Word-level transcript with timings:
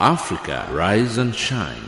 Africa 0.00 0.68
Rise 0.72 1.16
and 1.16 1.34
Shine. 1.34 1.80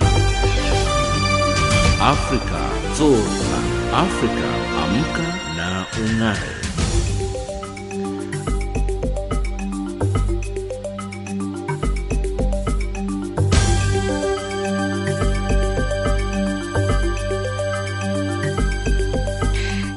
Africa 2.00 2.70
Zorka. 2.96 3.60
Africa 3.92 4.48
Amka 4.80 5.28
na 5.58 5.84
Ung'are. 5.92 6.54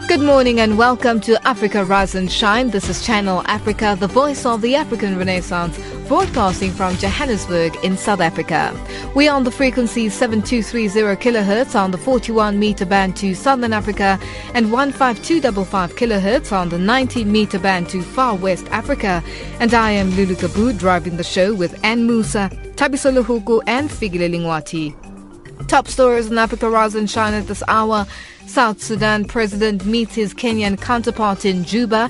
Good 0.09 0.19
morning 0.19 0.59
and 0.59 0.77
welcome 0.77 1.21
to 1.21 1.39
Africa 1.47 1.85
Rise 1.85 2.15
and 2.15 2.29
Shine. 2.29 2.71
This 2.71 2.89
is 2.89 3.05
Channel 3.05 3.41
Africa, 3.45 3.95
the 3.97 4.07
voice 4.07 4.45
of 4.45 4.61
the 4.61 4.75
African 4.75 5.17
Renaissance, 5.17 5.79
broadcasting 6.11 6.71
from 6.71 6.93
Johannesburg 6.97 7.73
in 7.85 7.95
South 7.95 8.19
Africa. 8.19 8.77
We 9.15 9.29
are 9.29 9.35
on 9.37 9.45
the 9.45 9.49
frequency 9.49 10.09
7230 10.09 11.15
kHz 11.15 11.73
on 11.73 11.91
the 11.91 11.97
41 11.97 12.59
meter 12.59 12.85
band 12.85 13.15
to 13.15 13.33
Southern 13.33 13.71
Africa 13.71 14.19
and 14.53 14.65
15255 14.67 15.95
kHz 15.95 16.51
on 16.51 16.67
the 16.67 16.77
90 16.77 17.23
meter 17.23 17.57
band 17.59 17.87
to 17.91 18.01
Far 18.01 18.35
West 18.35 18.67
Africa. 18.71 19.23
And 19.61 19.73
I 19.73 19.91
am 19.91 20.09
Lulu 20.17 20.35
Kabu 20.35 20.77
driving 20.77 21.15
the 21.15 21.23
show 21.23 21.53
with 21.53 21.81
Ann 21.81 22.05
Musa, 22.07 22.49
Tabiso 22.75 23.17
Luhuku 23.17 23.61
and 23.65 23.89
Figile 23.89 24.29
Lingwati. 24.29 24.93
Top 25.69 25.87
stories 25.87 26.27
in 26.27 26.37
Africa 26.37 26.69
Rise 26.69 26.95
and 26.95 27.09
Shine 27.09 27.33
at 27.33 27.47
this 27.47 27.63
hour. 27.69 28.05
South 28.47 28.81
Sudan 28.83 29.23
president 29.23 29.85
meets 29.85 30.13
his 30.15 30.33
Kenyan 30.33 30.77
counterpart 30.77 31.45
in 31.45 31.63
Juba. 31.63 32.09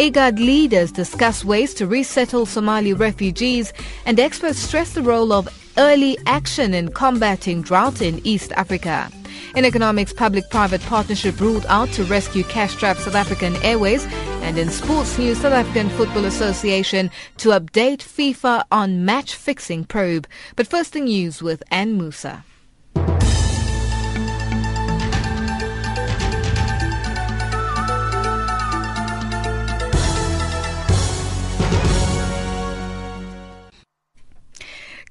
IGAD 0.00 0.38
leaders 0.38 0.90
discuss 0.90 1.44
ways 1.44 1.74
to 1.74 1.86
resettle 1.86 2.46
Somali 2.46 2.94
refugees, 2.94 3.70
and 4.06 4.18
experts 4.18 4.58
stress 4.58 4.94
the 4.94 5.02
role 5.02 5.30
of 5.30 5.46
early 5.76 6.16
action 6.24 6.72
in 6.72 6.90
combating 6.90 7.60
drought 7.60 8.00
in 8.00 8.26
East 8.26 8.50
Africa. 8.52 9.10
In 9.54 9.66
economics, 9.66 10.14
public-private 10.14 10.80
partnership 10.84 11.38
ruled 11.38 11.66
out 11.68 11.90
to 11.90 12.04
rescue 12.04 12.44
cash-strapped 12.44 13.00
South 13.00 13.14
African 13.14 13.54
Airways. 13.56 14.06
And 14.40 14.56
in 14.56 14.70
sports 14.70 15.18
news, 15.18 15.36
South 15.36 15.52
African 15.52 15.90
Football 15.90 16.24
Association 16.24 17.10
to 17.36 17.50
update 17.50 17.98
FIFA 17.98 18.64
on 18.72 19.04
match-fixing 19.04 19.84
probe. 19.84 20.26
But 20.56 20.66
first 20.66 20.94
the 20.94 21.00
news 21.00 21.42
with 21.42 21.62
Ann 21.70 21.98
Musa. 21.98 22.42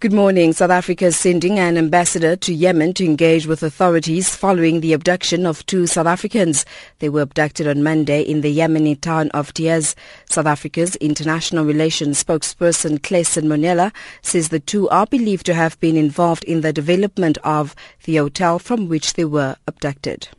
Good 0.02 0.14
morning. 0.14 0.54
South 0.54 0.72
Africa 0.72 1.08
is 1.08 1.18
sending 1.18 1.60
an 1.60 1.78
ambassador 1.78 2.38
to 2.38 2.54
Yemen 2.54 2.94
to 2.94 3.04
engage 3.04 3.46
with 3.48 3.62
authorities 3.62 4.34
following 4.34 4.80
the 4.80 4.94
abduction 4.94 5.46
of 5.46 5.66
two 5.66 5.88
South 5.88 6.08
Africans. 6.08 6.64
They 7.00 7.10
were 7.10 7.24
abducted 7.24 7.68
on 7.68 7.84
Monday 7.84 8.22
in 8.22 8.40
the 8.40 8.58
Yemeni 8.58 9.02
town 9.02 9.30
of 9.32 9.54
Taiz. 9.54 9.96
South 10.24 10.46
Africa's 10.46 10.96
international 10.98 11.66
relations 11.66 12.24
spokesperson 12.24 13.00
Clayson 13.00 13.48
Monyela 13.48 13.92
says 14.22 14.48
the 14.48 14.62
two 14.62 14.88
are 14.88 15.06
believed 15.06 15.46
to 15.48 15.54
have 15.54 15.78
been 15.82 15.98
involved 15.98 16.46
in 16.46 16.62
the 16.62 16.72
development 16.72 17.38
of 17.44 17.76
the 18.06 18.16
hotel 18.16 18.58
from 18.58 18.88
which 18.88 19.16
they 19.16 19.26
were 19.26 19.58
abducted. 19.68 20.30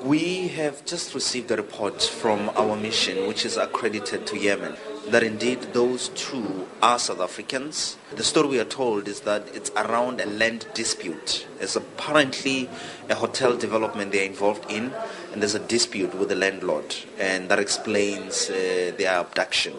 We 0.00 0.48
have 0.48 0.84
just 0.84 1.14
received 1.14 1.50
a 1.50 1.56
report 1.56 2.02
from 2.02 2.50
our 2.50 2.76
mission, 2.76 3.26
which 3.28 3.46
is 3.46 3.56
accredited 3.56 4.26
to 4.26 4.36
Yemen, 4.36 4.76
that 5.08 5.22
indeed 5.22 5.60
those 5.72 6.08
two 6.10 6.68
are 6.82 6.98
South 6.98 7.20
Africans. 7.20 7.96
The 8.14 8.24
story 8.24 8.48
we 8.48 8.60
are 8.60 8.64
told 8.64 9.08
is 9.08 9.20
that 9.20 9.48
it's 9.54 9.70
around 9.76 10.20
a 10.20 10.26
land 10.26 10.66
dispute. 10.74 11.46
There's 11.58 11.76
apparently 11.76 12.68
a 13.08 13.14
hotel 13.14 13.56
development 13.56 14.12
they're 14.12 14.24
involved 14.24 14.70
in, 14.70 14.92
and 15.32 15.42
there's 15.42 15.54
a 15.54 15.66
dispute 15.66 16.14
with 16.14 16.28
the 16.28 16.36
landlord, 16.36 16.94
and 17.18 17.48
that 17.48 17.58
explains 17.58 18.50
uh, 18.50 18.92
their 18.96 19.18
abduction. 19.18 19.74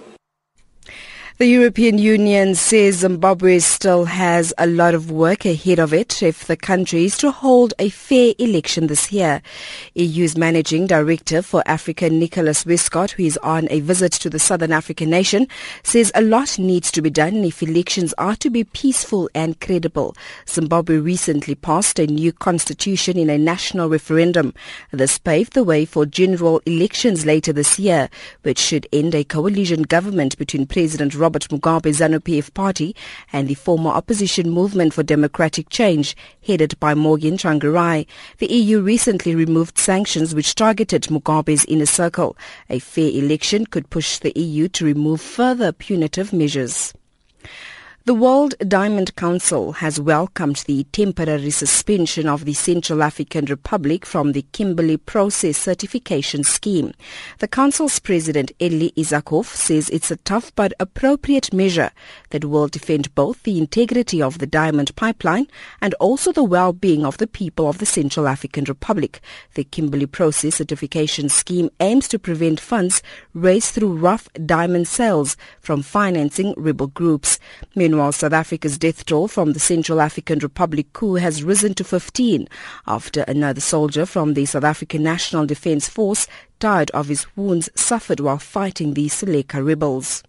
The 1.41 1.47
European 1.47 1.97
Union 1.97 2.53
says 2.53 2.97
Zimbabwe 2.97 3.57
still 3.57 4.06
has 4.06 4.53
a 4.59 4.68
lot 4.68 4.94
of 4.94 5.09
work 5.09 5.44
ahead 5.44 5.79
of 5.79 5.91
it 5.91 6.22
if 6.22 6.46
the 6.46 6.56
country 6.56 7.06
is 7.06 7.18
to 7.18 7.31
hold 7.31 7.74
a 7.79 7.90
fair 7.90 8.35
election 8.38 8.85
this 8.85 9.12
year. 9.12 9.41
EU's 9.96 10.38
Managing 10.38 10.85
Director 10.85 11.41
for 11.41 11.63
Africa, 11.66 12.12
Nicholas 12.12 12.63
Westcott, 12.63 13.09
who 13.09 13.24
is 13.24 13.38
on 13.38 13.68
a 13.72 13.80
visit 13.80 14.12
to 14.12 14.30
the 14.30 14.38
Southern 14.38 14.72
African 14.72 15.09
nation, 15.09 15.47
says 15.81 16.12
a 16.13 16.22
lot 16.22 16.59
needs 16.59 16.91
to 16.91 17.01
be 17.01 17.09
done 17.09 17.38
if 17.38 17.63
elections 17.63 18.13
are 18.19 18.35
to 18.35 18.51
be 18.51 18.63
peaceful 18.63 19.28
and 19.34 19.59
credible. 19.59 20.16
Zimbabwe 20.47 20.97
recently 20.97 21.56
passed 21.56 21.97
a 21.97 22.06
new 22.06 22.31
constitution 22.31 23.18
in 23.18 23.31
a 23.31 23.40
national 23.40 23.90
referendum. 23.90 24.53
This 24.91 25.18
paved 25.18 25.53
the 25.53 25.63
way 25.63 25.85
for 25.85 26.06
general 26.06 26.62
elections 26.68 27.25
later 27.25 27.51
this 27.51 27.80
year, 27.80 28.12
which 28.44 28.59
should 28.59 28.85
end 28.94 29.16
a 29.16 29.24
coalition 29.24 29.81
government 29.81 30.38
between 30.38 30.68
President 30.68 31.16
Robert 31.16 31.31
Robert 31.31 31.47
Mugabe's 31.47 32.00
ZANU-PF 32.00 32.53
party 32.53 32.94
and 33.31 33.47
the 33.47 33.53
former 33.53 33.90
opposition 33.90 34.50
Movement 34.50 34.94
for 34.94 35.02
Democratic 35.02 35.69
Change, 35.69 36.14
headed 36.46 36.78
by 36.81 36.94
Morgan 36.94 37.38
Tsvangirai. 37.38 38.06
The 38.40 38.52
EU 38.52 38.81
recently 38.81 39.34
removed 39.34 39.78
sanctions 39.78 40.36
which 40.36 40.56
targeted 40.56 41.03
Mugabe's 41.03 41.64
inner 41.69 41.86
circle. 41.86 42.36
A 42.69 42.80
fair 42.80 43.09
election 43.12 43.66
could 43.66 43.90
push 43.90 44.18
the 44.18 44.38
EU 44.38 44.68
to 44.68 44.84
remove 44.84 45.22
further 45.22 45.72
punitive 45.72 46.34
measures. 46.34 46.94
The 48.03 48.16
World 48.16 48.56
Diamond 48.67 49.16
Council 49.16 49.73
has 49.73 50.00
welcomed 50.00 50.63
the 50.66 50.85
temporary 50.85 51.51
suspension 51.51 52.28
of 52.28 52.45
the 52.45 52.53
Central 52.53 53.03
African 53.03 53.45
Republic 53.45 54.07
from 54.07 54.31
the 54.31 54.41
Kimberley 54.53 54.97
Process 54.97 55.56
Certification 55.56 56.44
Scheme. 56.44 56.95
The 57.38 57.47
Council's 57.47 58.00
President 58.00 58.53
Elie 58.59 58.91
Izhakoff 58.97 59.45
says 59.45 59.88
it's 59.91 60.09
a 60.09 60.16
tough 60.16 60.51
but 60.56 60.73
appropriate 60.79 61.53
measure 61.53 61.91
that 62.31 62.46
will 62.46 62.68
defend 62.68 63.14
both 63.16 63.44
the 63.44 63.58
integrity 63.58 64.22
of 64.22 64.40
the 64.40 64.47
diamond 64.47 64.96
pipeline 64.96 65.47
and 65.81 65.94
also 65.96 66.31
the 66.31 66.44
well-being 66.44 67.06
of 67.06 67.18
the 67.18 67.28
people 67.28 67.69
of 67.69 67.78
the 67.78 67.86
Central 67.86 68.28
African 68.28 68.66
Republic. 68.66 69.22
The 69.53 69.64
Kimberley 69.64 70.08
Process 70.08 70.56
Certification 70.56 71.30
Scheme 71.30 71.69
aims 71.80 72.08
to 72.09 72.19
prevent 72.19 72.59
funds 72.59 73.02
raised 73.34 73.74
through 73.74 73.97
rough 73.97 74.28
diamond 74.46 74.88
sales 74.88 75.38
from 75.59 75.81
financing 75.81 76.53
rebel 76.58 76.88
groups. 76.88 77.40
Meanwhile, 77.75 78.14
South 78.14 78.34
Africa's 78.34 78.78
death 78.78 79.06
toll 79.06 79.28
from 79.28 79.53
the 79.53 79.59
Central 79.59 80.02
African 80.02 80.40
Republic 80.40 80.92
coup 80.94 81.16
has 81.16 81.44
risen 81.44 81.74
to 81.75 81.84
15 81.84 82.48
after 82.88 83.22
another 83.22 83.62
soldier 83.62 84.06
from 84.06 84.34
the 84.34 84.46
South 84.46 84.63
African 84.63 85.03
National 85.03 85.46
Defence 85.46 85.88
Force 85.88 86.28
died 86.59 86.92
of 86.92 87.08
his 87.08 87.25
wounds 87.36 87.69
suffered 87.75 88.19
while 88.19 88.38
fighting 88.38 88.94
the 88.94 89.08
Seleka 89.08 89.66
rebels. 89.66 90.24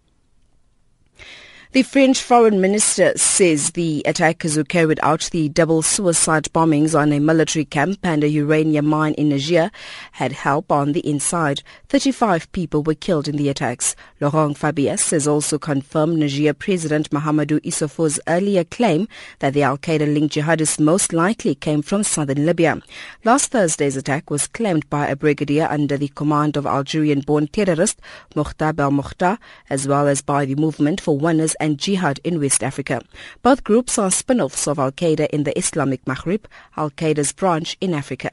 The 1.72 1.83
French 1.83 2.21
foreign 2.21 2.60
minister 2.60 3.16
says 3.16 3.71
the 3.71 4.03
attackers 4.05 4.56
who 4.56 4.62
carried 4.65 5.00
out 5.03 5.31
the 5.33 5.49
double 5.49 5.81
suicide 5.81 6.44
bombings 6.53 6.94
on 6.94 7.15
a 7.15 7.19
military 7.19 7.65
camp 7.65 7.99
and 8.03 8.22
a 8.22 8.28
uranium 8.28 8.84
mine 8.84 9.15
in 9.15 9.31
Niger 9.31 9.71
had 10.12 10.33
help 10.33 10.71
on 10.71 10.93
the 10.93 11.00
inside. 11.00 11.62
35 11.88 12.53
people 12.53 12.83
were 12.83 12.93
killed 12.94 13.27
in 13.27 13.37
the 13.38 13.49
attacks. 13.49 13.97
Laurent 14.21 14.55
Fabius 14.59 15.12
has 15.12 15.27
also 15.27 15.59
confirmed 15.59 16.19
Niger 16.19 16.53
President 16.53 17.09
Mahamadou 17.09 17.59
Issoufou's 17.62 18.21
earlier 18.28 18.65
claim 18.65 19.09
that 19.39 19.54
the 19.54 19.62
Al-Qaeda-linked 19.62 20.34
jihadists 20.34 20.78
most 20.78 21.15
likely 21.15 21.54
came 21.54 21.81
from 21.81 22.03
southern 22.04 22.44
Libya. 22.44 22.83
Last 23.25 23.50
Thursday's 23.50 23.97
attack 23.97 24.28
was 24.28 24.47
claimed 24.47 24.91
by 24.91 25.06
a 25.09 25.16
brigadier 25.16 25.69
under 25.71 25.97
the 25.97 26.09
command 26.09 26.59
of 26.59 26.66
Algerian-born 26.66 27.47
terrorist 27.47 27.99
Mokhtar 28.37 28.75
Belmokhtar, 28.75 29.39
as 29.71 29.89
well 29.89 30.06
as 30.06 30.21
by 30.21 30.44
the 30.44 30.54
Movement 30.54 31.00
for 31.00 31.16
Oneness 31.16 31.56
and 31.62 31.78
Jihad 31.78 32.19
in 32.25 32.41
West 32.41 32.62
Africa. 32.62 33.00
Both 33.43 33.62
groups 33.62 33.97
are 33.97 34.11
spin-offs 34.11 34.67
of 34.67 34.81
Al-Qaeda 34.81 35.28
in 35.31 35.45
the 35.45 35.57
Islamic 35.57 36.04
Maghreb, 36.04 36.45
Al-Qaeda's 36.77 37.33
branch 37.33 37.77
in 37.81 37.95
Africa. 37.95 38.31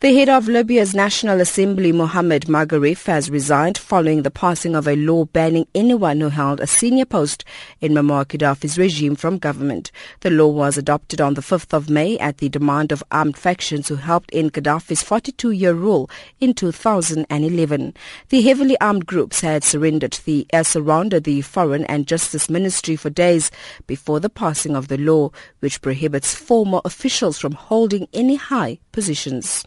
The 0.00 0.14
head 0.14 0.28
of 0.28 0.46
Libya's 0.46 0.94
National 0.94 1.40
Assembly, 1.40 1.90
Mohamed 1.90 2.42
Magariaf, 2.46 3.06
has 3.06 3.30
resigned 3.30 3.76
following 3.76 4.22
the 4.22 4.30
passing 4.30 4.76
of 4.76 4.86
a 4.86 4.94
law 4.94 5.24
banning 5.24 5.66
anyone 5.74 6.20
who 6.20 6.28
held 6.28 6.60
a 6.60 6.68
senior 6.68 7.04
post 7.04 7.44
in 7.80 7.94
Muammar 7.94 8.24
Gaddafi's 8.24 8.78
regime 8.78 9.16
from 9.16 9.38
government. 9.38 9.90
The 10.20 10.30
law 10.30 10.46
was 10.46 10.78
adopted 10.78 11.20
on 11.20 11.34
the 11.34 11.40
5th 11.40 11.72
of 11.72 11.90
May 11.90 12.16
at 12.18 12.38
the 12.38 12.48
demand 12.48 12.92
of 12.92 13.02
armed 13.10 13.36
factions 13.36 13.88
who 13.88 13.96
helped 13.96 14.30
end 14.32 14.52
Gaddafi's 14.52 15.02
42-year 15.02 15.74
rule 15.74 16.08
in 16.38 16.54
2011. 16.54 17.94
The 18.28 18.42
heavily 18.42 18.78
armed 18.80 19.04
groups 19.04 19.40
had 19.40 19.64
surrendered 19.64 20.20
the, 20.24 20.46
uh, 20.52 20.62
surrounded 20.62 21.24
the 21.24 21.40
Foreign 21.40 21.84
and 21.86 22.06
Justice 22.06 22.48
Ministry 22.48 22.94
for 22.94 23.10
days 23.10 23.50
before 23.88 24.20
the 24.20 24.30
passing 24.30 24.76
of 24.76 24.86
the 24.86 24.98
law, 24.98 25.32
which 25.58 25.82
prohibits 25.82 26.36
former 26.36 26.80
officials 26.84 27.36
from 27.36 27.50
holding 27.50 28.06
any 28.12 28.36
high 28.36 28.78
positions. 28.92 29.64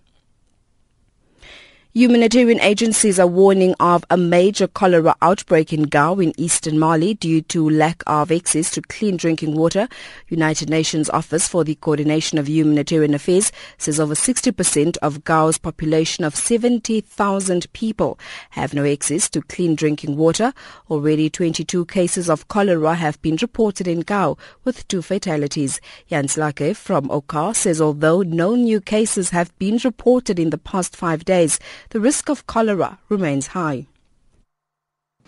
Humanitarian 1.94 2.62
agencies 2.62 3.20
are 3.20 3.28
warning 3.28 3.76
of 3.82 4.06
a 4.10 4.16
major 4.16 4.66
cholera 4.66 5.14
outbreak 5.22 5.74
in 5.74 5.84
Gao 5.84 6.20
in 6.20 6.32
eastern 6.40 6.80
Mali 6.80 7.16
due 7.16 7.42
to 7.42 7.70
lack 7.70 8.02
of 8.08 8.32
access 8.32 8.72
to 8.72 8.82
clean 8.82 9.18
drinking 9.18 9.58
water. 9.58 9.90
United 10.30 10.70
Nations 10.70 11.10
Office 11.10 11.50
for 11.50 11.66
the 11.66 11.76
Coordination 11.76 12.38
of 12.38 12.48
Humanitarian 12.48 13.14
Affairs 13.14 13.52
says 13.78 14.00
over 14.00 14.14
60% 14.14 14.96
of 15.02 15.26
Gao's 15.26 15.58
population 15.58 16.24
of 16.24 16.34
70,000 16.34 17.74
people 17.74 18.18
have 18.52 18.74
no 18.74 18.86
access 18.86 19.30
to 19.30 19.42
clean 19.42 19.76
drinking 19.76 20.16
water. 20.16 20.54
Already 20.90 21.30
22 21.30 21.88
cases 21.88 22.30
of 22.30 22.48
cholera 22.48 22.96
have 22.96 23.22
been 23.22 23.36
reported 23.42 23.86
in 23.86 24.00
Gao 24.00 24.38
with 24.64 24.88
two 24.88 25.02
fatalities. 25.02 25.82
Jens 26.10 26.38
Laerke 26.38 26.74
from 26.74 27.10
OCHA 27.10 27.54
says 27.54 27.82
although 27.82 28.22
no 28.22 28.56
new 28.56 28.80
cases 28.80 29.32
have 29.32 29.54
been 29.60 29.78
reported 29.84 30.40
in 30.40 30.52
the 30.52 30.58
past 30.58 30.96
five 30.96 31.26
days, 31.26 31.60
the 31.92 32.00
risk 32.00 32.30
of 32.30 32.48
cholera 32.48 33.00
remains 33.10 33.48
high. 33.48 33.86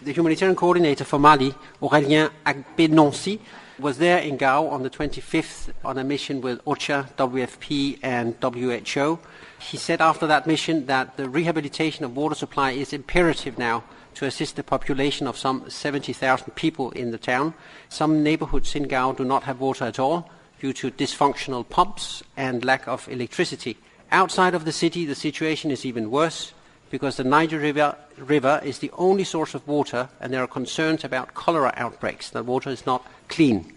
The 0.01 0.13
humanitarian 0.13 0.55
coordinator 0.55 1.03
for 1.03 1.19
Mali, 1.19 1.53
Aurélien 1.81 2.29
Agbenonci, 2.45 3.39
was 3.79 3.97
there 3.97 4.19
in 4.19 4.37
Gao 4.37 4.67
on 4.67 4.83
the 4.83 4.89
25th 4.89 5.73
on 5.83 5.97
a 5.97 6.03
mission 6.03 6.39
with 6.39 6.63
OCHA, 6.65 7.15
WFP, 7.17 7.99
and 8.01 8.35
WHO. 8.41 9.19
He 9.59 9.77
said 9.77 9.99
after 9.99 10.25
that 10.27 10.47
mission 10.47 10.85
that 10.85 11.17
the 11.17 11.27
rehabilitation 11.27 12.05
of 12.05 12.15
water 12.15 12.35
supply 12.35 12.71
is 12.71 12.93
imperative 12.93 13.57
now 13.57 13.83
to 14.15 14.25
assist 14.25 14.55
the 14.55 14.63
population 14.63 15.27
of 15.27 15.37
some 15.37 15.69
70,000 15.69 16.51
people 16.55 16.91
in 16.91 17.11
the 17.11 17.17
town. 17.17 17.53
Some 17.89 18.23
neighborhoods 18.23 18.75
in 18.75 18.83
Gao 18.83 19.11
do 19.11 19.25
not 19.25 19.43
have 19.43 19.59
water 19.59 19.85
at 19.85 19.99
all 19.99 20.29
due 20.61 20.71
to 20.73 20.91
dysfunctional 20.91 21.67
pumps 21.67 22.23
and 22.37 22.63
lack 22.63 22.87
of 22.87 23.09
electricity. 23.09 23.77
Outside 24.13 24.53
of 24.53 24.63
the 24.63 24.71
city, 24.71 25.05
the 25.05 25.15
situation 25.15 25.71
is 25.71 25.87
even 25.87 26.11
worse 26.11 26.53
because 26.91 27.17
the 27.17 27.23
Niger 27.23 27.57
River, 27.57 27.95
River 28.15 28.61
is 28.63 28.77
the 28.77 28.91
only 28.95 29.23
source 29.23 29.55
of 29.55 29.67
water 29.67 30.07
and 30.19 30.31
there 30.31 30.43
are 30.43 30.47
concerns 30.47 31.03
about 31.03 31.33
cholera 31.33 31.73
outbreaks. 31.77 32.29
The 32.29 32.43
water 32.43 32.69
is 32.69 32.85
not 32.85 33.03
clean. 33.27 33.73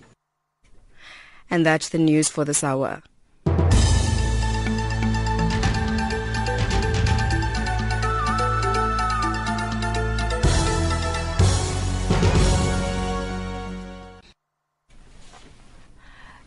And 1.49 1.65
that's 1.65 1.88
the 1.88 1.97
news 1.97 2.29
for 2.29 2.44
this 2.44 2.62
hour. 2.62 3.03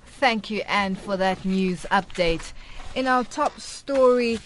Thank 0.06 0.52
you, 0.52 0.62
Anne, 0.68 0.94
for 0.94 1.18
that 1.18 1.44
news 1.44 1.88
update. 1.90 2.52
In 3.00 3.07
our 3.07 3.24
top 3.24 3.62
story, 3.62 4.40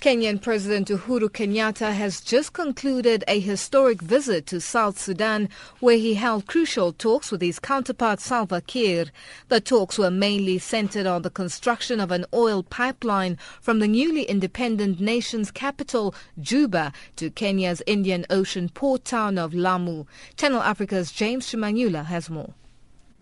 Kenyan 0.00 0.40
President 0.40 0.86
Uhuru 0.86 1.28
Kenyatta 1.28 1.92
has 1.92 2.20
just 2.20 2.52
concluded 2.52 3.24
a 3.26 3.40
historic 3.40 4.00
visit 4.00 4.46
to 4.46 4.60
South 4.60 5.00
Sudan 5.00 5.48
where 5.80 5.96
he 5.96 6.14
held 6.14 6.46
crucial 6.46 6.92
talks 6.92 7.32
with 7.32 7.40
his 7.40 7.58
counterpart 7.58 8.20
Salva 8.20 8.60
Kiir. 8.60 9.10
The 9.48 9.60
talks 9.60 9.98
were 9.98 10.12
mainly 10.12 10.58
centered 10.58 11.06
on 11.06 11.22
the 11.22 11.28
construction 11.28 11.98
of 11.98 12.12
an 12.12 12.24
oil 12.32 12.62
pipeline 12.62 13.36
from 13.60 13.80
the 13.80 13.88
newly 13.88 14.22
independent 14.22 15.00
nation's 15.00 15.50
capital, 15.50 16.14
Juba, 16.40 16.92
to 17.16 17.30
Kenya's 17.30 17.82
Indian 17.84 18.24
Ocean 18.30 18.68
port 18.68 19.04
town 19.04 19.38
of 19.38 19.52
Lamu. 19.52 20.04
Channel 20.36 20.62
Africa's 20.62 21.10
James 21.10 21.48
Shimanyula 21.48 22.04
has 22.04 22.30
more. 22.30 22.54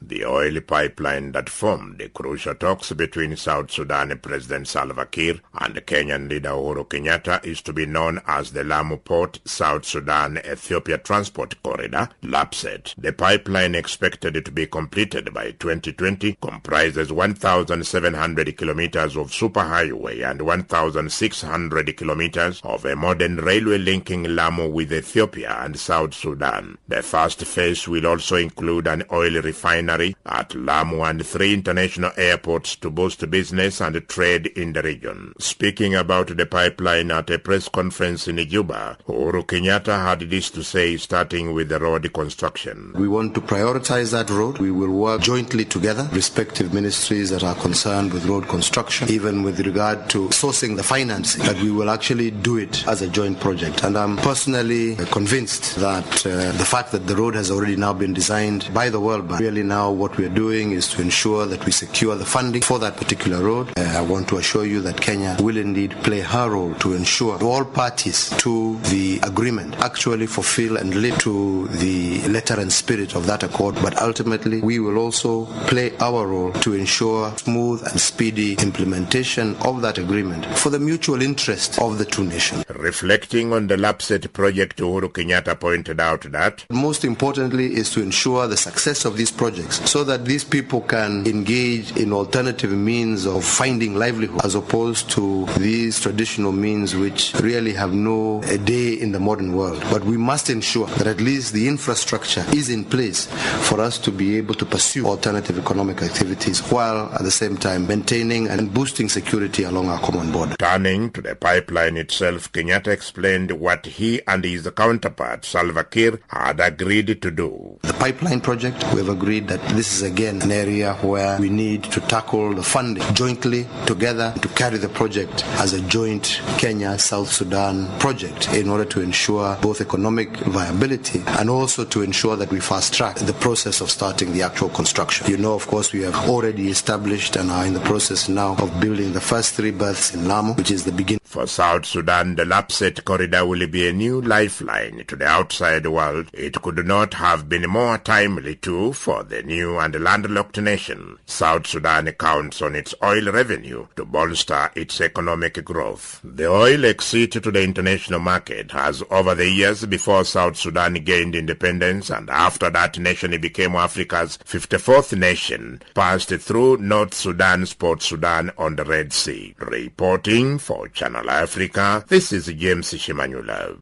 The 0.02 0.26
oil 0.26 0.60
pipeline 0.60 1.32
that 1.32 1.48
formed 1.48 1.98
the 1.98 2.10
crucial 2.10 2.54
talks 2.54 2.93
between 2.93 3.34
South 3.34 3.70
Sudan 3.70 4.16
President 4.22 4.69
Salva 4.69 5.06
Kiir 5.06 5.40
and 5.54 5.75
Kenyan 5.75 6.28
leader 6.28 6.50
Uhuru 6.50 6.87
Kenyatta 6.87 7.44
is 7.44 7.62
to 7.62 7.72
be 7.72 7.87
known 7.87 8.20
as 8.26 8.52
the 8.52 8.62
Lamu 8.62 8.98
Port 8.98 9.40
South 9.46 9.87
Sudan 9.87 10.38
Ethiopia 10.38 10.98
Transport 10.98 11.60
Corridor, 11.62 12.10
LAPSSET. 12.22 12.94
The 12.98 13.12
pipeline 13.14 13.75
expected 13.75 14.44
to 14.44 14.50
be 14.52 14.66
completed 14.66 15.32
by 15.32 15.52
2020 15.52 16.37
comprises 16.43 17.10
1,700 17.10 18.56
kilometers 18.56 19.16
of 19.16 19.31
superhighway 19.31 20.31
and 20.31 20.43
1,600 20.43 21.96
kilometers 21.96 22.60
of 22.62 22.84
a 22.84 22.94
modern 22.94 23.37
railway 23.37 23.78
linking 23.78 24.25
Lamu 24.25 24.69
with 24.69 24.93
Ethiopia 24.93 25.56
and 25.62 25.78
South 25.78 26.12
Sudan. 26.12 26.76
The 26.87 27.02
first 27.02 27.40
phase 27.44 27.88
will 27.88 28.06
also 28.06 28.37
include 28.37 28.87
an 28.87 29.02
oil 29.10 29.40
refinery 29.40 29.86
at 29.88 30.55
Lamu 30.55 31.03
and 31.03 31.25
three 31.25 31.55
international 31.55 32.11
airports 32.17 32.77
to 32.77 32.91
boost 32.91 33.29
business 33.31 33.81
and 33.81 33.97
trade 34.09 34.47
in 34.49 34.73
the 34.73 34.83
region. 34.83 35.33
Speaking 35.38 35.94
about 35.94 36.37
the 36.37 36.47
pipeline 36.47 37.11
at 37.11 37.31
a 37.31 37.38
press 37.38 37.69
conference 37.69 38.29
in 38.29 38.37
Juba, 38.49 38.97
Uhuru 39.09 39.44
Kenyatta 39.44 40.03
had 40.03 40.21
this 40.31 40.50
to 40.50 40.62
say 40.65 40.97
starting 40.97 41.53
with 41.53 41.69
the 41.69 41.79
road 41.79 42.12
construction. 42.12 42.93
We 42.97 43.09
want 43.09 43.35
to 43.35 43.41
prioritize 43.41 44.11
that 44.12 44.31
road. 44.31 44.59
We 44.59 44.71
will 44.71 44.93
work 44.93 45.21
jointly 45.21 45.65
together, 45.65 46.09
respective 46.12 46.73
ministries 46.73 47.31
that 47.31 47.44
are 47.44 47.55
concerned 47.55 48.12
with 48.12 48.25
road 48.27 48.49
construction, 48.49 49.09
even 49.11 49.43
with 49.43 49.61
regard 49.61 50.09
to 50.11 50.29
sourcing 50.29 50.77
the 50.77 50.82
financing, 50.82 51.43
that 51.44 51.61
we 51.62 51.71
will 51.71 51.91
actually 51.91 52.31
do 52.31 52.56
it 52.56 52.87
as 52.87 53.03
a 53.03 53.09
joint 53.09 53.39
project. 53.41 53.85
And 53.85 53.97
I'm 53.97 54.17
personally 54.17 54.97
convinced 55.12 55.77
that 55.77 56.27
uh, 56.27 56.53
the 56.53 56.69
fact 56.75 56.93
that 56.93 57.06
the 57.06 57.17
road 57.17 57.35
has 57.35 57.50
already 57.50 57.77
now 57.77 57.93
been 57.93 58.15
designed 58.15 58.69
by 58.73 58.89
the 58.91 59.00
World 59.00 59.29
Bank 59.29 59.41
really 59.41 59.62
now 59.62 59.75
now 59.76 59.90
what 59.90 60.17
we're 60.17 60.37
doing 60.44 60.67
is 60.73 60.87
to 60.88 61.02
ensure 61.02 61.44
that 61.52 61.62
we 61.67 61.73
secure 61.84 62.14
the 62.17 62.25
funding 62.25 62.62
for 62.62 62.78
that 62.78 62.96
particular 62.96 63.40
road. 63.50 63.67
Uh, 63.76 63.82
I 64.00 64.00
want 64.12 64.26
to 64.31 64.38
assure 64.38 64.64
you 64.64 64.81
that 64.87 64.99
Kenya 65.06 65.37
will 65.46 65.58
indeed 65.58 65.90
play 66.08 66.20
her 66.34 66.46
role 66.56 66.75
to 66.84 66.94
ensure 67.00 67.37
all 67.49 67.64
parties 67.82 68.19
to 68.44 68.52
the 68.93 69.20
agreement 69.31 69.70
actually 69.88 70.26
fulfill 70.37 70.78
and 70.78 70.94
live 71.05 71.19
to 71.26 71.69
the 71.84 72.26
letter 72.37 72.58
and 72.58 72.73
spirit 72.73 73.14
of 73.19 73.26
that 73.26 73.43
accord. 73.43 73.75
But 73.87 74.00
ultimately, 74.00 74.58
we 74.70 74.78
will 74.78 74.99
also 75.05 75.32
play 75.73 75.88
our 76.08 76.26
role 76.26 76.52
to 76.64 76.70
ensure 76.72 77.37
smooth 77.37 77.82
and 77.88 78.00
speedy 78.00 78.55
implementation 78.69 79.56
of 79.69 79.82
that 79.82 79.99
agreement 79.99 80.46
for 80.62 80.70
the 80.70 80.79
mutual 80.90 81.20
interest 81.20 81.79
of 81.87 81.99
the 81.99 82.06
two 82.06 82.25
nations. 82.25 82.64
Reflecting 82.70 83.52
on 83.52 83.67
the 83.67 83.76
LAPSSET 83.76 84.32
project, 84.32 84.79
Uhuru 84.79 85.11
Kenyatta 85.17 85.55
pointed 85.61 86.00
out 86.00 86.22
that 86.32 86.64
most 86.70 87.05
importantly 87.05 87.75
is 87.75 87.90
to 87.90 88.00
ensure 88.02 88.46
the 88.46 88.56
success 88.56 89.05
of 89.05 89.19
these 89.19 89.32
projects 89.67 89.91
so 89.91 90.05
that 90.05 90.25
these 90.25 90.45
people 90.45 90.81
can 90.83 91.27
engage 91.27 91.97
in 91.97 92.13
alternative 92.13 92.71
means 92.71 93.27
of 93.27 93.45
finding 93.45 93.95
livelihood 93.95 94.45
as 94.45 94.55
opposed 94.55 95.11
to 95.11 95.47
these 95.59 96.01
traditional 96.01 96.53
means 96.53 96.95
which 96.95 97.35
really 97.41 97.73
have 97.73 97.93
no 97.93 98.43
a 98.45 98.59
day 98.59 98.93
in 98.95 99.13
the 99.13 99.21
modern 99.21 99.55
world. 99.55 99.83
But 99.91 100.05
we 100.05 100.17
must 100.17 100.51
ensure 100.51 100.87
that 100.99 101.07
at 101.07 101.21
least 101.21 101.53
the 101.53 101.69
infrastructure 101.69 102.45
is 102.53 102.69
in 102.69 102.85
place 102.85 103.27
for 103.69 103.81
us 103.81 103.99
to 103.99 104.11
be 104.11 104.37
able 104.37 104.55
to 104.55 104.67
pursue 104.67 105.07
alternative 105.07 105.59
economic 105.59 106.03
activities 106.03 106.61
while 106.71 107.13
at 107.15 107.23
the 107.23 107.31
same 107.31 107.57
time 107.57 107.87
maintaining 107.87 108.49
and 108.49 108.73
boosting 108.73 109.08
security 109.08 109.65
along 109.65 109.89
our 109.89 110.01
common 110.01 110.31
border. 110.32 110.56
Turning 110.58 111.11
to 111.11 111.23
the 111.23 111.35
pipeline 111.35 111.96
itself, 111.96 112.51
Kenyatta 112.53 112.89
explained 112.89 113.53
what 113.53 113.87
he 113.87 114.20
and 114.27 114.44
his 114.44 114.69
counterpart 114.77 115.44
Salva 115.44 115.85
Kiir 115.85 116.20
had 116.29 116.61
agreed 116.61 117.20
to 117.23 117.31
do. 117.31 117.79
The 117.82 117.93
pipeline 117.94 118.41
project, 118.41 118.85
we 118.93 118.99
have 118.99 119.08
agreed 119.08 119.49
that 119.49 119.56
this 119.75 119.93
is 119.93 120.03
again 120.03 120.41
an 120.43 120.53
area 120.53 120.94
where 121.03 121.39
we 121.41 121.48
need 121.48 121.84
to 121.84 122.01
tackle 122.01 122.55
the 122.55 122.63
funding 122.63 123.03
jointly 123.15 123.67
together 123.86 124.34
to 124.41 124.48
carry 124.48 124.79
the 124.79 124.89
project 124.89 125.44
as 125.58 125.72
a 125.72 125.81
joint 125.89 126.41
Kenya 126.58 126.98
South 126.98 127.31
Sudan 127.31 127.86
project 127.98 128.53
in 128.55 128.69
order 128.69 128.84
to 128.84 129.01
ensure 129.01 129.56
both 129.60 129.81
economic 129.81 130.36
viability 130.39 131.22
and 131.27 131.51
also 131.51 131.84
to 131.84 132.03
ensure 132.03 132.36
that 132.36 132.51
we 132.51 132.60
fast 132.60 132.94
track 132.94 133.17
the 133.17 133.32
process 133.34 133.81
of 133.81 133.91
starting 133.91 134.32
the 134.32 134.43
actual 134.43 134.69
construction. 134.69 135.27
You 135.29 135.36
know, 135.39 135.55
of 135.55 135.67
course, 135.67 135.93
we 135.93 136.03
have 136.03 136.29
already 136.29 136.69
established 136.69 137.36
and 137.36 137.51
are 137.51 137.67
in 137.67 137.75
the 137.75 137.81
process 137.81 138.29
now 138.29 138.56
of 138.56 138.81
building 138.81 139.13
the 139.13 139.20
first 139.20 139.55
three 139.55 139.70
berths 139.70 140.15
in 140.15 140.29
Lamu, 140.29 140.55
which 140.55 140.70
is 140.70 140.84
the 140.84 140.93
beginning. 140.93 141.20
For 141.25 141.46
South 141.46 141.84
Sudan, 141.86 142.36
the 142.36 142.44
LAPSSET 142.44 143.05
corridor 143.05 143.44
will 143.44 143.67
be 143.67 143.89
a 143.89 143.93
new 143.93 144.20
lifeline 144.20 145.05
to 145.06 145.17
the 145.17 145.27
outside 145.27 145.86
world. 145.86 146.29
It 146.32 146.63
could 146.63 146.86
not 146.86 147.15
have 147.15 147.48
been 147.48 147.69
more 147.69 147.98
timely 147.98 148.55
too 148.56 148.93
for 148.93 149.22
the 149.22 149.43
new 149.46 149.79
and 149.79 149.98
landlocked 150.03 150.58
nation. 150.58 151.19
South 151.24 151.67
Sudan 151.67 152.10
counts 152.12 152.60
on 152.60 152.74
its 152.74 152.94
oil 153.03 153.31
revenue 153.32 153.86
to 153.96 154.05
bolster 154.05 154.70
its 154.74 155.00
economic 155.00 155.65
growth. 155.65 156.20
The 156.24 156.46
oil 156.46 156.84
exit 156.84 157.32
to 157.32 157.41
the 157.41 157.62
international 157.62 158.20
market 158.20 158.72
has 158.72 159.03
over 159.10 159.34
the 159.34 159.48
years 159.48 159.86
before 159.86 160.24
South 160.24 160.56
Sudan 160.56 160.94
gained 160.94 161.34
independence 161.34 162.10
and 162.10 162.29
after 162.29 162.69
that 162.70 162.98
nation 162.98 163.41
became 163.41 163.76
Africa's 163.76 164.38
54th 164.38 165.17
nation, 165.17 165.81
passed 165.94 166.31
through 166.31 166.79
North 166.79 167.15
Sudan's 167.15 167.72
Port 167.72 168.03
Sudan 168.03 168.50
on 168.58 168.76
the 168.76 168.84
Red 168.84 169.12
Sea. 169.12 169.55
Reporting 169.58 170.58
for 170.58 170.88
Channel 170.88 171.31
Africa, 171.31 172.05
this 172.08 172.32
is 172.32 172.46
James 172.46 172.93
Shimanyula. 172.93 173.79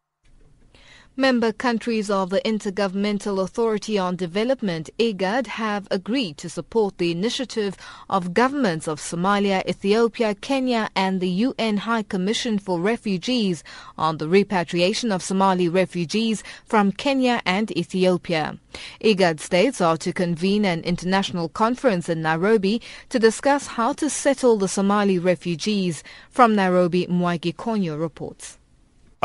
Member 1.16 1.52
countries 1.52 2.10
of 2.10 2.30
the 2.30 2.40
Intergovernmental 2.40 3.40
Authority 3.40 3.96
on 3.96 4.16
Development, 4.16 4.90
IGAD, 4.98 5.46
have 5.46 5.86
agreed 5.88 6.36
to 6.38 6.48
support 6.48 6.98
the 6.98 7.12
initiative 7.12 7.76
of 8.10 8.34
governments 8.34 8.88
of 8.88 8.98
Somalia, 8.98 9.64
Ethiopia, 9.64 10.34
Kenya, 10.34 10.90
and 10.96 11.20
the 11.20 11.28
UN 11.28 11.76
High 11.76 12.02
Commission 12.02 12.58
for 12.58 12.80
Refugees 12.80 13.62
on 13.96 14.18
the 14.18 14.28
repatriation 14.28 15.12
of 15.12 15.22
Somali 15.22 15.68
refugees 15.68 16.42
from 16.64 16.90
Kenya 16.90 17.40
and 17.46 17.70
Ethiopia. 17.78 18.58
IGAD 19.00 19.38
states 19.38 19.80
are 19.80 19.96
to 19.98 20.12
convene 20.12 20.64
an 20.64 20.80
international 20.80 21.48
conference 21.48 22.08
in 22.08 22.22
Nairobi 22.22 22.82
to 23.10 23.20
discuss 23.20 23.68
how 23.68 23.92
to 23.92 24.10
settle 24.10 24.56
the 24.56 24.66
Somali 24.66 25.20
refugees. 25.20 26.02
From 26.28 26.56
Nairobi, 26.56 27.06
Mwaigi 27.06 27.54
Konyo 27.54 27.96
reports. 27.96 28.58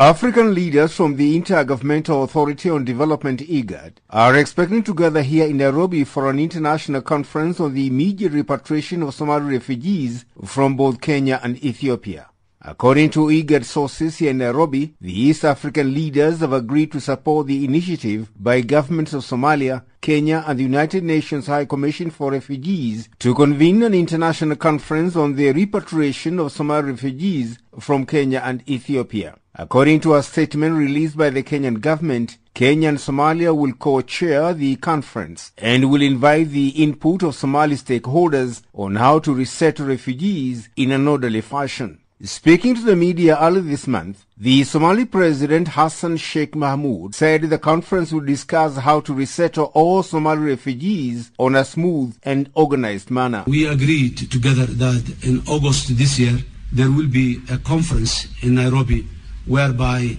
African 0.00 0.54
leaders 0.54 0.94
from 0.94 1.16
the 1.16 1.38
Intergovernmental 1.38 2.24
Authority 2.24 2.70
on 2.70 2.86
Development 2.86 3.38
IGAD 3.38 3.96
are 4.08 4.34
expecting 4.34 4.82
to 4.84 4.94
gather 4.94 5.20
here 5.20 5.46
in 5.46 5.58
Nairobi 5.58 6.04
for 6.04 6.30
an 6.30 6.38
international 6.38 7.02
conference 7.02 7.60
on 7.60 7.74
the 7.74 7.86
immediate 7.86 8.32
repatriation 8.32 9.02
of 9.02 9.12
Somali 9.12 9.52
refugees 9.52 10.24
from 10.42 10.74
both 10.74 11.02
Kenya 11.02 11.38
and 11.42 11.62
Ethiopia. 11.62 12.30
According 12.62 13.10
to 13.10 13.26
IGAD 13.26 13.66
sources 13.66 14.16
here 14.16 14.30
in 14.30 14.38
Nairobi, 14.38 14.94
the 15.02 15.12
East 15.12 15.44
African 15.44 15.92
leaders 15.92 16.40
have 16.40 16.54
agreed 16.54 16.92
to 16.92 17.00
support 17.02 17.46
the 17.46 17.62
initiative 17.62 18.30
by 18.42 18.62
governments 18.62 19.12
of 19.12 19.22
Somalia, 19.22 19.82
Kenya 20.00 20.42
and 20.46 20.58
the 20.58 20.62
United 20.62 21.04
Nations 21.04 21.46
High 21.46 21.66
Commission 21.66 22.08
for 22.08 22.30
Refugees 22.32 23.10
to 23.18 23.34
convene 23.34 23.82
an 23.82 23.92
international 23.92 24.56
conference 24.56 25.14
on 25.14 25.36
the 25.36 25.52
repatriation 25.52 26.38
of 26.38 26.52
Somali 26.52 26.92
refugees 26.92 27.58
from 27.78 28.06
Kenya 28.06 28.40
and 28.42 28.66
Ethiopia. 28.66 29.36
According 29.54 30.00
to 30.02 30.14
a 30.14 30.22
statement 30.22 30.76
released 30.76 31.16
by 31.16 31.28
the 31.30 31.42
Kenyan 31.42 31.80
government, 31.80 32.38
Kenya 32.54 32.88
and 32.88 32.98
Somalia 32.98 33.54
will 33.54 33.72
co-chair 33.72 34.54
the 34.54 34.76
conference 34.76 35.50
and 35.58 35.90
will 35.90 36.02
invite 36.02 36.50
the 36.50 36.68
input 36.68 37.24
of 37.24 37.34
Somali 37.34 37.74
stakeholders 37.74 38.62
on 38.72 38.94
how 38.94 39.18
to 39.18 39.34
resettle 39.34 39.86
refugees 39.86 40.68
in 40.76 40.92
an 40.92 41.08
orderly 41.08 41.40
fashion. 41.40 41.98
Speaking 42.22 42.76
to 42.76 42.82
the 42.82 42.94
media 42.94 43.36
early 43.40 43.62
this 43.62 43.88
month, 43.88 44.24
the 44.36 44.62
Somali 44.62 45.04
President 45.04 45.68
Hassan 45.68 46.18
Sheikh 46.18 46.54
Mahmoud 46.54 47.14
said 47.16 47.42
the 47.42 47.58
conference 47.58 48.12
will 48.12 48.20
discuss 48.20 48.76
how 48.76 49.00
to 49.00 49.12
resettle 49.12 49.72
all 49.74 50.04
Somali 50.04 50.42
refugees 50.42 51.32
on 51.38 51.56
a 51.56 51.64
smooth 51.64 52.16
and 52.22 52.50
organized 52.54 53.10
manner. 53.10 53.42
We 53.48 53.66
agreed 53.66 54.30
together 54.30 54.66
that 54.66 55.24
in 55.24 55.42
August 55.48 55.96
this 55.98 56.20
year 56.20 56.38
there 56.72 56.90
will 56.90 57.08
be 57.08 57.40
a 57.50 57.58
conference 57.58 58.28
in 58.42 58.54
Nairobi 58.54 59.08
whereby 59.46 60.16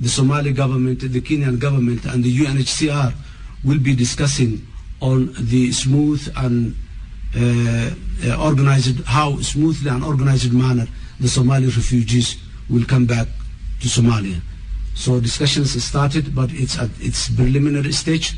the 0.00 0.08
Somali 0.08 0.52
government, 0.52 1.00
the 1.00 1.20
Kenyan 1.20 1.58
government 1.58 2.04
and 2.06 2.24
the 2.24 2.36
UNHCR 2.36 3.14
will 3.64 3.78
be 3.78 3.94
discussing 3.94 4.66
on 5.00 5.32
the 5.38 5.72
smooth 5.72 6.32
and 6.36 6.74
uh, 7.36 7.90
uh, 8.26 8.44
organized, 8.44 9.04
how 9.04 9.36
smoothly 9.40 9.90
and 9.90 10.04
organized 10.04 10.52
manner 10.52 10.86
the 11.20 11.28
Somali 11.28 11.66
refugees 11.66 12.36
will 12.68 12.84
come 12.84 13.06
back 13.06 13.28
to 13.80 13.88
Somalia. 13.88 14.40
So 14.94 15.20
discussions 15.20 15.82
started, 15.82 16.34
but 16.34 16.50
it's 16.52 16.78
at 16.78 16.90
its 17.00 17.30
preliminary 17.30 17.92
stage, 17.92 18.34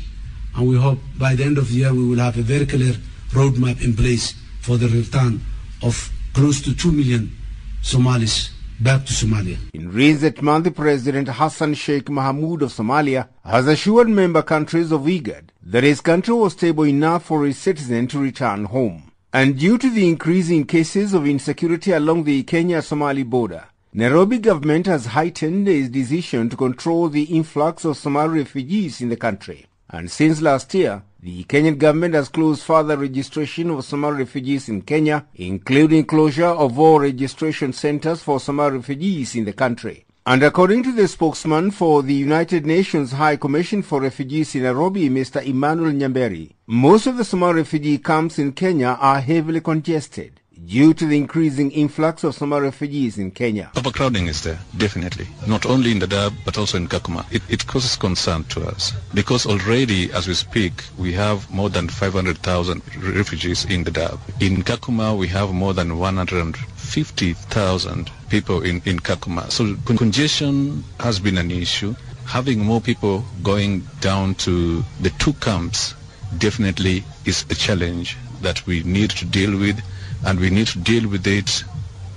and 0.55 0.67
we 0.67 0.77
hope 0.77 0.99
by 1.17 1.35
the 1.35 1.43
end 1.43 1.57
of 1.57 1.69
the 1.69 1.75
year 1.75 1.93
we 1.93 2.07
will 2.07 2.19
have 2.19 2.37
a 2.37 2.41
very 2.41 2.65
clear 2.65 2.93
roadmap 3.31 3.83
in 3.83 3.95
place 3.95 4.33
for 4.61 4.77
the 4.77 4.87
return 4.87 5.41
of 5.81 6.11
close 6.33 6.61
to 6.61 6.75
2 6.75 6.91
million 6.91 7.35
Somalis 7.81 8.54
back 8.79 9.05
to 9.05 9.13
Somalia. 9.13 9.57
In 9.73 9.91
recent 9.91 10.41
months, 10.41 10.69
President 10.71 11.29
Hassan 11.29 11.73
Sheikh 11.73 12.09
Mahmoud 12.09 12.61
of 12.61 12.71
Somalia 12.71 13.29
has 13.43 13.67
assured 13.67 14.09
member 14.09 14.41
countries 14.41 14.91
of 14.91 15.01
IGAD 15.01 15.49
that 15.63 15.83
his 15.83 16.01
country 16.01 16.33
was 16.33 16.53
stable 16.53 16.85
enough 16.85 17.25
for 17.25 17.45
its 17.45 17.59
citizens 17.59 18.11
to 18.11 18.19
return 18.19 18.65
home. 18.65 19.11
And 19.31 19.57
due 19.57 19.77
to 19.77 19.89
the 19.89 20.07
increasing 20.07 20.65
cases 20.65 21.13
of 21.13 21.27
insecurity 21.27 21.91
along 21.91 22.23
the 22.23 22.43
Kenya-Somali 22.43 23.23
border, 23.23 23.65
Nairobi 23.93 24.39
government 24.39 24.87
has 24.87 25.07
heightened 25.07 25.67
its 25.67 25.89
decision 25.89 26.49
to 26.49 26.57
control 26.57 27.09
the 27.09 27.23
influx 27.23 27.85
of 27.85 27.97
Somali 27.97 28.39
refugees 28.39 29.01
in 29.01 29.09
the 29.09 29.17
country. 29.17 29.65
And 29.89 30.09
since 30.09 30.41
last 30.41 30.73
year, 30.73 31.03
the 31.21 31.43
Kenyan 31.43 31.77
government 31.77 32.15
has 32.15 32.29
closed 32.29 32.63
further 32.63 32.97
registration 32.97 33.69
of 33.69 33.85
Somali 33.85 34.17
refugees 34.17 34.67
in 34.67 34.81
Kenya, 34.81 35.27
including 35.35 36.05
closure 36.05 36.45
of 36.45 36.77
all 36.79 36.99
registration 36.99 37.71
centers 37.71 38.21
for 38.21 38.39
Somali 38.39 38.77
refugees 38.77 39.35
in 39.35 39.45
the 39.45 39.53
country. 39.53 40.05
And 40.27 40.41
according 40.41 40.81
to 40.83 40.91
the 40.91 41.07
spokesman 41.07 41.69
for 41.69 42.01
the 42.01 42.15
United 42.15 42.65
Nations 42.65 43.11
High 43.11 43.35
Commission 43.35 43.83
for 43.83 44.01
Refugees 44.01 44.55
in 44.55 44.63
Nairobi, 44.63 45.07
Mr. 45.07 45.45
Emmanuel 45.45 45.91
Nyamberi, 45.91 46.53
most 46.65 47.05
of 47.05 47.17
the 47.17 47.23
Somali 47.23 47.57
refugee 47.57 47.99
camps 47.99 48.39
in 48.39 48.51
Kenya 48.53 48.97
are 48.99 49.21
heavily 49.21 49.61
congested 49.61 50.41
due 50.65 50.93
to 50.93 51.05
the 51.05 51.17
increasing 51.17 51.71
influx 51.71 52.23
of 52.23 52.33
Somali 52.33 52.63
refugees 52.63 53.17
in 53.17 53.31
Kenya. 53.31 53.69
Overcrowding 53.75 54.27
is 54.27 54.43
there, 54.43 54.59
definitely. 54.77 55.27
Not 55.47 55.65
only 55.65 55.91
in 55.91 55.99
Dadaab, 55.99 56.33
but 56.45 56.57
also 56.57 56.77
in 56.77 56.87
Kakuma. 56.87 57.25
It, 57.31 57.41
it 57.49 57.67
causes 57.67 57.95
concern 57.95 58.43
to 58.45 58.65
us 58.67 58.93
because 59.13 59.45
already, 59.45 60.11
as 60.13 60.27
we 60.27 60.33
speak, 60.33 60.83
we 60.97 61.13
have 61.13 61.49
more 61.51 61.69
than 61.69 61.89
500,000 61.89 62.81
refugees 63.15 63.65
in 63.65 63.83
Dadaab. 63.83 64.19
In 64.41 64.63
Kakuma, 64.63 65.17
we 65.17 65.27
have 65.27 65.51
more 65.51 65.73
than 65.73 65.99
150,000 65.99 68.11
people 68.29 68.61
in, 68.61 68.81
in 68.85 68.99
Kakuma. 68.99 69.51
So 69.51 69.75
congestion 69.85 70.83
has 70.99 71.19
been 71.19 71.37
an 71.37 71.51
issue. 71.51 71.95
Having 72.25 72.59
more 72.59 72.81
people 72.81 73.23
going 73.43 73.83
down 74.01 74.35
to 74.35 74.83
the 75.01 75.11
two 75.19 75.33
camps 75.33 75.93
definitely 76.39 77.03
is 77.25 77.45
a 77.49 77.55
challenge 77.55 78.17
that 78.41 78.65
we 78.65 78.83
need 78.83 79.11
to 79.11 79.25
deal 79.25 79.57
with 79.57 79.79
and 80.25 80.39
we 80.39 80.49
need 80.49 80.67
to 80.67 80.79
deal 80.79 81.07
with 81.07 81.27
it 81.27 81.63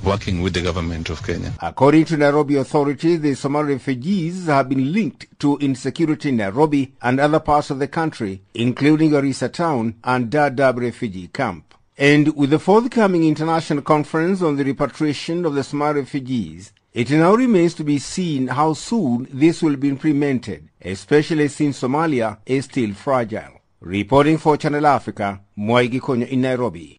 working 0.05 0.41
with 0.43 0.55
the 0.55 0.63
government 0.63 1.11
of 1.11 1.23
Kenya. 1.23 1.53
According 1.61 2.07
to 2.07 2.17
Nairobi 2.17 2.57
authorities, 2.57 3.21
the 3.21 3.35
Somali 3.35 3.75
refugees 3.75 4.47
have 4.47 4.69
been 4.69 4.93
linked 4.93 5.27
to 5.41 5.59
insecurity 5.59 6.31
in 6.31 6.37
Nairobi 6.37 6.95
and 7.03 7.21
other 7.21 7.41
parts 7.41 7.71
of 7.71 7.79
the 7.79 7.89
country, 7.89 8.41
including 8.55 9.11
Garissa 9.11 9.53
town 9.53 9.97
and 10.05 10.31
Dadaab 10.31 10.79
refugee 10.79 11.29
camp. 11.29 11.75
And 11.99 12.35
with 12.37 12.51
the 12.51 12.59
forthcoming 12.61 13.25
international 13.25 13.83
conference 13.83 14.41
on 14.41 14.57
the 14.57 14.65
repatriation 14.65 15.45
of 15.45 15.55
the 15.55 15.65
Somali 15.65 16.01
refugees, 16.01 16.73
it 16.95 17.11
now 17.11 17.35
remains 17.35 17.75
to 17.75 17.85
be 17.85 17.99
seen 17.99 18.47
how 18.47 18.73
soon 18.73 19.29
this 19.33 19.63
will 19.63 19.77
be 19.77 19.89
implemented, 19.89 20.69
especially 20.81 21.49
since 21.49 21.83
Somalia 21.83 22.39
is 22.47 22.65
still 22.65 22.95
fragile. 22.95 23.61
Reporting 23.81 24.39
for 24.39 24.57
Channel 24.57 24.87
Africa, 24.87 25.41
Mwaigi 25.59 26.01
Konyo 26.01 26.29
in 26.29 26.41
Nairobi. 26.41 26.99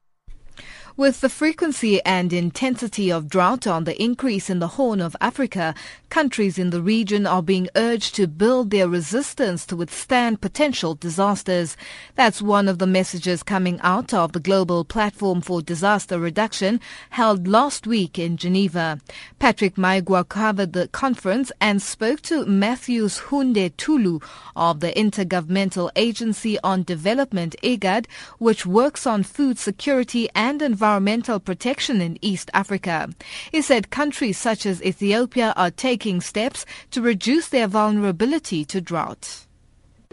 With 0.99 1.21
the 1.21 1.29
frequency 1.29 2.03
and 2.03 2.33
intensity 2.33 3.09
of 3.09 3.29
drought 3.29 3.65
on 3.65 3.85
the 3.85 3.95
increase 4.03 4.49
in 4.49 4.59
the 4.59 4.75
Horn 4.75 4.99
of 4.99 5.15
Africa, 5.21 5.73
countries 6.09 6.59
in 6.59 6.71
the 6.71 6.81
region 6.81 7.25
are 7.25 7.41
being 7.41 7.69
urged 7.73 8.15
to 8.15 8.27
build 8.27 8.69
their 8.69 8.89
resistance 8.89 9.65
to 9.67 9.77
withstand 9.77 10.41
potential 10.41 10.95
disasters. 10.95 11.77
That's 12.15 12.41
one 12.41 12.67
of 12.67 12.79
the 12.79 12.85
messages 12.85 13.43
coming 13.43 13.79
out 13.79 14.13
of 14.13 14.33
the 14.33 14.41
Global 14.41 14.83
Platform 14.83 15.39
for 15.39 15.61
Disaster 15.61 16.19
Reduction 16.19 16.81
held 17.11 17.47
last 17.47 17.87
week 17.87 18.19
in 18.19 18.35
Geneva. 18.35 18.99
Patrick 19.39 19.75
Maigua 19.75 20.27
covered 20.27 20.73
the 20.73 20.89
conference 20.89 21.49
and 21.61 21.81
spoke 21.81 22.21
to 22.23 22.45
Matthews 22.45 23.19
Hunde 23.29 23.71
Tulu 23.77 24.19
of 24.53 24.81
the 24.81 24.91
Intergovernmental 24.91 25.91
Agency 25.95 26.59
on 26.61 26.83
Development 26.83 27.55
IGAD, 27.63 28.05
which 28.37 28.65
works 28.65 29.07
on 29.07 29.23
food 29.23 29.57
security 29.57 30.27
and 30.35 30.61
environmental 30.61 30.88
environmental 30.89 31.39
protection 31.39 32.01
in 32.01 32.17
East 32.21 32.49
Africa. 32.55 33.09
He 33.51 33.61
said 33.61 33.91
countries 33.91 34.37
such 34.39 34.65
as 34.65 34.81
Ethiopia 34.81 35.53
are 35.55 35.69
taking 35.69 36.19
steps 36.19 36.65
to 36.89 36.99
reduce 36.99 37.49
their 37.49 37.67
vulnerability 37.67 38.65
to 38.65 38.81
drought. 38.81 39.45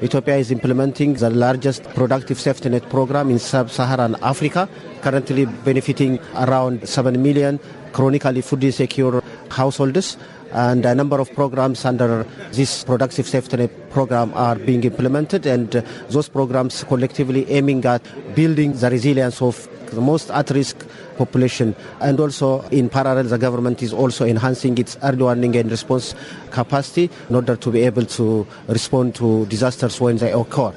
Ethiopia 0.03 0.37
is 0.37 0.51
implementing 0.51 1.15
the 1.15 1.31
largest 1.31 1.83
productive 1.95 2.39
safety 2.39 2.69
net 2.69 2.87
program 2.91 3.31
in 3.31 3.39
sub-Saharan 3.39 4.17
Africa, 4.21 4.69
currently 5.01 5.47
benefiting 5.65 6.19
around 6.35 6.87
7 6.87 7.23
million 7.23 7.59
chronically 7.95 8.43
food 8.43 8.63
insecure 8.63 9.23
households 9.51 10.19
and 10.53 10.85
a 10.85 10.95
number 10.95 11.19
of 11.19 11.33
programs 11.33 11.87
under 11.87 12.27
this 12.53 12.85
productive 12.85 13.27
safety 13.27 13.57
net 13.57 13.73
program 13.91 14.31
are 14.35 14.57
being 14.57 14.85
implemented 14.85 15.47
and 15.47 15.71
those 16.11 16.29
programs 16.29 16.85
collectively 16.85 17.51
aiming 17.51 17.83
at 17.87 18.03
building 18.35 18.73
the 18.75 18.91
resilience 18.91 19.41
of 19.41 19.67
the 19.91 20.01
most 20.01 20.31
at-risk 20.31 20.87
population 21.17 21.75
and 22.01 22.21
also 22.21 22.61
in 22.69 22.89
parallel 22.89 23.25
the 23.25 23.39
government 23.39 23.83
is 23.83 23.93
also 23.93 24.25
enhancing 24.27 24.77
its 24.79 24.97
early 25.03 25.23
warning 25.23 25.57
and 25.57 25.71
response 25.71 26.15
capacity 26.51 27.11
in 27.29 27.35
order 27.35 27.57
to 27.57 27.71
be 27.71 27.83
able 27.83 28.05
to 28.05 28.47
respond 28.69 29.15
to 29.15 29.47
disasters 29.47 30.01
when 30.01 30.17
they 30.19 30.33
occur. 30.33 30.71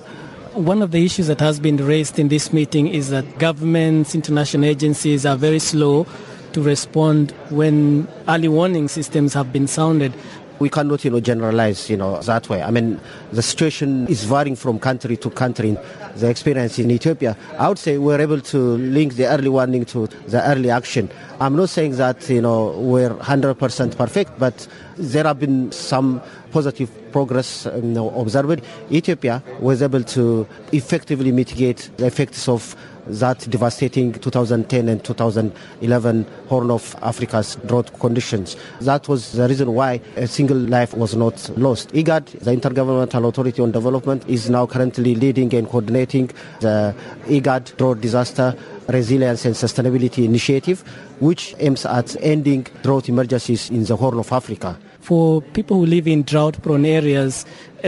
One 0.54 0.82
of 0.82 0.92
the 0.92 1.06
issues 1.06 1.28
that 1.28 1.40
has 1.40 1.60
been 1.60 1.78
raised 1.78 2.18
in 2.18 2.28
this 2.28 2.52
meeting 2.52 2.88
is 2.88 3.10
that 3.10 3.38
governments, 3.38 4.16
international 4.16 4.66
agencies 4.66 5.26
are 5.26 5.38
very 5.38 5.60
slow 5.60 6.08
to 6.54 6.62
respond 6.62 7.32
when 7.50 8.08
early 8.28 8.48
warning 8.48 8.88
systems 8.88 9.34
have 9.34 9.54
been 9.54 9.68
sounded. 9.68 10.14
We 10.60 10.70
cannot, 10.70 11.04
you 11.06 11.12
know, 11.12 11.20
generalize, 11.20 11.90
you 11.90 11.98
know, 11.98 12.22
that 12.22 12.50
way. 12.50 12.62
I 12.62 12.72
mean, 12.72 13.00
the 13.32 13.42
situation 13.42 14.08
is 14.08 14.24
varying 14.26 14.56
from 14.56 14.80
country 14.80 15.18
to 15.18 15.30
country. 15.30 15.78
The 16.16 16.30
experience 16.30 16.80
in 16.80 16.92
Ethiopia, 16.92 17.38
I 17.58 17.70
would 17.70 17.80
say 17.80 17.98
we're 17.98 18.20
able 18.20 18.42
to 18.42 18.58
link 18.58 19.16
the 19.16 19.28
early 19.28 19.50
warning 19.50 19.86
to 19.86 20.08
the 20.28 20.46
early 20.50 20.70
action. 20.70 21.10
I'm 21.40 21.56
not 21.56 21.70
saying 21.70 21.96
that, 21.98 22.30
you 22.30 22.42
know, 22.42 22.72
we're 22.78 23.12
100% 23.12 23.98
perfect, 23.98 24.38
but 24.38 24.68
there 24.98 25.24
have 25.24 25.40
been 25.40 25.72
some 25.72 26.22
positive 26.52 26.90
progress 27.12 27.66
you 27.76 27.82
know, 27.82 28.10
observed. 28.20 28.62
Ethiopia 28.92 29.42
was 29.60 29.82
able 29.82 30.04
to 30.04 30.48
effectively 30.72 31.32
mitigate 31.32 31.90
the 31.98 32.06
effects 32.06 32.48
of 32.50 32.76
that 33.10 33.50
devastating 33.50 34.14
2010 34.14 34.88
and 34.88 35.04
2011 35.04 36.26
Horn 36.48 36.72
of 36.72 36.96
Africa's 37.02 37.56
drought 37.66 37.92
conditions. 38.00 38.56
That 38.82 39.08
was 39.08 39.34
the 39.34 39.48
reason 39.48 39.74
why 39.74 40.02
a 40.16 40.28
single 40.28 40.58
life 40.58 40.94
was 40.94 41.16
not 41.16 41.50
lost. 41.58 41.92
IGAD, 41.94 42.40
the 42.40 42.52
Intergovernmental 42.52 43.28
Authority 43.28 43.62
on 43.62 43.72
Development, 43.72 44.28
is 44.28 44.50
now 44.50 44.66
currently 44.66 45.16
leading 45.16 45.54
and 45.56 45.68
coordinating 45.68 46.28
the 46.60 46.96
IGAD 47.26 47.78
Drought 47.78 48.02
Disaster 48.02 48.56
Resilience 48.88 49.46
and 49.46 49.56
Sustainability 49.56 50.26
Initiative, 50.26 50.82
which 51.20 51.56
aims 51.60 51.86
at 51.86 52.16
ending 52.22 52.66
drought 52.84 53.10
emergencies 53.10 53.70
in 53.70 53.84
the 53.84 53.96
Horn 53.96 54.20
of 54.20 54.32
Africa. 54.32 54.78
For 55.10 55.42
people 55.42 55.78
who 55.78 55.88
live 55.88 56.08
in 56.08 56.22
drought 56.22 56.62
prone 56.62 56.86
areas, 56.86 57.44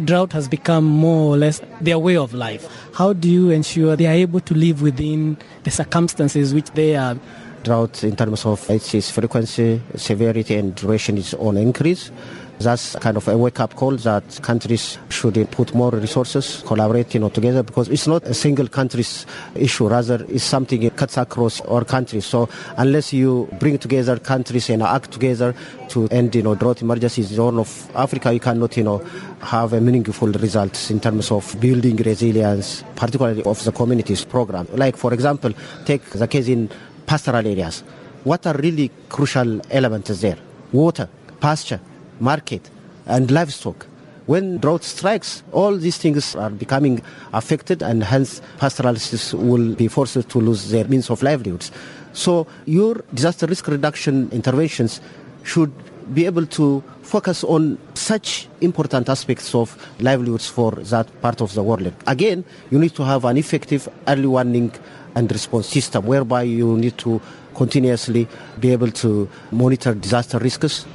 drought 0.05 0.33
has 0.33 0.47
become 0.47 0.85
more 0.85 1.35
or 1.35 1.37
less 1.37 1.61
their 1.79 1.99
way 1.99 2.17
of 2.17 2.33
life. 2.33 2.67
How 2.95 3.13
do 3.13 3.29
you 3.29 3.51
ensure 3.51 3.95
they 3.95 4.07
are 4.07 4.13
able 4.25 4.39
to 4.39 4.55
live 4.55 4.81
within 4.81 5.37
the 5.61 5.69
circumstances 5.69 6.51
which 6.51 6.71
they 6.71 6.95
are? 6.95 7.19
Drought, 7.61 8.03
in 8.03 8.15
terms 8.15 8.43
of 8.43 8.67
its 8.71 9.11
frequency, 9.11 9.83
severity, 9.93 10.55
and 10.55 10.73
duration, 10.73 11.19
is 11.19 11.35
on 11.35 11.57
increase. 11.57 12.09
That's 12.63 12.95
kind 12.97 13.17
of 13.17 13.27
a 13.27 13.37
wake-up 13.37 13.75
call 13.75 13.97
that 13.97 14.39
countries 14.41 14.97
should 15.09 15.35
put 15.51 15.73
more 15.73 15.91
resources, 15.91 16.63
collaborate, 16.65 17.13
you 17.13 17.19
know, 17.19 17.29
together 17.29 17.63
because 17.63 17.89
it's 17.89 18.07
not 18.07 18.23
a 18.23 18.33
single 18.33 18.67
country's 18.67 19.25
issue. 19.55 19.87
Rather, 19.87 20.25
it's 20.29 20.43
something 20.43 20.81
that 20.81 20.95
cuts 20.95 21.17
across 21.17 21.61
our 21.61 21.83
countries. 21.85 22.25
So 22.25 22.49
unless 22.77 23.13
you 23.13 23.47
bring 23.59 23.77
together 23.77 24.19
countries 24.19 24.69
and 24.69 24.83
act 24.83 25.11
together 25.11 25.55
to 25.89 26.07
end, 26.09 26.35
you 26.35 26.43
know, 26.43 26.55
drought 26.55 26.81
emergencies 26.81 27.31
in 27.31 27.37
Horn 27.37 27.59
of 27.59 27.91
Africa, 27.95 28.33
you 28.33 28.39
cannot, 28.39 28.75
you 28.77 28.83
know, 28.83 28.99
have 29.41 29.73
a 29.73 29.81
meaningful 29.81 30.29
results 30.29 30.91
in 30.91 30.99
terms 30.99 31.31
of 31.31 31.59
building 31.59 31.97
resilience, 31.97 32.83
particularly 32.95 33.43
of 33.43 33.63
the 33.63 33.71
communities 33.71 34.23
program. 34.25 34.67
Like, 34.73 34.95
for 34.97 35.13
example, 35.13 35.51
take 35.85 36.03
the 36.11 36.27
case 36.27 36.47
in 36.47 36.69
pastoral 37.05 37.45
areas. 37.45 37.83
What 38.23 38.45
are 38.45 38.55
really 38.55 38.91
crucial 39.09 39.61
elements 39.71 40.21
there? 40.21 40.37
Water, 40.71 41.09
pasture, 41.39 41.81
market, 42.21 42.69
and 43.05 43.29
livestock. 43.31 43.87
When 44.27 44.59
drought 44.59 44.83
strikes, 44.83 45.43
all 45.51 45.75
these 45.75 45.97
things 45.97 46.35
are 46.35 46.51
becoming 46.51 47.01
affected, 47.33 47.81
and 47.81 48.03
hence 48.03 48.41
pastoralists 48.59 49.33
will 49.33 49.75
be 49.75 49.87
forced 49.87 50.29
to 50.29 50.39
lose 50.39 50.69
their 50.69 50.85
means 50.85 51.09
of 51.09 51.23
livelihoods. 51.23 51.71
So, 52.13 52.47
your 52.65 53.03
disaster 53.13 53.47
risk 53.47 53.67
reduction 53.67 54.29
interventions 54.31 55.01
should 55.43 55.73
be 56.13 56.25
able 56.25 56.45
to 56.45 56.83
focus 57.01 57.43
on 57.43 57.77
such 57.93 58.47
important 58.61 59.09
aspects 59.09 59.55
of 59.55 59.75
livelihoods 59.99 60.47
for 60.47 60.71
that 60.71 61.07
part 61.21 61.41
of 61.41 61.53
the 61.53 61.63
world. 61.63 61.91
Again, 62.07 62.43
you 62.69 62.79
need 62.79 62.95
to 62.95 63.03
have 63.03 63.25
an 63.25 63.37
effective 63.37 63.89
early 64.07 64.27
warning 64.27 64.71
and 65.15 65.31
response 65.31 65.67
system 65.67 66.05
whereby 66.05 66.43
you 66.43 66.77
need 66.77 66.97
to 66.99 67.21
continuously 67.55 68.27
be 68.59 68.71
able 68.71 68.91
to 68.91 69.29
monitor 69.51 69.93
disaster 69.93 70.37
risks 70.39 70.85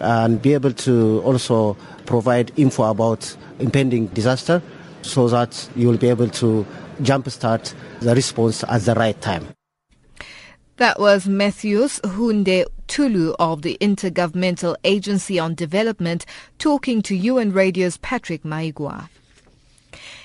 and 0.00 0.40
be 0.40 0.54
able 0.54 0.72
to 0.72 1.20
also 1.22 1.76
provide 2.06 2.52
info 2.56 2.84
about 2.84 3.36
impending 3.58 4.06
disaster 4.08 4.62
so 5.02 5.28
that 5.28 5.68
you 5.76 5.88
will 5.88 5.98
be 5.98 6.08
able 6.08 6.28
to 6.28 6.66
jumpstart 7.02 7.74
the 8.00 8.14
response 8.14 8.64
at 8.64 8.82
the 8.82 8.94
right 8.94 9.20
time. 9.20 9.46
That 10.76 10.98
was 10.98 11.28
Matthews 11.28 12.00
Hunde 12.00 12.64
Tulu 12.88 13.34
of 13.38 13.62
the 13.62 13.78
Intergovernmental 13.80 14.74
Agency 14.82 15.38
on 15.38 15.54
Development 15.54 16.26
talking 16.58 17.00
to 17.02 17.14
UN 17.14 17.52
Radio's 17.52 17.96
Patrick 17.98 18.42
Maigua. 18.42 19.08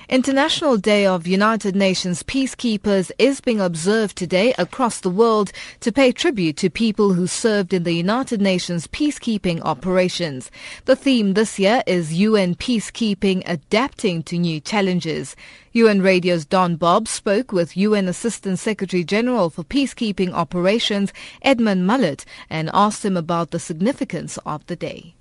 International 0.10 0.76
Day 0.76 1.06
of 1.06 1.28
United 1.28 1.76
Nations 1.76 2.24
Peacekeepers 2.24 3.12
is 3.20 3.42
being 3.42 3.62
observed 3.62 4.18
today 4.18 4.56
across 4.58 5.02
the 5.02 5.10
world 5.12 5.52
to 5.82 5.92
pay 5.92 6.12
tribute 6.12 6.58
to 6.58 6.70
people 6.72 7.14
who 7.14 7.28
served 7.28 7.76
in 7.76 7.84
the 7.84 7.92
United 7.94 8.42
Nations 8.42 8.88
peacekeeping 8.88 9.62
operations. 9.62 10.50
The 10.86 10.96
theme 10.96 11.36
this 11.36 11.60
year 11.60 11.84
is 11.86 12.16
UN 12.16 12.56
peacekeeping 12.56 13.44
adapting 13.46 14.24
to 14.24 14.40
new 14.40 14.60
challenges. 14.60 15.36
UN 15.74 16.02
Radio's 16.02 16.44
Don 16.44 16.76
Bob 16.76 17.08
spoke 17.08 17.52
with 17.52 17.78
UN 17.78 18.08
Assistant 18.08 18.58
Secretary 18.58 19.04
General 19.04 19.52
for 19.52 19.64
Peacekeeping 19.64 20.34
Operations 20.34 21.14
Edmund 21.44 21.86
Mulet 21.86 22.26
and 22.50 22.72
asked 22.74 23.06
him 23.06 23.16
about 23.16 23.52
the 23.52 23.60
significance 23.60 24.40
of 24.40 24.66
the 24.66 24.76
day. 24.76 25.14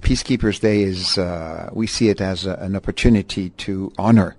Peacekeepers 0.00 0.60
Day 0.60 0.82
is, 0.82 1.18
uh, 1.18 1.70
we 1.72 1.86
see 1.86 2.08
it 2.08 2.20
as 2.20 2.46
a, 2.46 2.54
an 2.54 2.76
opportunity 2.76 3.50
to 3.50 3.92
honor 3.98 4.36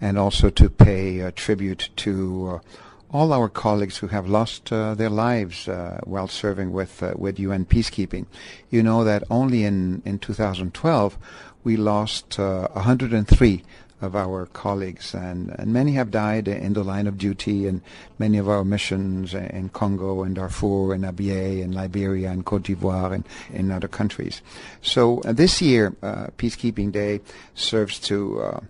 and 0.00 0.18
also 0.18 0.50
to 0.50 0.68
pay 0.68 1.22
uh, 1.22 1.30
tribute 1.34 1.88
to 1.96 2.60
uh, 2.62 2.68
all 3.10 3.32
our 3.32 3.48
colleagues 3.48 3.98
who 3.98 4.08
have 4.08 4.28
lost 4.28 4.72
uh, 4.72 4.94
their 4.94 5.08
lives 5.08 5.68
uh, 5.68 6.00
while 6.04 6.28
serving 6.28 6.72
with, 6.72 7.02
uh, 7.02 7.14
with 7.16 7.38
UN 7.38 7.64
peacekeeping. 7.64 8.26
You 8.68 8.82
know 8.82 9.04
that 9.04 9.22
only 9.30 9.64
in, 9.64 10.02
in 10.04 10.18
2012 10.18 11.18
we 11.64 11.76
lost 11.76 12.38
103 12.38 13.62
of 14.00 14.14
our 14.14 14.46
colleagues, 14.46 15.14
and, 15.14 15.50
and 15.58 15.72
many 15.72 15.92
have 15.92 16.10
died 16.10 16.48
in 16.48 16.74
the 16.74 16.84
line 16.84 17.06
of 17.06 17.16
duty, 17.16 17.66
and 17.66 17.80
many 18.18 18.38
of 18.38 18.48
our 18.48 18.64
missions 18.64 19.32
in 19.32 19.70
Congo 19.70 20.22
and 20.22 20.36
Darfur 20.36 20.92
and 20.92 21.04
Abyei 21.04 21.62
and 21.64 21.74
Liberia 21.74 22.30
and 22.30 22.44
Cote 22.44 22.64
d'Ivoire 22.64 23.14
and 23.14 23.24
in 23.52 23.70
other 23.70 23.88
countries. 23.88 24.42
So 24.82 25.20
uh, 25.22 25.32
this 25.32 25.62
year, 25.62 25.96
uh, 26.02 26.26
Peacekeeping 26.36 26.92
Day 26.92 27.20
serves 27.54 27.98
to 28.00 28.40
uh, 28.42 28.60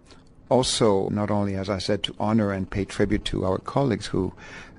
also 0.49 1.09
not 1.09 1.31
only, 1.31 1.57
as 1.57 1.69
I 1.69 1.79
said, 1.79 2.03
to 2.05 2.15
honor 2.21 2.53
and 2.53 2.71
pay 2.71 2.85
tribute 2.85 3.25
to 3.27 3.45
our 3.45 3.59
colleagues 3.59 4.07
who 4.07 4.33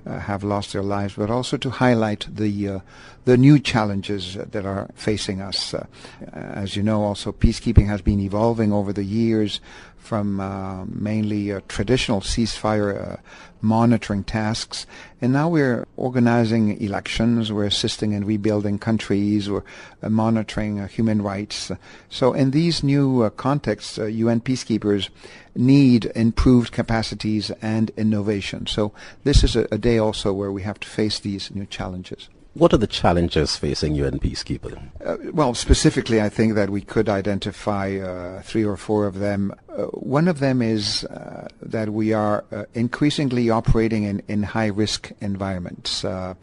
uh, 0.06 0.18
have 0.20 0.42
lost 0.42 0.72
their 0.72 0.82
lives, 0.82 1.14
but 1.14 1.30
also 1.30 1.58
to 1.58 1.70
highlight 1.70 2.26
the 2.34 2.68
uh, 2.68 2.80
the 3.26 3.36
new 3.36 3.58
challenges 3.58 4.34
that 4.34 4.64
are 4.64 4.88
facing 4.94 5.42
us. 5.42 5.74
Uh, 5.74 5.86
as 6.32 6.76
you 6.76 6.82
know, 6.82 7.02
also 7.02 7.30
peacekeeping 7.30 7.86
has 7.86 8.00
been 8.00 8.20
evolving 8.20 8.72
over 8.72 8.90
the 8.90 9.04
years 9.04 9.60
from 9.98 10.40
uh, 10.40 10.84
mainly 10.86 11.52
uh, 11.52 11.60
traditional 11.68 12.20
ceasefire 12.20 13.12
uh, 13.12 13.16
monitoring 13.60 14.24
tasks, 14.24 14.86
and 15.20 15.32
now 15.32 15.48
we're 15.48 15.86
organizing 15.96 16.80
elections, 16.80 17.52
we're 17.52 17.64
assisting 17.64 18.12
in 18.12 18.24
rebuilding 18.24 18.78
countries, 18.78 19.50
we're 19.50 19.64
uh, 20.02 20.08
monitoring 20.08 20.80
uh, 20.80 20.86
human 20.86 21.20
rights. 21.20 21.70
So 22.08 22.32
in 22.32 22.52
these 22.52 22.82
new 22.82 23.22
uh, 23.22 23.30
contexts, 23.30 23.98
UN 23.98 24.40
peacekeepers 24.40 25.08
need 25.54 26.06
improved 26.14 26.72
capacities 26.72 27.50
and 27.60 27.90
innovation. 27.96 28.66
So 28.66 28.92
this 29.24 29.42
is 29.42 29.56
a, 29.56 29.66
a 29.72 29.78
day 29.78 29.98
also 29.98 30.32
where 30.32 30.52
we 30.52 30.62
have 30.62 30.80
to 30.80 30.88
face 30.88 31.18
these 31.18 31.50
new 31.50 31.66
challenges. 31.66 32.28
What 32.58 32.72
are 32.72 32.76
the 32.76 32.88
challenges 32.88 33.56
facing 33.56 33.94
UN 33.94 34.18
peacekeeping? 34.18 34.90
Uh, 35.04 35.30
well, 35.32 35.54
specifically, 35.54 36.20
I 36.20 36.28
think 36.28 36.56
that 36.56 36.70
we 36.70 36.80
could 36.80 37.08
identify 37.08 37.98
uh, 37.98 38.42
three 38.42 38.64
or 38.64 38.76
four 38.76 39.06
of 39.06 39.20
them. 39.20 39.54
Uh, 39.68 39.84
one 39.84 40.26
of 40.26 40.40
them 40.40 40.60
is 40.60 41.04
uh, 41.04 41.46
that 41.62 41.90
we 41.90 42.12
are 42.12 42.44
uh, 42.50 42.64
increasingly 42.74 43.48
operating 43.48 44.02
in, 44.02 44.24
in 44.26 44.42
high-risk 44.42 45.12
environments. 45.20 46.04
Uh, 46.04 46.34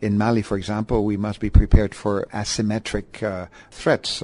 in 0.00 0.16
Mali, 0.16 0.42
for 0.42 0.56
example, 0.56 1.04
we 1.04 1.16
must 1.16 1.40
be 1.40 1.50
prepared 1.50 1.96
for 1.96 2.28
asymmetric 2.32 3.48
threats, 3.70 4.22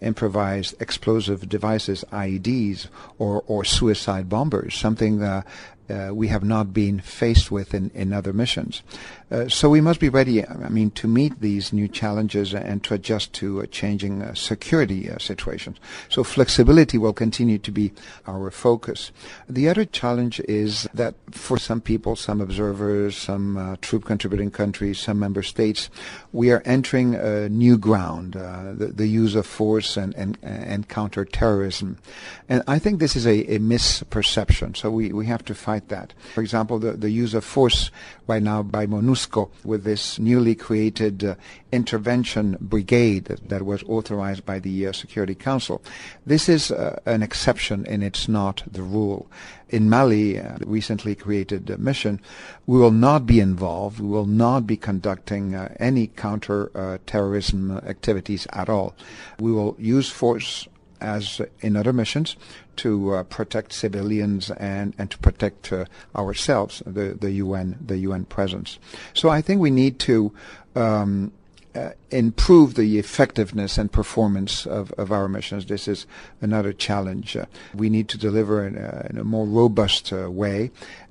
improvised 0.00 0.74
explosive 0.80 1.48
devices, 1.48 2.04
IEDs, 2.10 2.88
or, 3.18 3.42
or 3.46 3.64
suicide 3.64 4.28
bombers, 4.28 4.74
something 4.74 5.42
we 6.10 6.28
have 6.28 6.44
not 6.44 6.74
been 6.74 7.00
faced 7.00 7.50
with 7.50 7.72
in, 7.72 7.90
in 7.94 8.12
other 8.12 8.34
missions. 8.34 8.82
Uh, 9.30 9.46
so 9.46 9.68
we 9.68 9.80
must 9.80 10.00
be 10.00 10.08
ready, 10.08 10.46
I 10.46 10.68
mean, 10.70 10.90
to 10.92 11.06
meet 11.06 11.40
these 11.40 11.72
new 11.72 11.86
challenges 11.86 12.54
and 12.54 12.82
to 12.84 12.94
adjust 12.94 13.34
to 13.34 13.62
uh, 13.62 13.66
changing 13.66 14.22
uh, 14.22 14.34
security 14.34 15.10
uh, 15.10 15.18
situations. 15.18 15.76
So 16.08 16.24
flexibility 16.24 16.96
will 16.96 17.12
continue 17.12 17.58
to 17.58 17.70
be 17.70 17.92
our 18.26 18.50
focus. 18.50 19.12
The 19.48 19.68
other 19.68 19.84
challenge 19.84 20.40
is 20.40 20.88
that 20.94 21.14
for 21.30 21.58
some 21.58 21.82
people, 21.82 22.16
some 22.16 22.40
observers, 22.40 23.18
some 23.18 23.56
uh, 23.58 23.76
troop 23.82 24.06
contributing 24.06 24.50
countries, 24.50 24.98
some 24.98 25.18
member 25.18 25.42
states, 25.42 25.90
we 26.32 26.50
are 26.50 26.62
entering 26.64 27.10
new 27.56 27.76
ground, 27.76 28.32
the, 28.32 28.92
the, 28.94 29.08
use 29.08 29.34
of 29.34 29.46
force 29.46 29.96
and, 29.96 30.14
and, 30.14 30.36
and 30.42 30.88
counterterrorism. 30.88 31.98
And 32.48 32.62
I 32.66 32.78
think 32.78 32.98
this 32.98 33.16
is 33.16 33.26
a, 33.26 33.54
a 33.54 33.58
misperception, 33.58 34.76
so 34.76 34.90
we, 34.90 35.12
we 35.12 35.26
have 35.26 35.44
to 35.46 35.54
fight 35.54 35.88
that. 35.88 36.12
For 36.34 36.42
example, 36.42 36.78
the, 36.78 36.92
the 36.92 37.10
use 37.10 37.32
of 37.34 37.44
force 37.44 37.90
right 38.26 38.42
now 38.42 38.62
by 38.62 38.86
MONUSCO 38.86 39.17
with 39.64 39.84
this 39.84 40.18
newly 40.18 40.54
created 40.54 41.24
uh, 41.24 41.34
intervention 41.72 42.56
brigade 42.60 43.26
that, 43.26 43.48
that, 43.48 43.62
was 43.62 43.82
authorized 43.84 44.44
by 44.46 44.58
the 44.58 44.86
uh, 44.86 44.92
Security 44.92 45.34
Council. 45.34 45.82
This 46.24 46.48
is 46.48 46.70
uh, 46.70 47.00
an 47.06 47.22
exception 47.22 47.86
and 47.86 48.02
it's 48.02 48.28
not 48.28 48.62
the 48.70 48.82
rule. 48.82 49.30
In 49.68 49.90
Mali, 49.90 50.38
uh, 50.38 50.58
recently 50.64 51.14
created 51.14 51.78
mission, 51.78 52.20
we 52.66 52.78
will 52.78 52.90
not 52.90 53.26
be 53.26 53.40
involved. 53.40 54.00
We 54.00 54.08
will 54.08 54.26
not 54.26 54.66
be 54.66 54.76
conducting 54.76 55.54
uh, 55.54 55.74
any 55.78 56.06
counter-terrorism 56.06 57.70
uh, 57.70 57.80
activities 57.80 58.46
at 58.52 58.68
all. 58.68 58.94
We 59.38 59.52
will 59.52 59.76
use 59.78 60.10
force 60.10 60.68
as 61.00 61.40
in 61.60 61.76
other 61.76 61.92
missions 61.92 62.36
to 62.78 63.14
uh, 63.14 63.22
protect 63.24 63.72
civilians 63.72 64.50
and, 64.52 64.94
and 64.98 65.10
to 65.10 65.18
protect 65.18 65.72
uh, 65.72 65.84
ourselves, 66.16 66.82
the, 66.86 67.16
the 67.20 67.32
UN, 67.32 67.78
the 67.84 67.98
UN 67.98 68.24
presence. 68.24 68.78
So 69.14 69.28
I 69.28 69.40
think 69.42 69.60
we 69.60 69.70
need 69.70 69.98
to 70.00 70.32
um, 70.74 71.32
uh, 71.74 71.90
improve 72.10 72.74
the 72.74 72.98
effectiveness 72.98 73.78
and 73.78 73.92
performance 73.92 74.66
of, 74.66 74.92
of 74.92 75.12
our 75.12 75.28
missions. 75.28 75.66
This 75.66 75.86
is 75.86 76.06
another 76.40 76.72
challenge. 76.72 77.36
Uh, 77.36 77.46
we 77.74 77.90
need 77.90 78.08
to 78.08 78.18
deliver 78.18 78.66
in 78.66 78.76
a, 78.76 79.06
in 79.10 79.18
a 79.18 79.24
more 79.24 79.46
robust 79.46 80.12
uh, 80.12 80.30
way, 80.30 80.70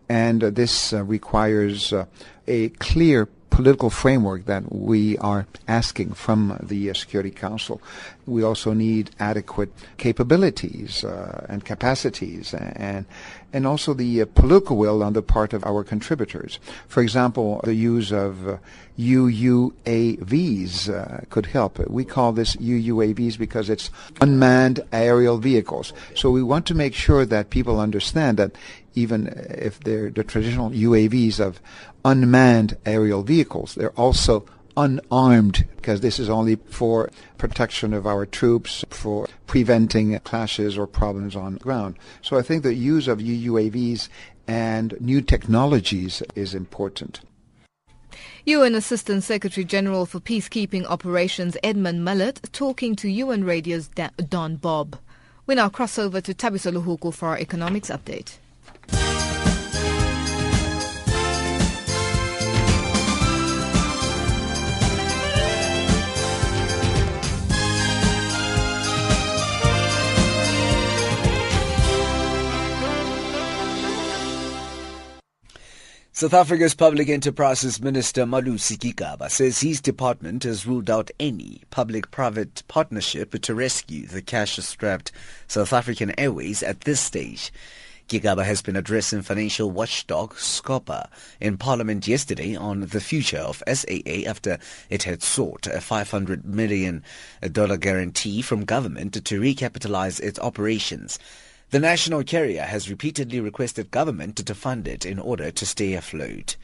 and 0.10 0.44
uh, 0.44 0.50
this 0.50 0.94
uh, 0.94 1.04
requires 1.04 1.94
uh, 1.94 2.06
a 2.48 2.70
clear 2.70 3.28
political 3.58 3.90
framework 3.90 4.46
that 4.46 4.72
we 4.72 5.18
are 5.18 5.48
asking 5.68 6.14
from 6.14 6.60
the 6.62 6.94
Security 6.94 7.32
Council. 7.32 7.82
We 8.28 8.44
also 8.44 8.72
need 8.72 9.10
adequate 9.20 9.72
capabilities 9.98 11.04
and 11.50 11.66
capacities 11.66 12.54
and 12.54 13.06
and 13.54 13.66
also 13.66 13.94
the 13.94 14.22
uh, 14.22 14.26
political 14.36 14.78
will 14.78 15.02
on 15.02 15.14
the 15.14 15.22
part 15.22 15.54
of 15.54 15.66
our 15.66 15.84
contributors. 15.84 16.60
For 16.88 17.02
example, 17.02 17.62
the 17.64 17.74
use 17.74 18.12
of 18.12 18.48
uh, 18.48 18.58
UUAVs 19.00 20.90
uh, 20.90 21.22
could 21.30 21.48
help. 21.48 21.80
We 21.88 22.04
call 22.04 22.34
this 22.34 22.56
UUAVs 22.58 23.38
because 23.40 23.70
it's 23.70 23.90
unmanned 24.20 24.82
aerial 24.92 25.38
vehicles. 25.38 25.94
So 26.14 26.30
we 26.30 26.44
want 26.44 26.66
to 26.68 26.76
make 26.76 26.94
sure 26.94 27.26
that 27.26 27.50
people 27.50 27.80
understand 27.80 28.38
that 28.38 28.52
even 28.98 29.28
if 29.50 29.80
they're 29.82 30.10
the 30.10 30.24
traditional 30.24 30.72
UAVs 30.72 31.40
of 31.40 31.62
unmanned 32.04 32.76
aerial 32.86 33.22
vehicles, 33.22 33.76
they're 33.76 34.00
also 34.00 34.44
unarmed 34.76 35.68
because 35.76 36.02
this 36.02 36.20
is 36.20 36.30
only 36.30 36.56
for 36.70 37.10
protection 37.38 37.94
of 37.94 38.08
our 38.08 38.26
troops, 38.26 38.84
for 38.90 39.28
preventing 39.46 40.18
clashes 40.20 40.78
or 40.78 40.88
problems 40.88 41.36
on 41.36 41.58
ground. 41.58 41.96
So 42.22 42.38
I 42.38 42.42
think 42.42 42.64
the 42.64 42.74
use 42.74 43.08
of 43.08 43.20
UAVs 43.20 44.10
and 44.48 45.00
new 45.00 45.22
technologies 45.22 46.24
is 46.36 46.56
important. 46.56 47.22
UN 48.46 48.76
Assistant 48.76 49.24
Secretary 49.24 49.66
General 49.66 50.06
for 50.06 50.20
Peacekeeping 50.20 50.86
Operations 50.86 51.58
Edmund 51.62 52.04
Mulet 52.04 52.40
talking 52.52 52.96
to 52.96 53.10
UN 53.10 53.44
Radio's 53.44 53.90
Don 54.30 54.56
Bob. 54.56 54.98
We 55.46 55.56
now 55.56 55.70
cross 55.70 56.00
over 56.00 56.20
to 56.22 56.34
Thabiso 56.34 56.72
Luhuku 56.72 57.14
for 57.14 57.30
our 57.30 57.38
economics 57.38 57.90
update. 57.90 58.38
South 76.18 76.34
Africa's 76.34 76.74
Public 76.74 77.10
Enterprises 77.10 77.80
Minister 77.80 78.26
Malusi 78.26 78.76
Gigaba 78.76 79.30
says 79.30 79.60
his 79.60 79.80
department 79.80 80.46
has 80.46 80.66
ruled 80.66 80.90
out 80.90 81.12
any 81.20 81.62
public-private 81.70 82.64
partnership 82.68 83.40
to 83.40 83.54
rescue 83.54 84.08
the 84.08 84.24
cash-strapped 84.24 85.12
South 85.48 85.72
African 85.72 86.20
Airways 86.20 86.64
at 86.64 86.82
this 86.82 87.00
stage. 87.00 87.54
Gigaba 88.08 88.46
has 88.46 88.62
been 88.62 88.78
addressing 88.78 89.22
financial 89.22 89.70
watchdog 89.70 90.36
SCOPA 90.36 91.10
in 91.42 91.58
Parliament 91.58 92.08
yesterday 92.08 92.56
on 92.56 92.80
the 92.80 93.02
future 93.02 93.40
of 93.40 93.62
SAA 93.68 94.24
after 94.26 94.60
it 94.90 95.04
had 95.04 95.22
sought 95.22 95.68
a 95.68 95.80
$500 95.80 96.46
million 96.46 97.04
guarantee 97.42 98.42
from 98.42 98.64
government 98.64 99.14
to 99.26 99.42
recapitalize 99.42 100.22
its 100.22 100.40
operations. 100.40 101.20
The 101.72 101.80
national 101.80 102.24
carrier 102.24 102.62
has 102.62 102.90
repeatedly 102.90 103.42
requested 103.42 103.92
government 103.92 104.38
to 104.38 104.56
fund 104.56 104.88
it 104.88 105.06
in 105.06 105.20
order 105.20 105.52
to 105.52 105.66
stay 105.66 105.94
afloat. 105.94 106.56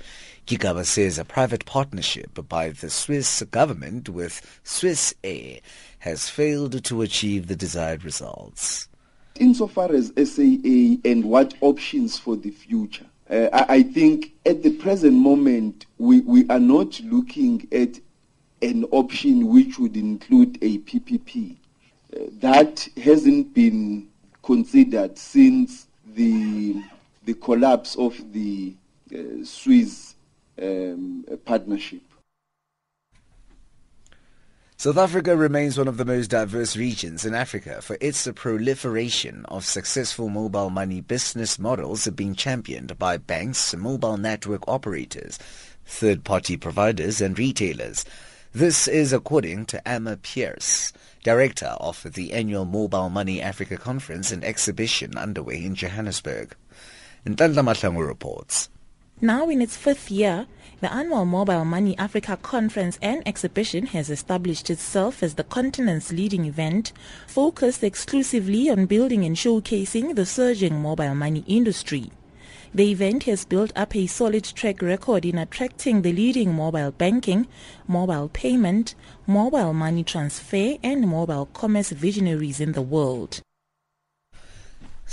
Gigaba 0.47 0.86
says 0.86 1.17
a 1.17 1.25
private 1.25 1.65
partnership 1.65 2.47
by 2.47 2.69
the 2.69 2.89
Swiss 2.89 3.43
government 3.51 4.08
with 4.08 4.62
Swiss 4.63 5.13
Air 5.25 5.60
has 5.99 6.29
failed 6.29 6.86
to 6.86 7.01
achieve 7.01 7.47
the 7.47 7.56
desired 7.58 8.06
results. 8.06 8.88
Insofar 9.39 9.91
as 9.91 10.13
SAA 10.15 10.98
and 11.10 11.24
what 11.26 11.56
options 11.62 12.17
for 12.19 12.36
the 12.36 12.52
future, 12.52 13.06
uh, 13.30 13.50
I, 13.52 13.76
I 13.76 13.84
think 13.84 14.34
at 14.46 14.62
the 14.62 14.72
present 14.72 15.13
moment 15.13 15.86
we, 15.98 16.22
we 16.22 16.48
are 16.50 16.60
not 16.60 17.00
looking 17.02 17.67
at 17.72 18.00
an 18.62 18.86
option 18.91 19.48
which 19.48 19.80
would 19.80 19.98
include 19.98 20.58
a 20.62 20.78
PPP. 20.80 21.56
Uh, 22.15 22.19
that 22.39 22.88
hasn't 23.04 23.54
been 23.54 24.08
considered 24.43 25.17
since 25.17 25.88
the 26.15 26.84
the 27.26 27.34
collapse 27.34 27.96
of 27.96 28.15
the 28.34 28.76
uh, 29.13 29.17
Swiss 29.43 30.15
um, 30.62 31.26
partnership. 31.46 32.02
South 34.84 34.98
Africa 34.98 35.38
remains 35.38 35.78
one 35.78 35.88
of 35.88 35.96
the 35.96 36.04
most 36.04 36.28
diverse 36.28 36.76
regions 36.76 37.24
in 37.24 37.34
Africa 37.34 37.82
for 37.82 37.98
its 38.02 38.28
proliferation 38.36 39.46
of 39.46 39.63
successful 39.63 40.28
mobile 40.28 40.69
money 40.69 41.00
business 41.00 41.58
models 41.58 42.06
being 42.10 42.36
championed 42.36 43.00
by 43.00 43.15
banks, 43.15 43.74
mobile 43.78 44.17
network 44.17 44.67
operators, 44.67 45.39
third-party 45.86 46.58
providers 46.58 47.22
and 47.22 47.39
retailers. 47.39 48.04
This 48.52 48.89
is 48.89 49.13
according 49.13 49.67
to 49.67 49.88
Emma 49.88 50.17
Pierce, 50.17 50.91
director 51.24 51.78
of 51.80 52.04
the 52.04 52.34
annual 52.34 52.65
Mobile 52.65 53.10
Money 53.10 53.41
Africa 53.41 53.78
Conference 53.78 54.34
and 54.34 54.43
exhibition 54.43 55.17
underway 55.17 55.63
in 55.63 55.76
Johannesburg. 55.76 56.58
Nhlanhla 57.26 57.63
Mahlangu 57.63 58.06
reports. 58.06 58.67
Now 59.23 59.47
in 59.47 59.62
its 59.62 59.77
fifth 59.77 60.12
year, 60.12 60.47
the 60.81 60.91
annual 60.91 61.23
Mobile 61.23 61.63
Money 61.63 61.97
Africa 61.97 62.36
Conference 62.41 62.99
and 63.01 63.25
Exhibition 63.25 63.86
has 63.86 64.09
established 64.09 64.69
itself 64.69 65.23
as 65.23 65.36
the 65.36 65.45
continent's 65.45 66.12
leading 66.12 66.43
event, 66.43 66.91
focused 67.25 67.86
exclusively 67.86 68.69
on 68.69 68.86
building 68.86 69.23
and 69.23 69.38
showcasing 69.38 70.17
the 70.17 70.25
surging 70.25 70.81
mobile 70.81 71.15
money 71.15 71.45
industry. 71.47 72.12
The 72.73 72.91
event 72.91 73.23
has 73.23 73.45
built 73.45 73.71
up 73.77 73.95
a 73.95 74.07
solid 74.07 74.43
track 74.43 74.81
record 74.81 75.23
in 75.23 75.38
attracting 75.38 76.01
the 76.01 76.12
leading 76.12 76.53
mobile 76.53 76.91
banking, 76.91 77.47
mobile 77.88 78.27
payment, 78.27 78.93
mobile 79.25 79.73
money 79.73 80.03
transfer 80.03 80.75
and 80.83 81.07
mobile 81.07 81.45
commerce 81.53 81.91
visionaries 81.91 82.59
in 82.59 82.73
the 82.73 82.81
world. 82.81 83.39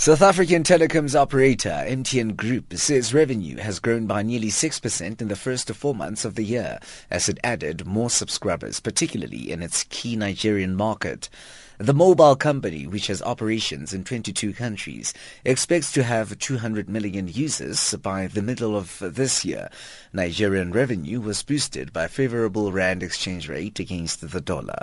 South 0.01 0.23
African 0.23 0.63
telecoms 0.63 1.13
operator 1.13 1.85
MTN 1.87 2.35
Group 2.35 2.73
says 2.73 3.13
revenue 3.13 3.57
has 3.57 3.77
grown 3.77 4.07
by 4.07 4.23
nearly 4.23 4.47
6% 4.47 5.21
in 5.21 5.27
the 5.27 5.35
first 5.35 5.69
four 5.75 5.93
months 5.93 6.25
of 6.25 6.33
the 6.33 6.43
year 6.43 6.79
as 7.11 7.29
it 7.29 7.37
added 7.43 7.85
more 7.85 8.09
subscribers, 8.09 8.79
particularly 8.79 9.51
in 9.51 9.61
its 9.61 9.83
key 9.91 10.15
Nigerian 10.15 10.75
market. 10.75 11.29
The 11.77 11.93
mobile 11.93 12.35
company, 12.35 12.87
which 12.87 13.05
has 13.05 13.21
operations 13.21 13.93
in 13.93 14.03
22 14.03 14.53
countries, 14.53 15.13
expects 15.45 15.91
to 15.91 16.01
have 16.01 16.39
200 16.39 16.89
million 16.89 17.27
users 17.27 17.93
by 18.01 18.25
the 18.25 18.41
middle 18.41 18.75
of 18.75 18.97
this 19.05 19.45
year. 19.45 19.69
Nigerian 20.13 20.71
revenue 20.71 21.21
was 21.21 21.43
boosted 21.43 21.93
by 21.93 22.07
favorable 22.07 22.71
rand 22.71 23.03
exchange 23.03 23.47
rate 23.47 23.79
against 23.79 24.31
the 24.31 24.41
dollar. 24.41 24.81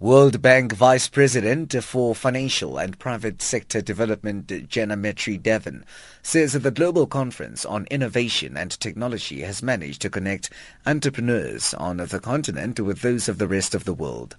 World 0.00 0.40
Bank 0.40 0.72
Vice 0.72 1.10
President 1.10 1.74
for 1.84 2.14
Financial 2.14 2.78
and 2.78 2.98
Private 2.98 3.42
Sector 3.42 3.82
Development 3.82 4.46
Janamitra 4.46 5.38
Devan 5.38 5.82
says 6.22 6.54
the 6.54 6.70
Global 6.70 7.06
Conference 7.06 7.66
on 7.66 7.86
Innovation 7.90 8.56
and 8.56 8.70
Technology 8.80 9.42
has 9.42 9.62
managed 9.62 10.00
to 10.00 10.08
connect 10.08 10.48
entrepreneurs 10.86 11.74
on 11.74 11.98
the 11.98 12.18
continent 12.18 12.80
with 12.80 13.02
those 13.02 13.28
of 13.28 13.36
the 13.36 13.46
rest 13.46 13.74
of 13.74 13.84
the 13.84 13.92
world. 13.92 14.36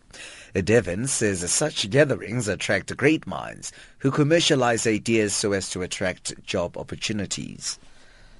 Devan 0.56 1.08
says 1.08 1.52
such 1.52 1.92
gatherings 1.92 2.48
attract 2.48 2.98
great 2.98 3.28
minds 3.28 3.72
who 4.00 4.10
commercialize 4.10 4.88
ideas 4.88 5.32
so 5.32 5.52
as 5.52 5.70
to 5.70 5.84
attract 5.84 6.44
job 6.44 6.76
opportunities. 6.76 7.78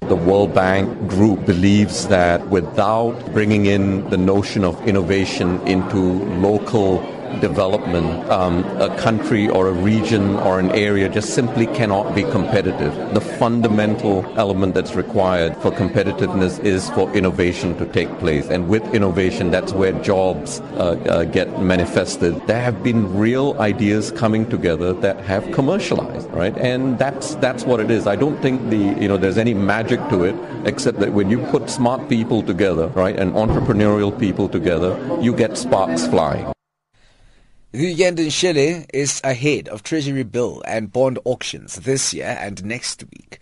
The 0.08 0.16
World 0.16 0.52
Bank 0.52 1.08
group 1.08 1.46
believes 1.46 2.08
that 2.08 2.48
without 2.48 3.14
bringing 3.32 3.66
in 3.66 4.08
the 4.10 4.16
notion 4.16 4.64
of 4.64 4.86
innovation 4.86 5.60
into 5.66 5.98
local 6.40 7.00
development, 7.40 8.28
um, 8.30 8.64
a 8.80 8.94
country 8.98 9.48
or 9.48 9.68
a 9.68 9.72
region 9.72 10.36
or 10.36 10.58
an 10.58 10.70
area 10.72 11.08
just 11.08 11.34
simply 11.34 11.66
cannot 11.68 12.14
be 12.14 12.22
competitive. 12.24 12.94
The 13.14 13.20
fundamental 13.20 14.24
element 14.38 14.74
that's 14.74 14.94
required 14.94 15.56
for 15.58 15.70
competitiveness 15.70 16.62
is 16.64 16.90
for 16.90 17.12
innovation 17.14 17.76
to 17.78 17.86
take 17.86 18.08
place. 18.18 18.48
And 18.48 18.68
with 18.68 18.82
innovation, 18.94 19.50
that's 19.50 19.72
where 19.72 19.92
jobs 20.02 20.60
uh, 20.60 20.96
uh, 21.06 21.24
get 21.24 21.60
manifested. 21.60 22.46
There 22.46 22.60
have 22.60 22.82
been 22.82 23.16
real 23.16 23.56
ideas 23.60 24.10
coming 24.12 24.48
together 24.48 24.92
that 24.94 25.20
have 25.20 25.50
commercialized, 25.52 26.30
right? 26.30 26.56
And 26.58 26.98
that's, 26.98 27.34
that's 27.36 27.64
what 27.64 27.80
it 27.80 27.90
is. 27.90 28.06
I 28.06 28.16
don't 28.16 28.40
think 28.40 28.70
the, 28.70 28.76
you 28.76 29.08
know, 29.08 29.16
there's 29.16 29.38
any 29.38 29.54
magic 29.54 30.00
to 30.10 30.24
it 30.24 30.36
except 30.64 31.00
that 31.00 31.12
when 31.12 31.30
you 31.30 31.38
put 31.46 31.70
smart 31.70 32.08
people 32.08 32.42
together, 32.42 32.88
right, 32.88 33.18
and 33.18 33.32
entrepreneurial 33.32 34.16
people 34.18 34.48
together, 34.48 34.98
you 35.20 35.34
get 35.34 35.56
sparks 35.56 36.06
flying. 36.06 36.52
Ugandan 37.72 38.30
shilling 38.30 38.84
is 38.92 39.22
ahead 39.24 39.66
of 39.68 39.82
Treasury 39.82 40.24
bill 40.24 40.62
and 40.66 40.92
bond 40.92 41.18
auctions 41.24 41.76
this 41.76 42.12
year 42.12 42.36
and 42.38 42.62
next 42.62 43.02
week, 43.04 43.38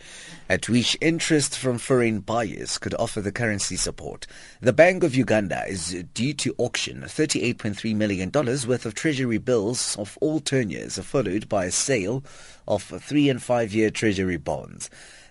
at 0.49 0.69
which 0.69 0.97
interest 1.01 1.59
from 1.59 1.79
foreign 1.79 2.21
buyers 2.21 2.79
could 2.79 2.95
offer 2.95 3.21
the 3.21 3.33
currency 3.33 3.75
support. 3.75 4.29
The 4.61 4.73
Bank 4.73 5.03
of 5.03 5.17
Uganda 5.17 5.65
is 5.67 6.05
due 6.15 6.33
to 6.35 6.55
auction 6.59 7.01
$38.3 7.01 7.97
million 7.97 8.31
worth 8.33 8.87
of 8.87 8.95
Treasury 8.95 9.39
bills 9.39 9.97
of 9.97 10.17
all 10.21 10.39
tenures, 10.39 10.97
followed 11.01 11.49
by 11.49 11.65
a 11.65 11.73
sale 11.73 12.23
of 12.69 12.85
three 12.85 13.29
and 13.29 13.43
five 13.43 13.75
year 13.75 13.91
Treasury 13.91 14.37
bonds. 14.37 14.89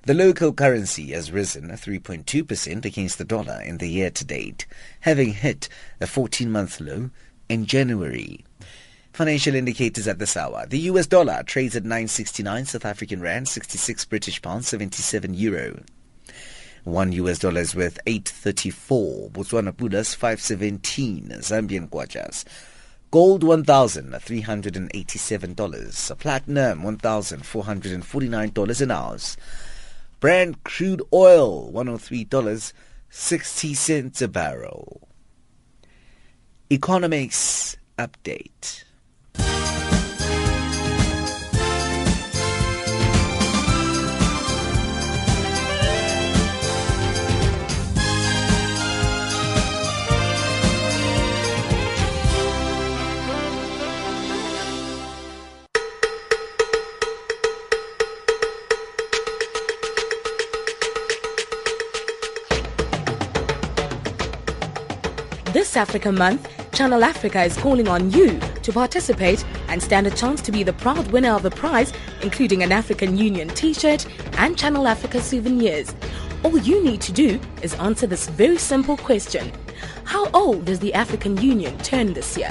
The 0.08 0.14
local 0.14 0.52
currency 0.52 1.12
has 1.12 1.32
risen 1.32 1.70
3.2% 1.70 2.84
against 2.84 3.18
the 3.18 3.24
dollar 3.24 3.62
in 3.62 3.78
the 3.78 3.88
year 3.88 4.10
to 4.10 4.26
date, 4.26 4.66
having 5.00 5.32
hit 5.36 5.70
a 6.02 6.08
14 6.08 6.52
month 6.52 6.82
low 6.82 7.12
in 7.48 7.66
January. 7.66 8.44
Financial 9.20 9.52
indicators 9.54 10.08
at 10.08 10.18
this 10.18 10.38
hour. 10.38 10.66
The 10.66 10.80
US 10.92 11.06
dollar 11.06 11.44
trades 11.44 11.76
at 11.76 11.84
969 11.84 12.64
South 12.64 12.86
African 12.86 13.20
Rand, 13.20 13.50
66 13.50 14.06
British 14.06 14.42
pounds, 14.42 14.70
77 14.70 15.34
euro. 15.34 15.82
One 16.86 17.12
US 17.12 17.40
dollar 17.40 17.60
is 17.60 17.76
worth 17.76 18.00
834. 18.08 19.32
Botswana 19.32 19.74
Pulas 19.74 20.16
517. 20.16 21.32
Zambian 21.40 21.90
Kwachas. 21.90 22.46
Gold 23.12 23.44
$1,387. 23.44 26.18
Platinum 26.18 26.84
$1,449 26.84 28.82
an 28.82 28.92
ounce. 28.92 29.36
Brent 30.22 30.64
crude 30.64 31.02
oil 31.12 31.70
$103.60 31.74 34.22
a 34.22 34.28
barrel. 34.30 35.10
Economics 36.72 37.76
update. 37.98 38.86
This 65.52 65.76
Africa 65.76 66.12
Month, 66.12 66.48
Channel 66.74 67.04
Africa 67.04 67.44
is 67.44 67.58
calling 67.58 67.88
on 67.88 68.12
you 68.12 68.40
to 68.64 68.72
participate 68.72 69.46
and 69.68 69.82
stand 69.82 70.08
a 70.08 70.12
chance 70.12 70.42
to 70.42 70.52
be 70.52 70.64
the 70.64 70.74
proud 70.74 71.12
winner 71.12 71.32
of 71.32 71.46
a 71.46 71.50
prize, 71.50 71.94
including 72.22 72.64
an 72.64 72.72
African 72.72 73.18
Union 73.18 73.48
t 73.50 73.74
shirt 73.74 74.06
and 74.38 74.58
Channel 74.58 74.88
Africa 74.88 75.22
souvenirs. 75.22 75.94
All 76.44 76.58
you 76.58 76.84
need 76.84 77.02
to 77.02 77.12
do 77.12 77.40
is 77.62 77.74
answer 77.76 78.08
this 78.08 78.28
very 78.30 78.58
simple 78.58 78.96
question 78.96 79.52
How 80.06 80.30
old 80.32 80.66
does 80.66 80.80
the 80.80 80.94
African 80.94 81.38
Union 81.42 81.78
turn 81.80 82.14
this 82.14 82.38
year? 82.38 82.50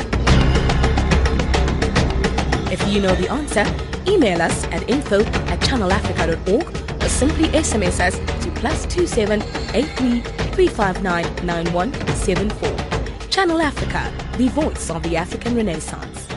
If 2.70 2.86
you 2.86 3.00
know 3.00 3.14
the 3.14 3.30
answer, 3.30 3.64
email 4.06 4.42
us 4.42 4.64
at 4.64 4.88
info 4.90 5.20
at 5.22 5.60
channelafrica.org 5.60 7.02
or 7.02 7.08
simply 7.08 7.48
SMS 7.48 7.98
us 8.00 8.18
to 8.44 8.50
plus 8.52 8.84
27 8.84 9.42
83 9.74 10.20
359 10.20 11.46
9174. 11.46 13.28
Channel 13.30 13.62
Africa, 13.62 14.27
the 14.38 14.48
voice 14.50 14.88
of 14.88 15.02
the 15.02 15.16
African 15.16 15.56
Renaissance. 15.56 16.28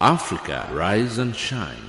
Africa, 0.00 0.68
rise 0.72 1.18
and 1.18 1.34
shine. 1.34 1.84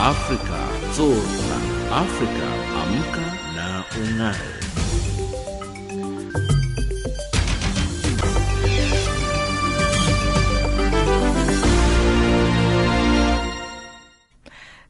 Africa, 0.00 0.60
zorka. 0.96 1.58
Africa, 1.92 2.48
amka 2.80 3.26
na 3.54 3.84
ung'are. 4.00 4.56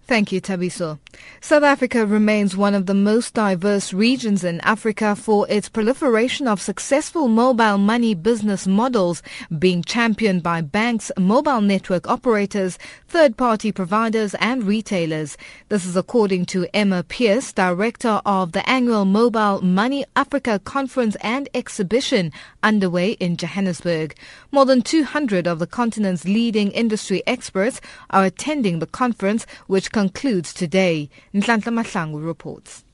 Thank 0.07 0.31
you, 0.31 0.41
Tabiso. 0.41 1.01
South 1.41 1.63
Africa 1.63 2.05
remains 2.05 2.57
one 2.57 2.75
of 2.75 2.87
the 2.87 2.95
most 2.95 3.35
diverse 3.35 3.93
regions 3.93 4.43
in 4.43 4.61
Africa 4.63 5.15
for 5.15 5.47
its 5.49 5.69
proliferation 5.69 6.49
of 6.49 6.61
successful 6.61 7.29
mobile 7.29 7.79
money 7.79 8.15
business 8.15 8.67
models 8.67 9.23
being 9.57 9.85
championed 9.85 10.43
by 10.43 10.61
banks, 10.61 11.13
mobile 11.17 11.61
network 11.61 12.09
operators, 12.09 12.79
third-party 13.07 13.71
providers 13.71 14.35
and 14.41 14.65
retailers. 14.65 15.37
This 15.69 15.87
is 15.87 15.97
according 15.97 16.47
to 16.47 16.67
Emma 16.75 17.05
Pierce, 17.05 17.53
director 17.53 18.21
of 18.27 18.51
the 18.51 18.69
annual 18.69 19.05
Mobile 19.05 19.63
Money 19.63 20.05
Africa 20.17 20.59
Conference 20.59 21.17
and 21.21 21.49
Exhibition 21.55 22.33
underway 22.65 23.13
in 23.13 23.37
Johannesburg. 23.37 24.17
More 24.51 24.65
than 24.65 24.83
200 24.83 25.47
of 25.47 25.61
the 25.61 25.67
continent's 25.69 26.25
leading 26.25 26.73
industry 26.73 27.23
experts 27.25 27.81
are 28.11 28.25
attending 28.25 28.81
the 28.81 28.87
conference, 28.87 29.47
which 29.69 29.93
concludes 29.93 30.53
today. 30.53 31.09
Nhlanhla 31.35 31.73
Mahlangu 31.73 32.25
reports. 32.25 32.85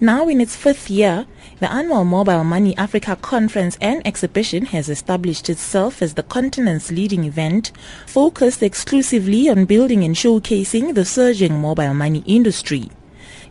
Now 0.00 0.28
in 0.28 0.40
its 0.40 0.56
fifth 0.56 0.90
year, 0.90 1.24
the 1.60 1.70
annual 1.70 2.04
Mobile 2.04 2.42
Money 2.42 2.76
Africa 2.76 3.14
Conference 3.14 3.78
and 3.80 4.04
Exhibition 4.04 4.66
has 4.66 4.88
established 4.88 5.48
itself 5.48 6.02
as 6.02 6.14
the 6.14 6.24
continent's 6.24 6.90
leading 6.90 7.22
event, 7.22 7.70
focused 8.04 8.60
exclusively 8.60 9.48
on 9.48 9.66
building 9.66 10.02
and 10.02 10.16
showcasing 10.16 10.94
the 10.94 11.04
surging 11.04 11.60
mobile 11.60 11.94
money 11.94 12.24
industry. 12.26 12.90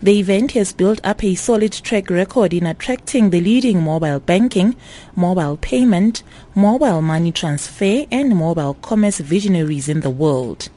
The 0.02 0.20
event 0.20 0.52
has 0.52 0.74
built 0.74 1.00
up 1.06 1.24
a 1.24 1.36
solid 1.36 1.72
track 1.72 2.10
record 2.10 2.54
in 2.54 2.66
attracting 2.66 3.30
the 3.30 3.40
leading 3.40 3.82
mobile 3.82 4.20
banking, 4.20 4.76
mobile 5.16 5.56
payment, 5.56 6.24
mobile 6.54 7.02
money 7.02 7.32
transfer, 7.32 8.04
and 8.12 8.36
mobile 8.36 8.74
commerce 8.74 9.20
visionaries 9.20 9.88
in 9.88 10.02
the 10.02 10.10
world. 10.10 10.68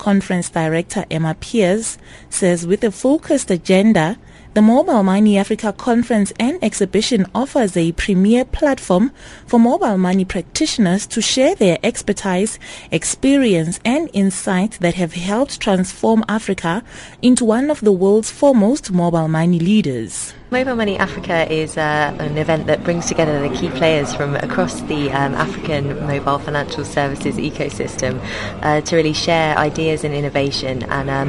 Conference 0.00 0.48
Director 0.48 1.04
Emma 1.10 1.36
Pierce 1.38 1.98
says 2.30 2.66
with 2.66 2.82
a 2.82 2.90
focused 2.90 3.50
agenda, 3.50 4.18
the 4.54 4.62
Mobile 4.62 5.02
Money 5.02 5.36
Africa 5.36 5.74
Conference 5.74 6.32
and 6.40 6.58
Exhibition 6.64 7.26
offers 7.34 7.76
a 7.76 7.92
premier 7.92 8.46
platform 8.46 9.12
for 9.46 9.60
mobile 9.60 9.98
money 9.98 10.24
practitioners 10.24 11.06
to 11.08 11.20
share 11.20 11.54
their 11.54 11.78
expertise, 11.82 12.58
experience, 12.90 13.78
and 13.84 14.08
insight 14.14 14.78
that 14.80 14.94
have 14.94 15.12
helped 15.12 15.60
transform 15.60 16.24
Africa 16.28 16.82
into 17.20 17.44
one 17.44 17.70
of 17.70 17.82
the 17.82 17.92
world's 17.92 18.30
foremost 18.30 18.90
mobile 18.90 19.28
money 19.28 19.58
leaders. 19.60 20.32
Mobile 20.52 20.74
Money 20.74 20.98
Africa 20.98 21.48
is 21.48 21.76
uh, 21.76 22.12
an 22.18 22.36
event 22.36 22.66
that 22.66 22.82
brings 22.82 23.06
together 23.06 23.48
the 23.48 23.54
key 23.56 23.68
players 23.68 24.12
from 24.12 24.34
across 24.34 24.80
the 24.82 25.08
um, 25.12 25.32
African 25.34 26.04
mobile 26.08 26.40
financial 26.40 26.84
services 26.84 27.36
ecosystem 27.36 28.20
uh, 28.62 28.80
to 28.80 28.96
really 28.96 29.12
share 29.12 29.56
ideas 29.56 30.02
and 30.02 30.12
innovation 30.12 30.82
and 30.90 31.08
um, 31.08 31.28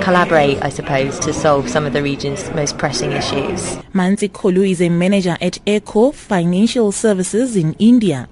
collaborate, 0.00 0.62
I 0.64 0.70
suppose, 0.70 1.18
to 1.18 1.34
solve 1.34 1.68
some 1.68 1.84
of 1.84 1.92
the 1.92 2.02
region's 2.02 2.50
most 2.52 2.78
pressing 2.78 3.12
issues. 3.12 3.60
Manzi 3.92 4.30
Kolu 4.30 4.70
is 4.70 4.80
a 4.80 4.88
manager 4.88 5.36
at 5.42 5.58
Eko 5.66 6.14
Financial 6.14 6.92
Services 6.92 7.56
in 7.56 7.74
India. 7.74 8.26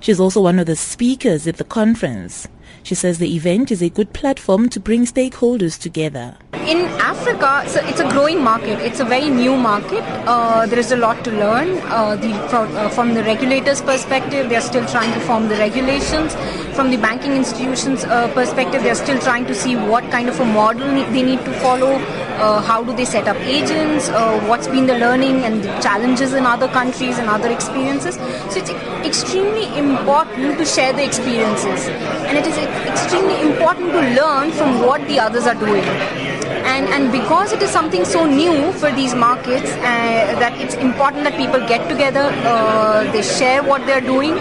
She's 0.00 0.18
also 0.18 0.40
one 0.40 0.58
of 0.58 0.64
the 0.64 0.76
speakers 0.76 1.46
at 1.46 1.58
the 1.58 1.64
conference. 1.64 2.48
She 2.82 2.94
says 2.94 3.18
the 3.18 3.36
event 3.36 3.70
is 3.70 3.82
a 3.82 3.90
good 3.90 4.14
platform 4.14 4.70
to 4.70 4.80
bring 4.80 5.04
stakeholders 5.04 5.78
together. 5.78 6.38
In 6.72 6.86
Africa, 7.00 7.64
so 7.66 7.80
it's 7.86 7.98
a 7.98 8.08
growing 8.08 8.40
market. 8.40 8.78
It's 8.78 9.00
a 9.00 9.04
very 9.04 9.28
new 9.28 9.56
market. 9.56 10.02
Uh, 10.26 10.64
there 10.64 10.78
is 10.78 10.92
a 10.92 10.96
lot 10.96 11.24
to 11.24 11.30
learn. 11.32 11.78
Uh, 11.86 12.14
the, 12.14 12.32
from, 12.48 12.76
uh, 12.76 12.88
from, 12.90 13.14
the 13.14 13.24
regulators' 13.24 13.82
perspective, 13.82 14.48
they 14.48 14.54
are 14.54 14.60
still 14.60 14.86
trying 14.86 15.12
to 15.12 15.20
form 15.20 15.48
the 15.48 15.56
regulations. 15.56 16.34
From 16.76 16.90
the 16.90 16.98
banking 16.98 17.32
institutions' 17.32 18.04
uh, 18.04 18.32
perspective, 18.32 18.84
they 18.84 18.90
are 18.90 19.00
still 19.06 19.18
trying 19.18 19.44
to 19.46 19.54
see 19.56 19.74
what 19.74 20.08
kind 20.12 20.28
of 20.28 20.38
a 20.38 20.44
model 20.44 20.86
they 20.86 21.22
need 21.22 21.44
to 21.44 21.52
follow. 21.60 21.94
Uh, 22.42 22.60
how 22.60 22.82
do 22.84 22.94
they 22.94 23.04
set 23.04 23.26
up 23.26 23.36
agents? 23.38 24.08
Uh, 24.08 24.38
what's 24.46 24.68
been 24.68 24.86
the 24.86 24.98
learning 24.98 25.44
and 25.44 25.64
the 25.64 25.80
challenges 25.80 26.32
in 26.32 26.46
other 26.46 26.68
countries 26.68 27.18
and 27.18 27.28
other 27.28 27.50
experiences? 27.50 28.14
So 28.50 28.60
it's 28.60 28.70
extremely 29.06 29.66
important 29.76 30.58
to 30.58 30.64
share 30.64 30.92
the 30.92 31.04
experiences, 31.04 31.88
and 31.88 32.38
it 32.38 32.46
is 32.46 32.56
extremely 32.86 33.40
important 33.42 33.90
to 33.92 34.00
learn 34.20 34.52
from 34.52 34.80
what 34.80 35.06
the 35.08 35.18
others 35.18 35.46
are 35.46 35.56
doing. 35.56 36.41
And, 36.64 36.86
and 36.88 37.12
because 37.12 37.52
it 37.52 37.62
is 37.62 37.70
something 37.70 38.04
so 38.04 38.24
new 38.24 38.72
for 38.72 38.90
these 38.92 39.14
markets, 39.14 39.70
uh, 39.70 40.38
that 40.38 40.58
it's 40.60 40.74
important 40.74 41.24
that 41.24 41.36
people 41.36 41.60
get 41.66 41.88
together, 41.88 42.30
uh, 42.44 43.10
they 43.12 43.22
share 43.22 43.62
what 43.62 43.84
they're 43.86 44.00
doing, 44.00 44.32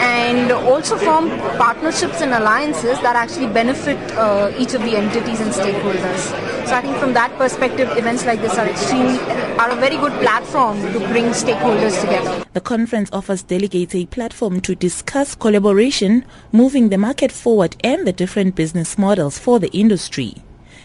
and 0.00 0.52
also 0.52 0.96
form 0.96 1.30
partnerships 1.56 2.20
and 2.20 2.32
alliances 2.32 3.00
that 3.00 3.16
actually 3.16 3.46
benefit 3.48 3.98
uh, 4.12 4.52
each 4.58 4.74
of 4.74 4.82
the 4.82 4.96
entities 4.96 5.40
and 5.40 5.52
stakeholders. 5.52 6.22
So 6.66 6.76
I 6.76 6.82
think 6.82 6.96
from 6.98 7.12
that 7.14 7.36
perspective, 7.36 7.88
events 7.96 8.24
like 8.24 8.40
this 8.40 8.56
are 8.56 8.66
extremely 8.66 9.18
are 9.58 9.70
a 9.70 9.76
very 9.76 9.96
good 9.96 10.12
platform 10.20 10.80
to 10.92 10.98
bring 11.08 11.26
stakeholders 11.26 12.00
together. 12.00 12.44
The 12.52 12.60
conference 12.60 13.10
offers 13.12 13.42
delegates 13.42 13.94
a 13.94 14.06
platform 14.06 14.60
to 14.62 14.74
discuss 14.74 15.34
collaboration, 15.34 16.24
moving 16.52 16.88
the 16.88 16.98
market 16.98 17.32
forward, 17.32 17.76
and 17.82 18.06
the 18.06 18.12
different 18.12 18.54
business 18.54 18.96
models 18.96 19.38
for 19.38 19.58
the 19.58 19.68
industry. 19.72 20.36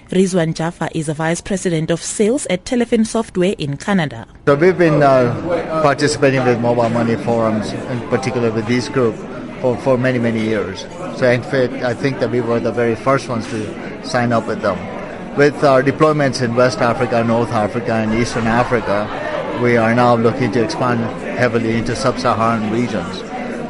Rizwan 0.10 0.54
Jaffa 0.54 0.88
is 0.94 1.10
a 1.10 1.16
vice 1.16 1.42
president 1.42 1.90
of 1.90 2.00
sales 2.00 2.46
at 2.48 2.64
Telepin 2.64 3.06
Software 3.06 3.56
in 3.58 3.76
Canada. 3.76 4.28
So 4.46 4.54
we've 4.54 4.78
been 4.78 5.02
uh, 5.02 5.82
participating 5.82 6.46
with 6.46 6.60
mobile 6.60 6.90
money 6.90 7.16
forums, 7.16 7.72
in 7.74 8.00
particular 8.10 8.52
with 8.52 8.68
this 8.68 8.88
group, 8.88 9.16
for, 9.62 9.76
for 9.78 9.98
many, 9.98 10.20
many 10.20 10.42
years. 10.42 10.82
So 11.18 11.28
in 11.28 11.42
fact, 11.42 11.74
I 11.84 11.96
think 11.96 12.20
that 12.20 12.30
we 12.30 12.40
were 12.40 12.60
the 12.60 12.72
very 12.72 12.96
first 12.96 13.28
ones 13.28 13.48
to 13.48 14.06
sign 14.06 14.32
up 14.32 14.46
with 14.46 14.62
them. 14.62 14.78
With 15.38 15.64
our 15.64 15.82
deployments 15.82 16.44
in 16.44 16.54
West 16.54 16.80
Africa, 16.80 17.24
North 17.24 17.52
Africa, 17.52 17.94
and 17.94 18.14
Eastern 18.14 18.46
Africa, 18.46 19.10
we 19.62 19.76
are 19.76 19.96
now 19.96 20.16
looking 20.16 20.52
to 20.52 20.64
expand 20.64 21.00
heavily 21.36 21.78
into 21.78 21.96
sub-Saharan 21.96 22.72
regions. 22.72 23.22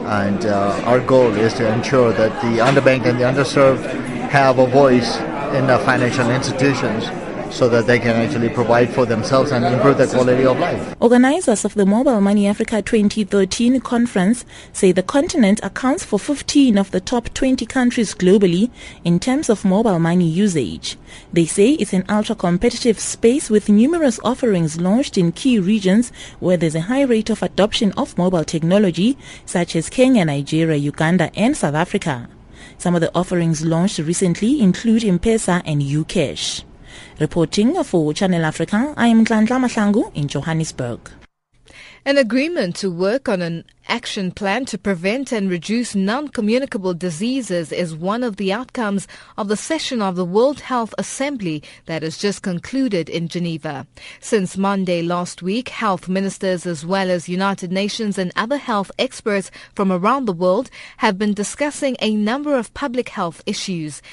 And 0.05 0.45
uh, 0.45 0.83
our 0.85 0.99
goal 0.99 1.33
is 1.33 1.53
to 1.53 1.73
ensure 1.73 2.11
that 2.11 2.41
the 2.41 2.61
underbanked 2.61 3.05
and 3.05 3.19
the 3.19 3.23
underserved 3.23 3.85
have 4.29 4.59
a 4.59 4.67
voice 4.67 5.17
in 5.53 5.67
the 5.67 5.77
financial 5.79 6.29
institutions 6.31 7.09
so 7.51 7.69
that 7.69 7.87
they 7.87 7.99
can 7.99 8.15
actually 8.15 8.49
provide 8.49 8.89
for 8.89 9.05
themselves 9.05 9.51
and 9.51 9.63
improve 9.65 9.97
their 9.97 10.07
quality 10.07 10.45
of 10.45 10.59
life. 10.59 10.95
Organizers 10.99 11.63
of 11.63 11.73
the 11.73 11.85
Mobile 11.85 12.19
Money 12.19 12.47
Africa 12.47 12.81
2013 12.81 13.79
conference 13.81 14.45
say 14.73 14.91
the 14.91 15.03
continent 15.03 15.59
accounts 15.63 16.03
for 16.03 16.19
15 16.19 16.77
of 16.77 16.91
the 16.91 16.99
top 16.99 17.33
20 17.33 17.65
countries 17.65 18.13
globally 18.13 18.69
in 19.03 19.19
terms 19.19 19.49
of 19.49 19.63
mobile 19.63 19.99
money 19.99 20.27
usage. 20.27 20.97
They 21.31 21.45
say 21.45 21.71
it's 21.71 21.93
an 21.93 22.05
ultra 22.09 22.35
competitive 22.35 22.99
space 22.99 23.49
with 23.49 23.69
numerous 23.69 24.19
offerings 24.23 24.81
launched 24.81 25.17
in 25.17 25.31
key 25.31 25.59
regions 25.59 26.11
where 26.39 26.57
there's 26.57 26.75
a 26.75 26.81
high 26.81 27.03
rate 27.03 27.29
of 27.29 27.41
adoption 27.41 27.93
of 27.93 28.17
mobile 28.17 28.43
technology, 28.43 29.17
such 29.45 29.75
as 29.75 29.89
Kenya, 29.89 30.25
Nigeria, 30.25 30.77
Uganda, 30.77 31.31
and 31.35 31.55
South 31.55 31.75
Africa. 31.75 32.27
Some 32.77 32.95
of 32.95 33.01
the 33.01 33.11
offerings 33.15 33.65
launched 33.65 33.99
recently 33.99 34.61
include 34.61 35.03
M-Pesa 35.03 35.61
and 35.65 35.81
UCash. 35.81 36.63
Reporting 37.19 37.83
for 37.83 38.13
Channel 38.13 38.45
Africa, 38.45 38.93
I 38.95 39.07
am 39.07 39.25
Nhlanhla 39.25 39.59
Mahlangu 39.59 40.11
in 40.15 40.27
Johannesburg. 40.27 41.24
An 42.07 42.19
agreement 42.19 42.75
to 42.75 42.91
work 42.91 43.27
on 43.27 43.41
an 43.41 43.63
action 43.87 44.29
plan 44.29 44.65
to 44.65 44.77
prevent 44.77 45.31
and 45.31 45.49
reduce 45.49 45.95
non-communicable 45.95 46.93
diseases 46.93 47.71
is 47.71 47.95
one 47.95 48.23
of 48.23 48.37
the 48.37 48.53
outcomes 48.53 49.07
of 49.39 49.47
the 49.47 49.57
session 49.57 50.03
of 50.03 50.15
the 50.15 50.23
World 50.23 50.59
Health 50.59 50.93
Assembly 50.99 51.63
that 51.87 52.03
has 52.03 52.19
just 52.19 52.43
concluded 52.43 53.09
in 53.09 53.27
Geneva. 53.27 53.87
Since 54.19 54.55
Monday 54.55 55.01
last 55.01 55.41
week, 55.41 55.69
health 55.69 56.07
ministers 56.07 56.67
as 56.67 56.85
well 56.85 57.09
as 57.09 57.27
United 57.27 57.71
Nations 57.71 58.19
and 58.19 58.31
other 58.35 58.57
health 58.57 58.91
experts 58.99 59.49
from 59.73 59.91
around 59.91 60.25
the 60.25 60.31
world 60.31 60.69
have 60.97 61.17
been 61.17 61.33
discussing 61.33 61.97
a 61.99 62.15
number 62.15 62.55
of 62.55 62.71
public 62.75 63.09
health 63.09 63.41
issues. 63.47 64.03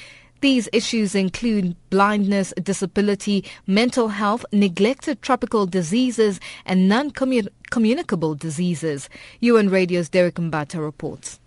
These 0.42 0.68
issues 0.72 1.14
include 1.14 1.76
blindness, 1.90 2.52
disability, 2.60 3.44
mental 3.68 4.08
health, 4.08 4.44
neglected 4.50 5.22
tropical 5.22 5.66
diseases, 5.66 6.40
and 6.66 6.88
non-communicable 6.88 8.34
diseases. 8.34 9.08
UN 9.38 9.70
Radio's 9.70 10.08
Derek 10.08 10.34
Mbata 10.34 10.80
reports. 10.80 11.38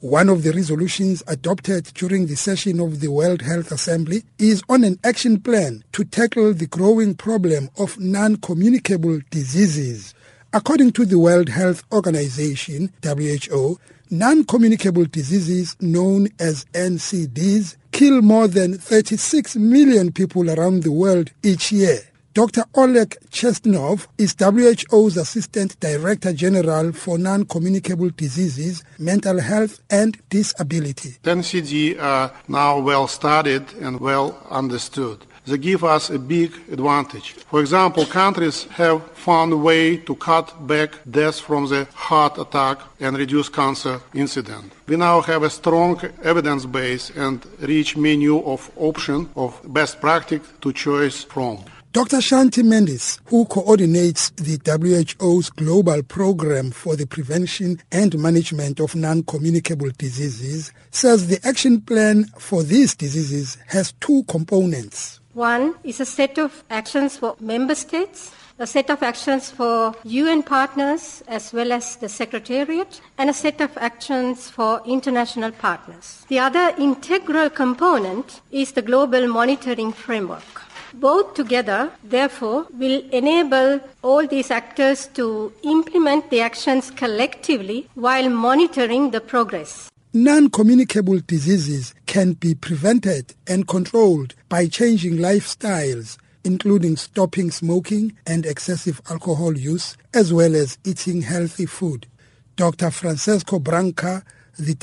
One 0.00 0.28
of 0.28 0.42
the 0.42 0.52
resolutions 0.52 1.22
adopted 1.28 1.84
during 1.94 2.26
the 2.26 2.36
session 2.36 2.78
of 2.78 3.00
the 3.00 3.10
World 3.10 3.40
Health 3.40 3.72
Assembly 3.72 4.22
is 4.38 4.62
on 4.68 4.84
an 4.84 4.98
action 5.02 5.40
plan 5.40 5.82
to 5.92 6.04
tackle 6.04 6.52
the 6.52 6.66
growing 6.66 7.14
problem 7.14 7.70
of 7.78 7.98
non-communicable 7.98 9.20
diseases. 9.30 10.12
According 10.52 10.92
to 10.92 11.06
the 11.06 11.18
World 11.18 11.48
Health 11.48 11.84
Organization, 11.90 12.92
WHO, 13.02 13.78
non-communicable 14.10 15.06
diseases 15.06 15.74
known 15.80 16.28
as 16.38 16.66
NCDs 16.74 17.76
kill 18.00 18.22
more 18.22 18.48
than 18.48 18.78
36 18.78 19.56
million 19.56 20.10
people 20.10 20.48
around 20.50 20.84
the 20.84 20.90
world 20.90 21.30
each 21.42 21.70
year. 21.70 21.98
Dr. 22.32 22.64
Oleg 22.74 23.14
Chestnov 23.30 24.06
is 24.16 24.34
WHO's 24.40 25.18
Assistant 25.18 25.78
Director 25.80 26.32
General 26.32 26.92
for 26.92 27.18
Non-Communicable 27.18 28.08
Diseases, 28.16 28.82
Mental 28.98 29.38
Health 29.38 29.82
and 29.90 30.16
Disability. 30.30 31.16
NCD 31.24 32.00
are 32.00 32.30
uh, 32.30 32.36
now 32.48 32.78
well 32.78 33.06
studied 33.06 33.70
and 33.82 34.00
well 34.00 34.46
understood. 34.48 35.18
They 35.50 35.58
give 35.58 35.82
us 35.82 36.10
a 36.10 36.18
big 36.18 36.52
advantage. 36.70 37.32
For 37.50 37.60
example, 37.60 38.06
countries 38.06 38.64
have 38.70 39.02
found 39.12 39.52
a 39.52 39.56
way 39.56 39.96
to 39.96 40.14
cut 40.14 40.64
back 40.64 40.90
deaths 41.10 41.40
from 41.40 41.66
the 41.66 41.88
heart 41.92 42.38
attack 42.38 42.78
and 43.00 43.18
reduce 43.18 43.48
cancer 43.48 44.00
incidence. 44.14 44.72
We 44.86 44.96
now 44.96 45.20
have 45.22 45.42
a 45.42 45.50
strong 45.50 46.00
evidence 46.22 46.66
base 46.66 47.10
and 47.16 47.44
rich 47.58 47.96
menu 47.96 48.38
of 48.44 48.70
options 48.76 49.28
of 49.34 49.60
best 49.64 50.00
practice 50.00 50.42
to 50.60 50.72
choose 50.72 51.24
from. 51.24 51.64
Dr. 51.92 52.18
Shanthi 52.18 52.62
Mendis, 52.62 53.18
who 53.24 53.44
coordinates 53.46 54.30
the 54.30 54.60
WHO's 54.64 55.50
global 55.50 56.04
program 56.04 56.70
for 56.70 56.94
the 56.94 57.08
prevention 57.08 57.82
and 57.90 58.16
management 58.16 58.78
of 58.78 58.94
non-communicable 58.94 59.90
diseases, 59.98 60.72
says 60.92 61.26
the 61.26 61.40
action 61.42 61.80
plan 61.80 62.26
for 62.38 62.62
these 62.62 62.94
diseases 62.94 63.58
has 63.66 63.92
two 64.00 64.22
components. 64.28 65.19
One 65.34 65.76
is 65.84 66.00
a 66.00 66.04
set 66.04 66.38
of 66.38 66.64
actions 66.70 67.16
for 67.16 67.36
member 67.38 67.76
states, 67.76 68.32
a 68.58 68.66
set 68.66 68.90
of 68.90 69.02
actions 69.02 69.48
for 69.48 69.94
UN 70.02 70.42
partners 70.42 71.22
as 71.28 71.52
well 71.52 71.70
as 71.70 71.96
the 71.96 72.08
Secretariat, 72.08 73.00
and 73.16 73.30
a 73.30 73.32
set 73.32 73.60
of 73.60 73.70
actions 73.78 74.50
for 74.50 74.82
international 74.84 75.52
partners. 75.52 76.26
The 76.28 76.40
other 76.40 76.74
integral 76.78 77.48
component 77.48 78.40
is 78.50 78.72
the 78.72 78.82
global 78.82 79.28
monitoring 79.28 79.92
framework. 79.92 80.62
Both 80.92 81.34
together, 81.34 81.92
therefore, 82.02 82.66
will 82.76 83.02
enable 83.12 83.80
all 84.02 84.26
these 84.26 84.50
actors 84.50 85.06
to 85.14 85.52
implement 85.62 86.30
the 86.30 86.40
actions 86.40 86.90
collectively 86.90 87.88
while 87.94 88.28
monitoring 88.28 89.12
the 89.12 89.20
progress. 89.20 89.89
Non-communicable 90.12 91.20
diseases 91.20 91.94
can 92.06 92.32
be 92.32 92.52
prevented 92.52 93.32
and 93.46 93.68
controlled 93.68 94.34
by 94.48 94.66
changing 94.66 95.18
lifestyles, 95.18 96.18
including 96.42 96.96
stopping 96.96 97.52
smoking 97.52 98.16
and 98.26 98.44
excessive 98.44 99.00
alcohol 99.08 99.56
use, 99.56 99.96
as 100.12 100.32
well 100.32 100.56
as 100.56 100.78
eating 100.84 101.22
healthy 101.22 101.64
food. 101.64 102.08
Dr. 102.56 102.90
Francesco 102.90 103.60
Branca, 103.60 104.24
the 104.58 104.74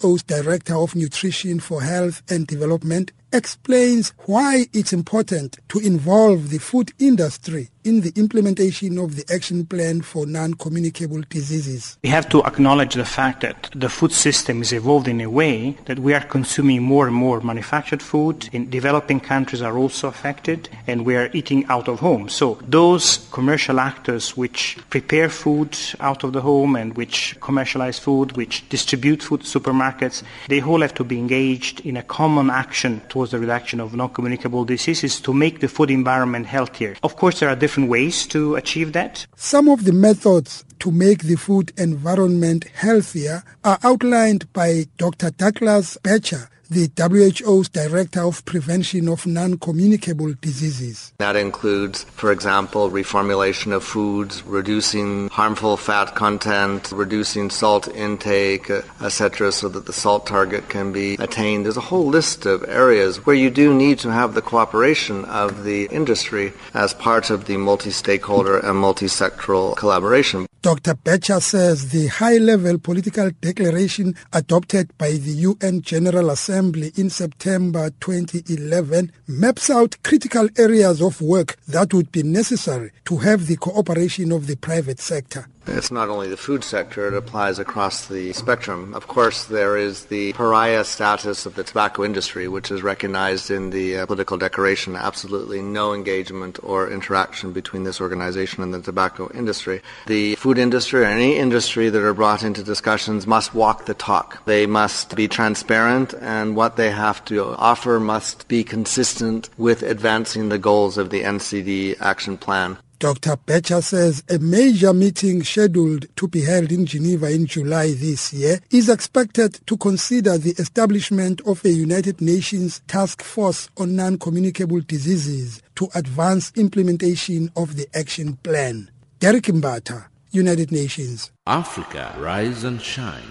WHO's 0.00 0.22
Director 0.22 0.76
of 0.76 0.96
Nutrition 0.96 1.60
for 1.60 1.82
Health 1.82 2.22
and 2.30 2.46
Development, 2.46 3.12
explains 3.34 4.14
why 4.24 4.64
it's 4.72 4.94
important 4.94 5.58
to 5.68 5.78
involve 5.80 6.48
the 6.48 6.58
food 6.58 6.90
industry 6.98 7.68
in 7.84 8.02
the 8.02 8.12
implementation 8.16 8.98
of 8.98 9.16
the 9.16 9.24
action 9.32 9.64
plan 9.64 10.02
for 10.02 10.26
non-communicable 10.26 11.22
diseases. 11.30 11.96
We 12.02 12.10
have 12.10 12.28
to 12.30 12.42
acknowledge 12.44 12.94
the 12.94 13.04
fact 13.04 13.40
that 13.40 13.70
the 13.74 13.88
food 13.88 14.12
system 14.12 14.60
is 14.60 14.72
evolved 14.72 15.08
in 15.08 15.20
a 15.20 15.30
way 15.30 15.78
that 15.86 15.98
we 15.98 16.12
are 16.12 16.20
consuming 16.20 16.82
more 16.82 17.06
and 17.06 17.16
more 17.16 17.40
manufactured 17.40 18.02
food. 18.02 18.48
In 18.52 18.68
developing 18.68 19.20
countries 19.20 19.62
are 19.62 19.76
also 19.78 20.08
affected 20.08 20.68
and 20.86 21.06
we 21.06 21.16
are 21.16 21.30
eating 21.32 21.64
out 21.66 21.88
of 21.88 22.00
home. 22.00 22.28
So 22.28 22.58
those 22.66 23.28
commercial 23.32 23.80
actors 23.80 24.36
which 24.36 24.76
prepare 24.90 25.30
food 25.30 25.76
out 26.00 26.22
of 26.22 26.32
the 26.32 26.42
home 26.42 26.76
and 26.76 26.96
which 26.96 27.36
commercialize 27.40 27.98
food, 27.98 28.32
which 28.32 28.68
distribute 28.68 29.22
food 29.22 29.40
to 29.40 29.60
supermarkets, 29.60 30.22
they 30.48 30.60
all 30.60 30.82
have 30.82 30.94
to 30.94 31.04
be 31.04 31.18
engaged 31.18 31.80
in 31.80 31.96
a 31.96 32.02
common 32.02 32.50
action 32.50 33.00
towards 33.08 33.32
the 33.32 33.38
reduction 33.38 33.80
of 33.80 33.94
non-communicable 33.94 34.64
diseases 34.64 35.20
to 35.20 35.32
make 35.32 35.60
the 35.60 35.68
food 35.68 35.90
environment 35.90 36.46
healthier. 36.46 36.96
Of 37.02 37.16
course, 37.16 37.40
there 37.40 37.48
are 37.48 37.56
different 37.56 37.79
ways 37.88 38.26
to 38.26 38.56
achieve 38.56 38.92
that. 38.92 39.26
Some 39.36 39.68
of 39.68 39.84
the 39.84 39.92
methods 39.92 40.64
to 40.80 40.90
make 40.90 41.24
the 41.24 41.36
food 41.36 41.72
environment 41.78 42.64
healthier 42.74 43.42
are 43.64 43.78
outlined 43.82 44.52
by 44.52 44.86
Dr. 44.96 45.30
Douglas 45.30 45.98
Bettcher, 46.02 46.48
the 46.70 46.88
WHO's 46.96 47.68
Director 47.68 48.20
of 48.20 48.44
Prevention 48.44 49.08
of 49.08 49.26
Non-Communicable 49.26 50.34
Diseases. 50.40 51.12
That 51.18 51.34
includes, 51.34 52.04
for 52.04 52.30
example, 52.30 52.90
reformulation 52.90 53.72
of 53.72 53.82
foods, 53.82 54.44
reducing 54.44 55.28
harmful 55.30 55.76
fat 55.76 56.14
content, 56.14 56.92
reducing 56.92 57.50
salt 57.50 57.88
intake, 57.88 58.70
etc., 59.00 59.50
so 59.50 59.68
that 59.68 59.86
the 59.86 59.92
salt 59.92 60.26
target 60.26 60.68
can 60.68 60.92
be 60.92 61.14
attained. 61.14 61.64
There's 61.64 61.76
a 61.76 61.80
whole 61.80 62.06
list 62.06 62.46
of 62.46 62.62
areas 62.68 63.26
where 63.26 63.34
you 63.34 63.50
do 63.50 63.74
need 63.74 63.98
to 64.00 64.12
have 64.12 64.34
the 64.34 64.42
cooperation 64.42 65.24
of 65.24 65.64
the 65.64 65.86
industry 65.86 66.52
as 66.72 66.94
part 66.94 67.30
of 67.30 67.46
the 67.46 67.56
multi-stakeholder 67.56 68.58
and 68.60 68.78
multi-sectoral 68.78 69.76
collaboration. 69.76 70.46
Dr. 70.62 70.94
Bettcher 70.94 71.40
says 71.40 71.88
the 71.88 72.08
high-level 72.08 72.80
political 72.80 73.30
declaration 73.40 74.14
adopted 74.34 74.92
by 74.98 75.12
the 75.12 75.32
UN 75.48 75.80
General 75.80 76.28
Assembly 76.28 76.92
in 76.96 77.08
September 77.08 77.88
2011 78.00 79.10
maps 79.26 79.70
out 79.70 79.96
critical 80.02 80.50
areas 80.58 81.00
of 81.00 81.22
work 81.22 81.56
that 81.66 81.94
would 81.94 82.12
be 82.12 82.22
necessary 82.22 82.92
to 83.06 83.16
have 83.16 83.46
the 83.46 83.56
cooperation 83.56 84.32
of 84.32 84.48
the 84.48 84.56
private 84.56 85.00
sector. 85.00 85.46
It's 85.66 85.90
not 85.90 86.08
only 86.08 86.28
the 86.28 86.36
food 86.36 86.64
sector, 86.64 87.08
it 87.08 87.14
applies 87.14 87.58
across 87.58 88.06
the 88.06 88.32
spectrum. 88.32 88.94
Of 88.94 89.06
course, 89.06 89.44
there 89.44 89.76
is 89.76 90.06
the 90.06 90.32
pariah 90.32 90.84
status 90.84 91.44
of 91.44 91.54
the 91.54 91.62
tobacco 91.62 92.02
industry, 92.02 92.48
which 92.48 92.70
is 92.70 92.82
recognized 92.82 93.50
in 93.50 93.70
the 93.70 93.98
uh, 93.98 94.06
political 94.06 94.38
declaration. 94.38 94.96
Absolutely 94.96 95.60
no 95.60 95.92
engagement 95.92 96.58
or 96.62 96.90
interaction 96.90 97.52
between 97.52 97.84
this 97.84 98.00
organization 98.00 98.62
and 98.62 98.72
the 98.72 98.80
tobacco 98.80 99.30
industry. 99.34 99.82
The 100.06 100.34
food 100.36 100.58
industry 100.58 101.02
or 101.02 101.04
any 101.04 101.36
industry 101.36 101.90
that 101.90 102.02
are 102.02 102.14
brought 102.14 102.42
into 102.42 102.62
discussions 102.62 103.26
must 103.26 103.54
walk 103.54 103.84
the 103.84 103.94
talk. 103.94 104.44
They 104.46 104.66
must 104.66 105.14
be 105.14 105.28
transparent 105.28 106.14
and 106.14 106.56
what 106.56 106.76
they 106.76 106.90
have 106.90 107.24
to 107.26 107.44
offer 107.44 108.00
must 108.00 108.48
be 108.48 108.64
consistent 108.64 109.50
with 109.58 109.82
advancing 109.82 110.48
the 110.48 110.58
goals 110.58 110.96
of 110.96 111.10
the 111.10 111.22
NCD 111.22 112.00
action 112.00 112.38
plan. 112.38 112.78
Dr. 113.00 113.36
Bettcher 113.46 113.82
says 113.82 114.22
a 114.28 114.38
major 114.38 114.92
meeting 114.92 115.42
scheduled 115.42 116.04
to 116.16 116.28
be 116.28 116.42
held 116.42 116.70
in 116.70 116.84
Geneva 116.84 117.30
in 117.30 117.46
July 117.46 117.94
this 117.94 118.30
year 118.34 118.60
is 118.70 118.90
expected 118.90 119.58
to 119.66 119.78
consider 119.78 120.36
the 120.36 120.50
establishment 120.58 121.40
of 121.46 121.64
a 121.64 121.70
United 121.70 122.20
Nations 122.20 122.82
task 122.88 123.22
force 123.22 123.70
on 123.78 123.96
non-communicable 123.96 124.82
diseases 124.82 125.62
to 125.76 125.88
advance 125.94 126.52
implementation 126.56 127.50
of 127.56 127.74
the 127.76 127.86
action 127.94 128.36
plan. 128.42 128.90
Derek 129.18 129.44
Mbata, 129.44 130.04
United 130.32 130.70
Nations. 130.70 131.30
Africa, 131.46 132.14
rise 132.18 132.64
and 132.64 132.82
shine. 132.82 133.24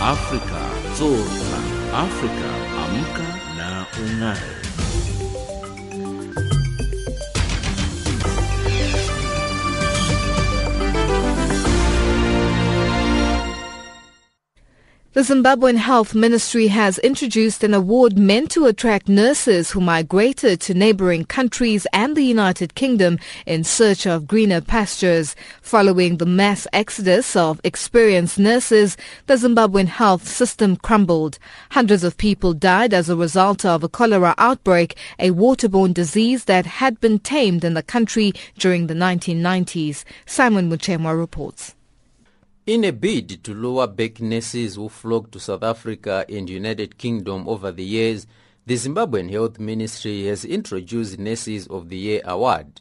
Africa. 0.00 0.62
Africa, 1.92 2.50
amka 2.78 3.26
na 3.56 3.86
ungae. 3.98 4.66
The 15.16 15.22
Zimbabwean 15.22 15.76
Health 15.76 16.14
Ministry 16.14 16.66
has 16.66 16.98
introduced 16.98 17.64
an 17.64 17.72
award 17.72 18.18
meant 18.18 18.50
to 18.50 18.66
attract 18.66 19.08
nurses 19.08 19.70
who 19.70 19.80
migrated 19.80 20.60
to 20.60 20.74
neighboring 20.74 21.24
countries 21.24 21.86
and 21.94 22.14
the 22.14 22.22
United 22.22 22.74
Kingdom 22.74 23.18
in 23.46 23.64
search 23.64 24.06
of 24.06 24.26
greener 24.26 24.60
pastures. 24.60 25.34
Following 25.62 26.18
the 26.18 26.26
mass 26.26 26.66
exodus 26.74 27.34
of 27.34 27.62
experienced 27.64 28.38
nurses, 28.38 28.98
the 29.24 29.36
Zimbabwean 29.36 29.86
health 29.86 30.28
system 30.28 30.76
crumbled. 30.76 31.38
Hundreds 31.70 32.04
of 32.04 32.18
people 32.18 32.52
died 32.52 32.92
as 32.92 33.08
a 33.08 33.16
result 33.16 33.64
of 33.64 33.82
a 33.82 33.88
cholera 33.88 34.34
outbreak, 34.36 34.98
a 35.18 35.30
waterborne 35.30 35.94
disease 35.94 36.44
that 36.44 36.66
had 36.66 37.00
been 37.00 37.18
tamed 37.20 37.64
in 37.64 37.72
the 37.72 37.82
country 37.82 38.34
during 38.58 38.86
the 38.86 38.92
1990s. 38.92 40.04
Simon 40.26 40.68
Muchemwa 40.68 41.18
reports. 41.18 41.75
In 42.66 42.82
a 42.82 42.90
bid 42.90 43.44
to 43.44 43.54
lower 43.54 43.86
back 43.86 44.20
nurses 44.20 44.74
who 44.74 44.88
flocked 44.88 45.30
to 45.30 45.38
South 45.38 45.62
Africa 45.62 46.26
and 46.28 46.50
United 46.50 46.98
Kingdom 46.98 47.48
over 47.48 47.70
the 47.70 47.84
years, 47.84 48.26
the 48.66 48.74
Zimbabwean 48.74 49.30
Health 49.30 49.60
Ministry 49.60 50.26
has 50.26 50.44
introduced 50.44 51.16
Nurses 51.16 51.68
of 51.68 51.88
the 51.88 51.96
Year 51.96 52.22
award. 52.24 52.80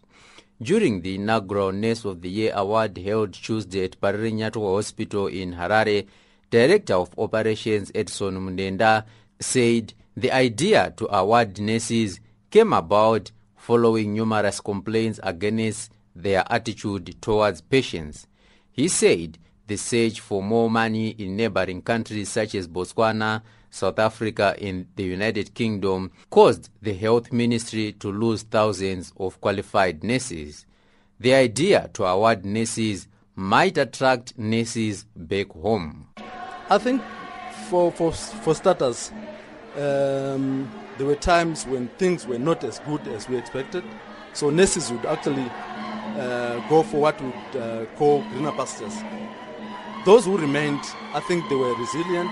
During 0.59 1.01
the 1.01 1.13
inaugural 1.13 1.71
Nurse 1.71 2.03
of 2.03 2.23
the 2.23 2.29
Year 2.31 2.51
award 2.55 2.97
held 2.97 3.33
Tuesday 3.33 3.83
at 3.83 4.01
Parirenyatwa 4.01 4.75
Hospital 4.75 5.27
in 5.27 5.53
Harare, 5.53 6.07
Director 6.49 6.95
of 6.95 7.13
Operations 7.19 7.91
Edson 7.93 8.39
Mundenda 8.39 9.05
said 9.39 9.93
the 10.17 10.31
idea 10.31 10.95
to 10.97 11.15
award 11.15 11.59
nurses 11.59 12.19
came 12.49 12.73
about 12.73 13.29
following 13.55 14.15
numerous 14.15 14.59
complaints 14.61 15.19
against 15.21 15.91
their 16.15 16.43
attitude 16.51 17.21
towards 17.21 17.61
patients. 17.61 18.25
He 18.71 18.87
said 18.87 19.37
the 19.67 19.77
search 19.77 20.19
for 20.19 20.43
more 20.43 20.69
money 20.69 21.09
in 21.09 21.35
neighboring 21.35 21.81
countries 21.81 22.29
such 22.29 22.55
as 22.55 22.67
Botswana, 22.67 23.41
South 23.69 23.99
Africa, 23.99 24.55
and 24.61 24.87
the 24.95 25.03
United 25.03 25.53
Kingdom 25.53 26.11
caused 26.29 26.69
the 26.81 26.93
health 26.93 27.33
ministry 27.33 27.91
to 27.93 28.11
lose 28.11 28.43
thousands 28.43 29.11
of 29.17 29.39
qualified 29.41 30.03
nurses. 30.03 30.65
The 31.19 31.33
idea 31.33 31.89
to 31.93 32.05
award 32.05 32.45
nurses 32.45 33.07
might 33.35 33.77
attract 33.77 34.37
nurses 34.37 35.05
back 35.15 35.51
home. 35.51 36.07
I 36.69 36.77
think 36.77 37.01
for, 37.69 37.91
for, 37.91 38.11
for 38.13 38.55
starters, 38.55 39.11
um, 39.75 40.71
there 40.97 41.05
were 41.05 41.15
times 41.15 41.65
when 41.65 41.89
things 41.97 42.25
were 42.25 42.39
not 42.39 42.63
as 42.63 42.79
good 42.79 43.05
as 43.09 43.27
we 43.27 43.37
expected. 43.37 43.83
So 44.33 44.49
nurses 44.49 44.91
would 44.91 45.05
actually 45.05 45.49
uh, 46.17 46.67
go 46.69 46.83
for 46.83 47.01
what 47.01 47.19
we 47.19 47.27
would 47.27 47.61
uh, 47.61 47.85
call 47.97 48.23
greener 48.29 48.51
pastures 48.51 48.95
those 50.05 50.25
who 50.25 50.37
remained, 50.37 50.81
I 51.13 51.19
think 51.19 51.49
they 51.49 51.55
were 51.55 51.73
resilient. 51.75 52.31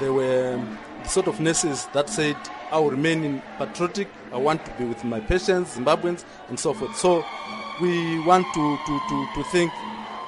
They 0.00 0.08
were 0.08 0.54
um, 0.54 0.78
the 1.02 1.08
sort 1.08 1.28
of 1.28 1.38
nurses 1.38 1.86
that 1.92 2.08
said, 2.08 2.36
I 2.72 2.78
will 2.78 2.90
remain 2.90 3.22
in 3.22 3.42
patriotic, 3.58 4.08
I 4.32 4.38
want 4.38 4.64
to 4.64 4.72
be 4.72 4.84
with 4.84 5.04
my 5.04 5.20
patients, 5.20 5.76
Zimbabweans, 5.76 6.24
and 6.48 6.58
so 6.58 6.72
forth. 6.72 6.96
So 6.96 7.22
we 7.82 8.18
want 8.24 8.46
to, 8.54 8.78
to, 8.86 9.00
to, 9.08 9.28
to 9.34 9.44
think 9.50 9.70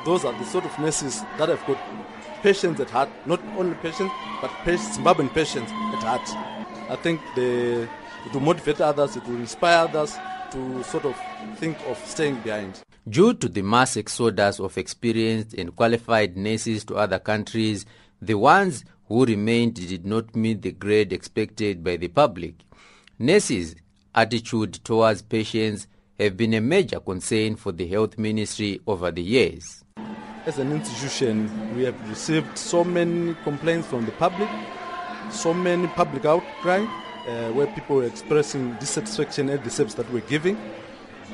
those 0.04 0.26
are 0.26 0.38
the 0.38 0.44
sort 0.44 0.66
of 0.66 0.78
nurses 0.78 1.22
that 1.38 1.48
have 1.48 1.64
got 1.66 1.78
patients 2.42 2.80
at 2.80 2.90
heart, 2.90 3.08
not 3.24 3.40
only 3.56 3.74
patients, 3.76 4.12
but 4.42 4.50
Zimbabwean 4.66 5.32
patients 5.32 5.72
at 5.72 6.02
heart. 6.02 6.28
I 6.90 6.96
think 6.96 7.22
they, 7.34 7.82
it 8.26 8.32
will 8.34 8.40
motivate 8.40 8.80
others, 8.82 9.16
it 9.16 9.24
will 9.26 9.36
inspire 9.36 9.88
others 9.88 10.18
to 10.50 10.82
sort 10.84 11.06
of 11.06 11.16
think 11.56 11.78
of 11.86 11.96
staying 12.04 12.40
behind. 12.40 12.82
Due 13.08 13.34
to 13.34 13.48
the 13.48 13.62
mass 13.62 13.96
exodus 13.96 14.60
of 14.60 14.78
experienced 14.78 15.54
and 15.54 15.74
qualified 15.74 16.36
nurses 16.36 16.84
to 16.84 16.94
other 16.94 17.18
countries, 17.18 17.84
the 18.20 18.34
ones 18.34 18.84
who 19.08 19.24
remained 19.24 19.74
did 19.74 20.06
not 20.06 20.36
meet 20.36 20.62
the 20.62 20.70
grade 20.70 21.12
expected 21.12 21.82
by 21.82 21.96
the 21.96 22.06
public. 22.06 22.54
Nurses' 23.18 23.74
attitude 24.14 24.74
towards 24.84 25.20
patients 25.20 25.88
have 26.20 26.36
been 26.36 26.54
a 26.54 26.60
major 26.60 27.00
concern 27.00 27.56
for 27.56 27.72
the 27.72 27.88
health 27.88 28.18
ministry 28.18 28.80
over 28.86 29.10
the 29.10 29.22
years. 29.22 29.82
As 30.46 30.58
an 30.58 30.70
institution, 30.70 31.76
we 31.76 31.82
have 31.82 32.08
received 32.08 32.56
so 32.56 32.84
many 32.84 33.34
complaints 33.42 33.88
from 33.88 34.06
the 34.06 34.12
public, 34.12 34.48
so 35.30 35.52
many 35.52 35.88
public 35.88 36.24
outcry, 36.24 36.84
uh, 37.26 37.50
where 37.50 37.66
people 37.66 37.96
were 37.96 38.04
expressing 38.04 38.74
dissatisfaction 38.74 39.50
at 39.50 39.64
the 39.64 39.70
service 39.70 39.94
that 39.94 40.08
we're 40.12 40.20
giving. 40.20 40.56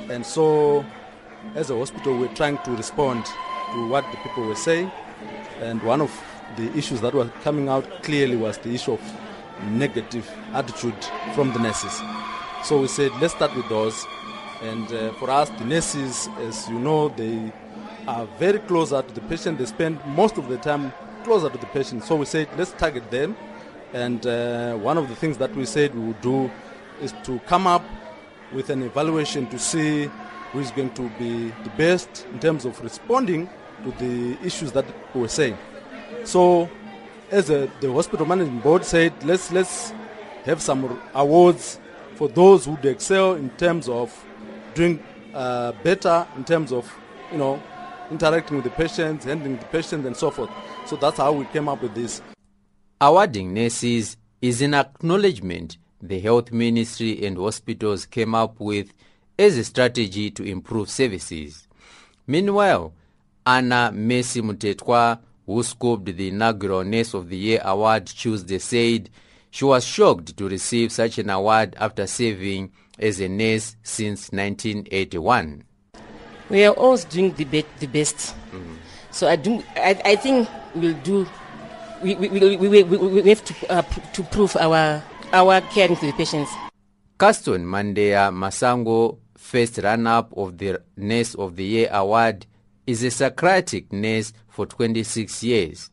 And 0.09 0.25
so 0.25 0.85
as 1.55 1.71
a 1.71 1.77
hospital, 1.77 2.17
we're 2.19 2.35
trying 2.35 2.59
to 2.59 2.71
respond 2.73 3.25
to 3.73 3.89
what 3.89 4.05
the 4.11 4.17
people 4.19 4.47
were 4.47 4.55
saying. 4.55 4.91
And 5.61 5.83
one 5.83 6.01
of 6.01 6.13
the 6.57 6.73
issues 6.77 7.01
that 7.01 7.15
was 7.15 7.31
coming 7.43 7.69
out 7.69 8.03
clearly 8.03 8.37
was 8.37 8.59
the 8.59 8.75
issue 8.75 8.93
of 8.93 9.01
negative 9.71 10.31
attitude 10.53 11.05
from 11.35 11.53
the 11.53 11.59
nurses. 11.59 12.01
So 12.65 12.81
we 12.81 12.89
said, 12.89 13.13
let's 13.21 13.35
start 13.35 13.55
with 13.57 13.69
those. 13.69 14.07
And 14.63 14.93
uh, 14.93 15.13
for 15.15 15.31
us, 15.31 15.51
the 15.51 15.65
nurses, 15.65 16.29
as 16.39 16.69
you 16.69 16.79
know, 16.79 17.09
they 17.11 17.53
are 18.07 18.27
very 18.39 18.59
closer 18.61 19.03
to 19.03 19.15
the 19.15 19.21
patient. 19.23 19.59
They 19.59 19.67
spend 19.67 20.05
most 20.07 20.39
of 20.39 20.49
the 20.49 20.57
time 20.59 20.93
closer 21.25 21.51
to 21.51 21.59
the 21.59 21.67
patient. 21.67 22.05
So 22.05 22.17
we 22.17 22.25
said, 22.25 22.49
let's 22.57 22.73
target 22.73 23.11
them. 23.11 23.37
And 23.93 24.27
uh, 24.27 24.77
one 24.77 24.99
of 24.99 25.09
the 25.09 25.15
things 25.15 25.39
that 25.39 25.55
we 25.55 25.65
said 25.65 25.95
we 25.95 26.01
would 26.09 26.21
do 26.21 26.51
is 27.01 27.15
to 27.25 27.39
come 27.41 27.67
up 27.67 27.85
with 28.53 28.71
an 28.71 28.83
evaluation 28.83 29.47
to 29.49 29.59
see 29.59 30.11
who 30.53 30.61
is 30.61 30.71
going 30.71 30.91
to 30.95 31.09
be 31.19 31.49
the 31.65 31.71
best 31.77 32.27
in 32.33 32.39
terms 32.39 32.65
of 32.65 32.81
responding 32.81 33.49
to 33.85 33.91
the 33.99 34.39
issues 34.45 34.73
that 34.73 34.85
we 35.15 35.21
were 35.21 35.29
saying. 35.29 35.57
So, 36.25 36.69
as 37.31 37.51
a, 37.51 37.71
the 37.81 37.93
hospital 37.93 38.27
management 38.27 38.63
board 38.63 38.85
said, 38.85 39.13
let's 39.25 39.53
let's 39.53 39.93
have 40.45 40.63
some 40.63 41.01
awards 41.15 41.79
for 42.15 42.29
those 42.29 42.65
who 42.65 42.77
excel 42.83 43.35
in 43.35 43.51
terms 43.51 43.89
of 43.89 44.13
doing 44.75 45.03
uh, 45.35 45.73
better 45.85 46.27
in 46.37 46.45
terms 46.45 46.73
of 46.73 46.93
you 47.31 47.39
know 47.39 47.63
interacting 48.11 48.57
with 48.57 48.65
the 48.65 48.71
patients, 48.71 49.25
handling 49.25 49.59
the 49.59 49.65
patients, 49.67 50.07
and 50.07 50.17
so 50.17 50.31
forth. 50.31 50.51
So 50.87 50.97
that's 50.97 51.19
how 51.19 51.33
we 51.33 51.45
came 51.47 51.69
up 51.69 51.83
with 51.83 51.95
this. 51.95 52.23
Awarding 53.01 53.55
nurses 53.55 54.17
is 54.41 54.63
an 54.63 54.75
acknowledgement 54.75 55.77
the 56.01 56.19
health 56.21 56.53
ministry 56.53 57.25
and 57.27 57.37
hospitals 57.37 58.07
came 58.07 58.35
up 58.35 58.59
with 58.61 58.93
as 59.39 59.57
a 59.57 59.65
strategy 59.65 60.31
to 60.33 60.43
improve 60.43 60.91
services. 60.91 61.69
Meanwhile, 62.27 62.93
Anna 63.47 63.93
Messi 63.95 64.43
Mutetwa, 64.43 65.19
who 65.47 65.63
scooped 65.63 66.05
the 66.17 66.29
inaugural 66.29 66.85
Nurse 66.85 67.15
of 67.15 67.29
the 67.29 67.37
Year 67.37 67.61
award 67.65 68.07
Tuesday, 68.07 68.59
said 68.59 69.09
she 69.51 69.65
was 69.65 69.85
shocked 69.85 70.37
to 70.37 70.49
receive 70.49 70.93
such 70.93 71.19
an 71.19 71.31
award 71.31 71.75
after 71.79 72.07
serving 72.07 72.71
as 72.99 73.21
a 73.21 73.29
nurse 73.29 73.77
since 73.83 74.31
1981. 74.33 75.65
We 76.51 76.65
are 76.65 76.75
always 76.75 77.05
doing 77.05 77.33
the, 77.35 77.45
be- 77.45 77.65
the 77.79 77.87
best. 77.87 78.35
Mm-hmm. 78.53 78.75
So 79.11 79.29
I, 79.29 79.37
do, 79.37 79.63
I, 79.77 80.01
I 80.05 80.17
think 80.17 80.49
we'll 80.75 80.95
do, 81.03 81.27
we, 82.03 82.15
we, 82.17 82.29
we, 82.29 82.57
we, 82.57 82.83
we, 82.83 83.23
we 83.23 83.29
have 83.29 83.45
to, 83.45 83.73
uh, 83.73 83.83
to 83.83 84.23
prove 84.25 84.57
our 84.57 85.03
our 85.33 85.61
caring 85.61 85.97
to 85.97 86.07
the 86.07 86.13
patients. 86.13 86.51
Caston 87.19 87.65
Mandea 87.65 88.31
Masango, 88.33 89.19
first 89.39 89.79
run-up 89.79 90.37
of 90.37 90.59
the 90.59 90.83
Nurse 90.97 91.35
of 91.35 91.57
the 91.57 91.65
Year 91.65 91.89
award, 91.93 92.45
is 92.87 93.03
a 93.03 93.11
Socratic 93.11 93.93
nurse 93.93 94.33
for 94.49 94.67
26 94.67 95.43
years. 95.43 95.91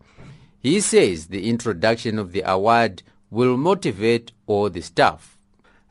He 0.59 0.79
says 0.79 1.27
the 1.27 1.47
introduction 1.49 2.17
of 2.17 2.31
the 2.31 2.41
award 2.41 3.03
will 3.29 3.55
motivate 3.55 4.31
all 4.47 4.69
the 4.69 4.81
staff. 4.81 5.37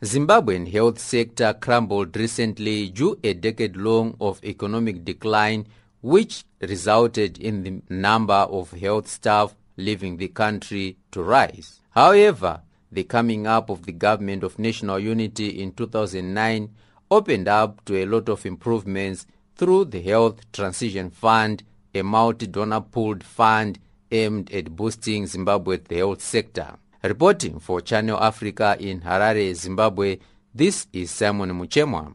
Zimbabwean 0.03 0.71
health 0.71 0.99
sector 0.99 1.55
crumbled 1.55 2.17
recently 2.17 2.91
due 2.91 3.19
a 3.23 3.33
decade 3.35 3.77
long 3.77 4.17
of 4.21 4.45
economic 4.45 5.05
decline 5.05 5.67
which 6.03 6.45
resulted 6.61 7.39
in 7.39 7.63
the 7.63 7.81
number 7.89 8.35
of 8.35 8.73
health 8.73 9.09
staff 9.09 9.55
leaving 9.77 10.17
the 10.17 10.29
country 10.29 10.97
to 11.11 11.23
rise. 11.23 11.81
However, 11.91 12.63
the 12.91 13.05
coming 13.05 13.47
up 13.47 13.71
of 13.71 13.87
the 13.87 13.93
government 13.93 14.45
of 14.45 14.59
national 14.59 14.99
unity 14.99 15.63
in 15.63 15.73
2009 15.73 16.71
opened 17.11 17.49
up 17.49 17.85
to 17.85 17.97
a 17.97 18.07
lot 18.07 18.29
of 18.29 18.45
improvements 18.47 19.27
through 19.57 19.87
the 19.87 20.03
Health 20.03 20.41
Transition 20.53 21.11
Fund, 21.11 21.63
a 21.95 22.03
multi-donor 22.03 22.81
pooled 22.81 23.23
fund 23.23 23.79
aimed 24.11 24.53
at 24.53 24.75
boosting 24.75 25.27
Zimbabwe's 25.27 25.81
health 25.91 26.21
sector. 26.23 26.77
Reporting 27.03 27.59
for 27.59 27.81
Channel 27.81 28.19
Africa 28.19 28.77
in 28.81 29.01
Harare, 29.03 29.55
Zimbabwe, 29.55 30.19
this 30.55 30.87
is 30.93 31.11
Simon 31.11 31.51
Muchemwa. 31.51 32.15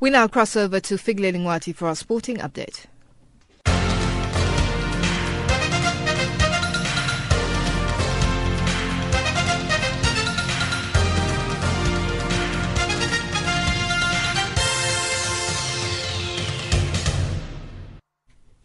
We 0.00 0.10
now 0.10 0.28
cross 0.28 0.56
over 0.56 0.80
to 0.80 0.98
Figle 0.98 1.32
Lingwati 1.32 1.74
for 1.74 1.88
our 1.88 1.94
sporting 1.94 2.36
update. 2.38 2.86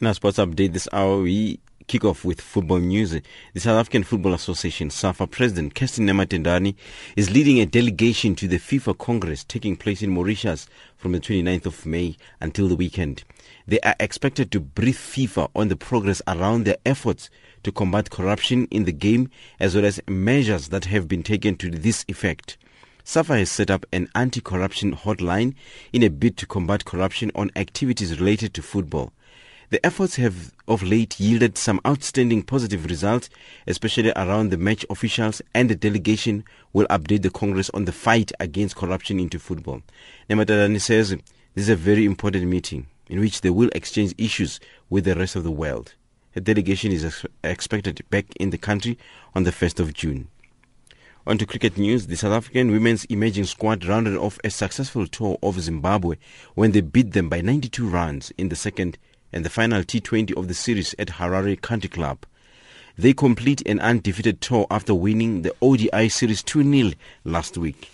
In 0.01 0.07
our 0.07 0.13
sports 0.13 0.37
update 0.37 0.71
this 0.71 0.87
hour, 0.93 1.17
we 1.23 1.59
kick 1.87 2.05
off 2.05 2.23
with 2.23 2.39
football 2.39 2.79
news. 2.79 3.11
The 3.11 3.59
South 3.59 3.77
African 3.77 4.03
Football 4.03 4.33
Association, 4.33 4.89
SAFA 4.89 5.27
President 5.27 5.75
Kirsten 5.75 6.07
Nematandani, 6.07 6.75
is 7.17 7.31
leading 7.31 7.59
a 7.59 7.65
delegation 7.65 8.33
to 8.35 8.47
the 8.47 8.59
FIFA 8.59 8.97
Congress 8.97 9.43
taking 9.43 9.75
place 9.75 10.01
in 10.01 10.11
Mauritius 10.11 10.69
from 10.95 11.11
the 11.11 11.19
29th 11.19 11.65
of 11.65 11.85
May 11.85 12.15
until 12.39 12.69
the 12.69 12.77
weekend. 12.77 13.25
They 13.67 13.81
are 13.81 13.95
expected 13.99 14.53
to 14.53 14.61
brief 14.61 14.97
FIFA 14.97 15.49
on 15.53 15.67
the 15.67 15.75
progress 15.75 16.21
around 16.27 16.63
their 16.63 16.77
efforts 16.85 17.29
to 17.63 17.71
combat 17.73 18.09
corruption 18.09 18.69
in 18.71 18.85
the 18.85 18.93
game 18.93 19.29
as 19.59 19.75
well 19.75 19.83
as 19.83 19.99
measures 20.07 20.69
that 20.69 20.85
have 20.85 21.09
been 21.09 21.23
taken 21.23 21.57
to 21.57 21.69
this 21.69 22.05
effect. 22.07 22.57
SAFA 23.03 23.39
has 23.39 23.51
set 23.51 23.69
up 23.69 23.85
an 23.91 24.07
anti-corruption 24.15 24.95
hotline 24.95 25.55
in 25.91 26.03
a 26.03 26.09
bid 26.09 26.37
to 26.37 26.45
combat 26.45 26.85
corruption 26.85 27.31
on 27.35 27.51
activities 27.57 28.17
related 28.17 28.53
to 28.53 28.61
football. 28.61 29.11
The 29.71 29.85
efforts 29.85 30.15
have 30.15 30.51
of 30.67 30.81
late 30.81 31.19
yielded 31.19 31.55
some 31.55 31.79
outstanding 31.85 32.41
positive 32.41 32.85
results, 32.85 33.29
especially 33.67 34.11
around 34.15 34.49
the 34.49 34.57
match 34.57 34.83
officials, 34.89 35.43
and 35.53 35.69
the 35.69 35.75
delegation 35.75 36.43
will 36.73 36.87
update 36.87 37.21
the 37.21 37.29
Congress 37.29 37.69
on 37.69 37.85
the 37.85 37.91
fight 37.91 38.31
against 38.39 38.75
corruption 38.75 39.19
into 39.19 39.37
football. 39.37 39.83
Nematandani 40.27 40.81
says 40.81 41.11
this 41.11 41.19
is 41.55 41.69
a 41.69 41.75
very 41.75 42.05
important 42.05 42.47
meeting 42.47 42.87
in 43.09 43.19
which 43.19 43.41
they 43.41 43.51
will 43.51 43.69
exchange 43.75 44.15
issues 44.17 44.59
with 44.89 45.03
the 45.03 45.13
rest 45.13 45.35
of 45.35 45.43
the 45.43 45.51
world. 45.51 45.93
The 46.33 46.41
delegation 46.41 46.91
is 46.91 47.05
ex- 47.05 47.25
expected 47.43 48.03
back 48.09 48.25
in 48.39 48.49
the 48.49 48.57
country 48.57 48.97
on 49.35 49.43
the 49.43 49.51
1st 49.51 49.79
of 49.79 49.93
June. 49.93 50.29
On 51.27 51.37
to 51.37 51.45
cricket 51.45 51.77
news, 51.77 52.07
the 52.07 52.17
South 52.17 52.33
African 52.33 52.71
women's 52.71 53.05
emerging 53.05 53.45
squad 53.45 53.85
rounded 53.85 54.15
off 54.15 54.39
a 54.43 54.49
successful 54.49 55.05
tour 55.05 55.37
of 55.43 55.61
Zimbabwe 55.61 56.15
when 56.55 56.71
they 56.71 56.81
beat 56.81 57.11
them 57.11 57.29
by 57.29 57.41
92 57.41 57.87
runs 57.87 58.31
in 58.35 58.49
the 58.49 58.55
second 58.55 58.97
and 59.31 59.45
the 59.45 59.49
final 59.49 59.83
T20 59.83 60.35
of 60.37 60.47
the 60.47 60.53
series 60.53 60.95
at 60.97 61.07
Harare 61.09 61.59
Country 61.61 61.89
Club. 61.89 62.25
They 62.97 63.13
complete 63.13 63.61
an 63.65 63.79
undefeated 63.79 64.41
tour 64.41 64.67
after 64.69 64.93
winning 64.93 65.41
the 65.41 65.55
ODI 65.61 66.09
Series 66.09 66.43
2-0 66.43 66.95
last 67.23 67.57
week. 67.57 67.91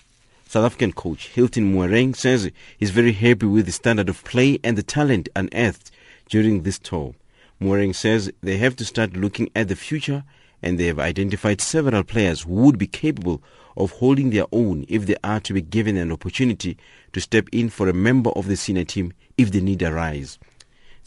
South 0.48 0.66
African 0.66 0.94
coach 0.94 1.28
Hilton 1.28 1.74
Moreeng 1.74 2.16
says 2.16 2.50
he's 2.78 2.92
very 2.92 3.12
happy 3.12 3.46
with 3.46 3.66
the 3.66 3.72
standard 3.72 4.10
of 4.10 4.24
play 4.24 4.60
and 4.64 4.78
the 4.78 4.84
talent 4.84 5.30
unearthed 5.36 5.92
during 6.30 6.62
this 6.62 6.80
tour. 6.80 7.14
Moreeng 7.60 7.94
says 7.94 8.32
they 8.42 8.58
have 8.58 8.76
to 8.78 8.86
start 8.86 9.16
looking 9.16 9.50
at 9.56 9.68
the 9.68 9.76
future 9.76 10.24
and 10.62 10.80
they 10.80 10.86
have 10.86 11.00
identified 11.00 11.62
several 11.62 12.04
players 12.04 12.42
who 12.42 12.54
would 12.54 12.78
be 12.78 12.88
capable 12.88 13.42
of 13.78 13.92
holding 13.92 14.30
their 14.30 14.46
own 14.52 14.86
if 14.88 15.06
they 15.06 15.16
are 15.24 15.40
to 15.42 15.54
be 15.54 15.62
given 15.62 15.98
an 15.98 16.12
opportunity 16.12 16.78
to 17.14 17.22
step 17.22 17.48
in 17.52 17.70
for 17.70 17.90
a 17.90 17.94
member 17.94 18.32
of 18.32 18.48
the 18.48 18.56
senior 18.56 18.86
team 18.86 19.14
if 19.38 19.52
the 19.52 19.62
need 19.62 19.84
arise. 19.84 20.40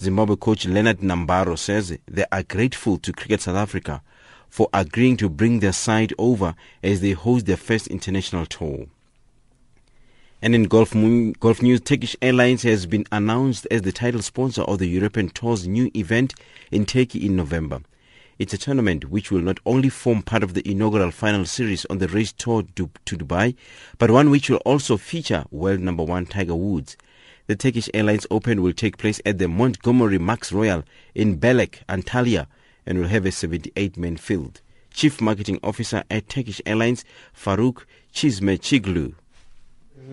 Zimbabwe 0.00 0.36
coach 0.36 0.64
Leonard 0.64 0.98
Nambaro 1.00 1.58
says 1.58 1.98
they 2.06 2.24
are 2.30 2.44
grateful 2.44 2.98
to 2.98 3.12
Cricket 3.12 3.40
South 3.40 3.56
Africa 3.56 4.00
for 4.48 4.68
agreeing 4.72 5.16
to 5.16 5.28
bring 5.28 5.58
their 5.58 5.72
side 5.72 6.12
over 6.18 6.54
as 6.84 7.00
they 7.00 7.12
host 7.12 7.46
their 7.46 7.56
first 7.56 7.88
international 7.88 8.46
tour. 8.46 8.86
And 10.40 10.54
in 10.54 10.64
golf, 10.64 10.94
golf 11.40 11.62
news, 11.62 11.80
Turkish 11.80 12.14
Airlines 12.22 12.62
has 12.62 12.86
been 12.86 13.06
announced 13.10 13.66
as 13.72 13.82
the 13.82 13.90
title 13.90 14.22
sponsor 14.22 14.62
of 14.62 14.78
the 14.78 14.86
European 14.86 15.30
Tour's 15.30 15.66
new 15.66 15.90
event 15.96 16.32
in 16.70 16.86
Turkey 16.86 17.26
in 17.26 17.34
November. 17.34 17.80
It's 18.38 18.54
a 18.54 18.58
tournament 18.58 19.10
which 19.10 19.32
will 19.32 19.40
not 19.40 19.58
only 19.66 19.88
form 19.88 20.22
part 20.22 20.44
of 20.44 20.54
the 20.54 20.62
inaugural 20.70 21.10
final 21.10 21.44
series 21.44 21.84
on 21.86 21.98
the 21.98 22.06
race 22.06 22.32
tour 22.32 22.62
to, 22.76 22.88
to 23.06 23.16
Dubai, 23.16 23.56
but 23.98 24.12
one 24.12 24.30
which 24.30 24.48
will 24.48 24.58
also 24.58 24.96
feature 24.96 25.44
world 25.50 25.80
number 25.80 26.04
one 26.04 26.24
Tiger 26.24 26.54
Woods. 26.54 26.96
The 27.48 27.56
Turkish 27.56 27.88
Airlines 27.94 28.26
Open 28.30 28.60
will 28.60 28.74
take 28.74 28.98
place 28.98 29.22
at 29.24 29.38
the 29.38 29.48
Montgomerie 29.48 30.18
Maxx 30.18 30.52
Royal 30.52 30.84
in 31.14 31.40
Belek, 31.40 31.82
Antalya, 31.88 32.46
and 32.84 32.98
will 32.98 33.08
have 33.08 33.24
a 33.24 33.30
78-man 33.30 34.18
field. 34.18 34.60
Chief 34.92 35.18
Marketing 35.18 35.58
Officer 35.62 36.04
at 36.10 36.28
Turkish 36.28 36.60
Airlines, 36.66 37.06
Faruk 37.34 37.86
Chizmechiglu. 38.12 39.14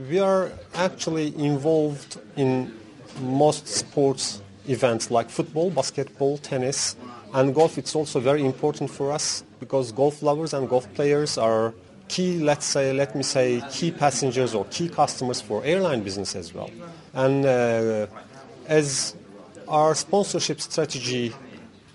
We 0.10 0.18
are 0.18 0.50
actually 0.76 1.36
involved 1.36 2.22
in 2.38 2.74
most 3.20 3.68
sports 3.68 4.42
events 4.70 5.12
like 5.12 5.30
football, 5.30 5.70
basketball, 5.72 6.38
tennis, 6.38 6.96
and 7.34 7.54
golf. 7.54 7.78
It's 7.78 7.96
also 7.96 8.22
very 8.22 8.46
important 8.46 8.90
for 8.90 9.12
us 9.12 9.44
because 9.60 9.92
golf 9.92 10.24
lovers 10.24 10.54
and 10.54 10.70
golf 10.70 10.88
players 10.94 11.38
are 11.38 11.74
key, 12.08 12.40
let's 12.40 12.66
say, 12.66 12.94
let 12.94 13.16
me 13.16 13.24
say, 13.24 13.62
key 13.72 13.92
passengers 13.92 14.54
or 14.54 14.66
key 14.66 14.90
customers 14.90 15.42
for 15.42 15.64
airline 15.64 16.04
business 16.04 16.36
as 16.36 16.54
well. 16.54 16.70
And 17.14 17.46
uh, 17.46 18.08
as 18.68 19.16
our 19.68 19.96
sponsorship 19.96 20.62
strategy 20.62 21.34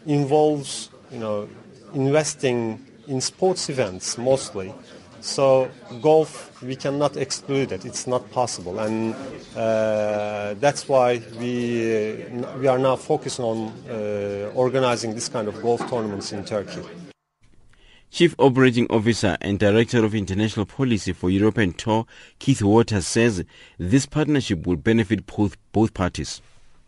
involves, 0.06 0.90
you 1.12 1.18
know, 1.18 1.48
investing 1.94 2.84
in 3.06 3.20
sports 3.20 3.68
events 3.68 4.16
mostly, 4.18 4.72
So 5.20 5.70
golf, 6.00 6.62
we 6.62 6.76
cannot 6.76 7.16
exclude 7.16 7.72
it. 7.72 7.84
It's 7.84 8.06
not 8.06 8.30
possible, 8.30 8.78
and 8.80 9.14
uh, 9.54 10.54
that's 10.58 10.88
why 10.88 11.20
we 11.38 12.22
uh, 12.22 12.58
we 12.58 12.66
are 12.66 12.78
now 12.78 12.96
focusing 12.96 13.44
on 13.44 13.72
uh, 13.90 14.50
organizing 14.54 15.14
this 15.14 15.28
kind 15.28 15.46
of 15.48 15.60
golf 15.60 15.86
tournaments 15.90 16.32
in 16.32 16.44
Turkey. 16.44 16.80
Chief 18.10 18.34
Operating 18.38 18.88
Officer 18.90 19.38
and 19.40 19.56
Director 19.56 20.04
of 20.04 20.16
International 20.16 20.66
Policy 20.66 21.12
for 21.12 21.30
European 21.30 21.72
Tour, 21.72 22.06
Keith 22.40 22.60
Waters, 22.60 23.06
says 23.06 23.44
this 23.78 24.04
partnership 24.04 24.66
will 24.66 24.76
benefit 24.76 25.26
both, 25.26 25.56
both 25.70 25.94
parties. 25.94 26.42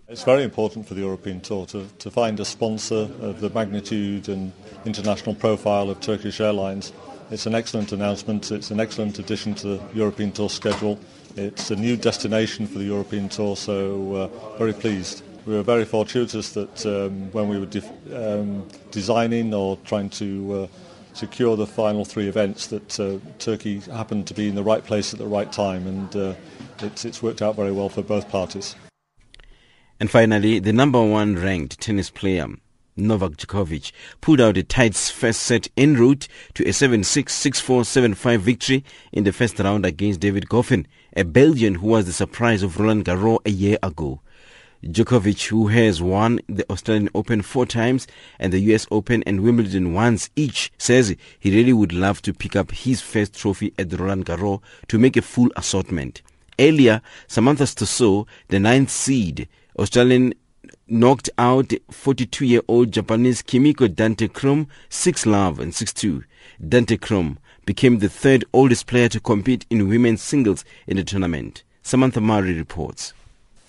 It's 0.09 0.25
very 0.25 0.43
important 0.43 0.89
for 0.89 0.95
the 0.95 1.01
European 1.03 1.41
Tour 1.41 1.65
to, 1.67 1.87
to 2.01 2.11
find 2.11 2.41
a 2.41 2.45
sponsor 2.45 3.09
of 3.21 3.41
the 3.41 3.51
magnitude 3.51 4.29
and 4.29 4.53
international 4.85 5.37
profile 5.37 5.91
of 5.91 6.01
Turkish 6.01 6.41
Airlines. 6.41 6.93
It's 7.31 7.47
an 7.47 7.55
excellent 7.55 7.93
announcement. 7.93 8.51
It's 8.51 8.73
an 8.73 8.81
excellent 8.81 9.21
addition 9.21 9.55
to 9.55 9.79
the 9.79 9.83
European 9.95 10.33
Tour 10.33 10.51
schedule. 10.51 10.99
It's 11.37 11.71
a 11.71 11.77
new 11.77 11.97
destination 11.97 12.67
for 12.67 12.79
the 12.79 12.85
European 12.85 13.29
Tour, 13.29 13.57
so 13.57 14.15
uh, 14.15 14.59
very 14.59 14.73
pleased. 14.73 15.23
We 15.47 15.55
were 15.55 15.63
very 15.63 15.85
fortuitous 15.85 16.53
that 16.55 16.85
um, 16.85 17.31
when 17.31 17.49
we 17.49 17.59
were 17.59 17.69
um, 18.15 18.69
designing 18.91 19.55
or 19.55 19.77
trying 19.85 20.11
to 20.11 20.55
uh, 20.55 20.67
secure 21.13 21.57
the 21.57 21.67
final 21.67 22.05
three 22.05 22.29
events 22.29 22.69
that 22.69 23.01
uh, 23.01 23.19
Turkey 23.39 23.81
happened 23.81 24.27
to 24.27 24.35
be 24.35 24.49
in 24.49 24.55
the 24.55 24.63
right 24.63 24.85
place 24.85 25.13
at 25.13 25.19
the 25.19 25.27
right 25.27 25.53
time 25.53 25.87
and 25.87 26.17
uh, 26.17 26.35
it's, 26.81 27.05
it's 27.05 27.23
worked 27.23 27.43
out 27.43 27.57
very 27.57 27.73
well 27.73 27.89
for 27.89 28.03
both 28.03 28.29
parties. 28.29 28.75
And 30.01 30.11
finally, 30.11 30.59
the 30.59 30.73
number 30.73 31.01
one 31.01 31.37
ranked 31.37 31.79
tennis 31.81 32.11
player, 32.11 32.49
Novak 32.97 33.33
Djokovic, 33.33 33.93
pulled 34.21 34.41
out 34.41 34.57
a 34.57 34.63
tight 34.63 34.97
first 34.97 35.43
set 35.43 35.69
en 35.77 35.95
route 35.95 36.27
to 36.55 36.65
a 36.65 36.71
7-6, 36.71 37.27
6-4, 37.27 38.15
7-5 38.15 38.39
victory 38.39 38.85
in 39.13 39.25
the 39.25 39.33
first 39.33 39.59
round 39.61 39.87
against 39.87 40.21
David 40.21 40.49
Goffin, 40.49 40.87
a 41.17 41.25
Belgian 41.25 41.77
who 41.77 41.87
was 41.87 42.07
the 42.07 42.13
surprise 42.13 42.63
of 42.63 42.81
Roland 42.81 43.05
Garros 43.05 43.39
a 43.47 43.51
year 43.51 43.79
ago. 43.83 44.21
Djokovic, 44.85 45.47
who 45.47 45.69
has 45.69 46.03
won 46.03 46.41
the 46.49 46.69
Australian 46.69 47.09
Open 47.15 47.41
four 47.41 47.67
times 47.67 48.09
and 48.41 48.53
the 48.53 48.59
US 48.73 48.87
Open 48.91 49.23
and 49.25 49.41
Wimbledon 49.41 49.95
once 49.95 50.29
each, 50.35 50.73
says 50.77 51.15
he 51.39 51.55
really 51.55 51.73
would 51.73 51.93
love 51.93 52.21
to 52.23 52.35
pick 52.35 52.57
up 52.57 52.73
his 52.73 53.01
first 53.01 53.35
trophy 53.39 53.73
at 53.79 53.97
Roland 53.99 54.27
Garros 54.27 54.61
to 54.89 54.99
make 54.99 55.17
a 55.17 55.23
full 55.23 55.51
assortment. 55.55 56.21
Earlier, 56.59 57.01
Samantha 57.29 57.63
Stosur, 57.63 58.27
the 58.49 58.59
ninth 58.59 58.91
seed, 58.91 59.49
Australian 59.79 60.35
knocked 60.89 61.31
out 61.39 61.69
42-year-old 61.69 62.91
Japanese 62.91 63.41
Kimiko 63.41 63.87
Date 63.87 64.33
Krumm 64.33 64.67
6-love 64.91 65.61
and 65.61 65.73
6-2. 65.73 66.25
Date 66.69 67.01
Krumm 67.01 67.39
became 67.65 68.01
the 68.01 68.09
third 68.09 68.45
oldest 68.53 68.89
player 68.89 69.09
to 69.09 69.21
compete 69.21 69.65
in 69.71 69.89
women's 69.89 70.23
singles 70.23 70.65
in 70.89 70.97
the 70.97 71.05
tournament. 71.05 71.63
Samantha 71.83 72.21
Murray 72.21 72.53
reports. 72.53 73.13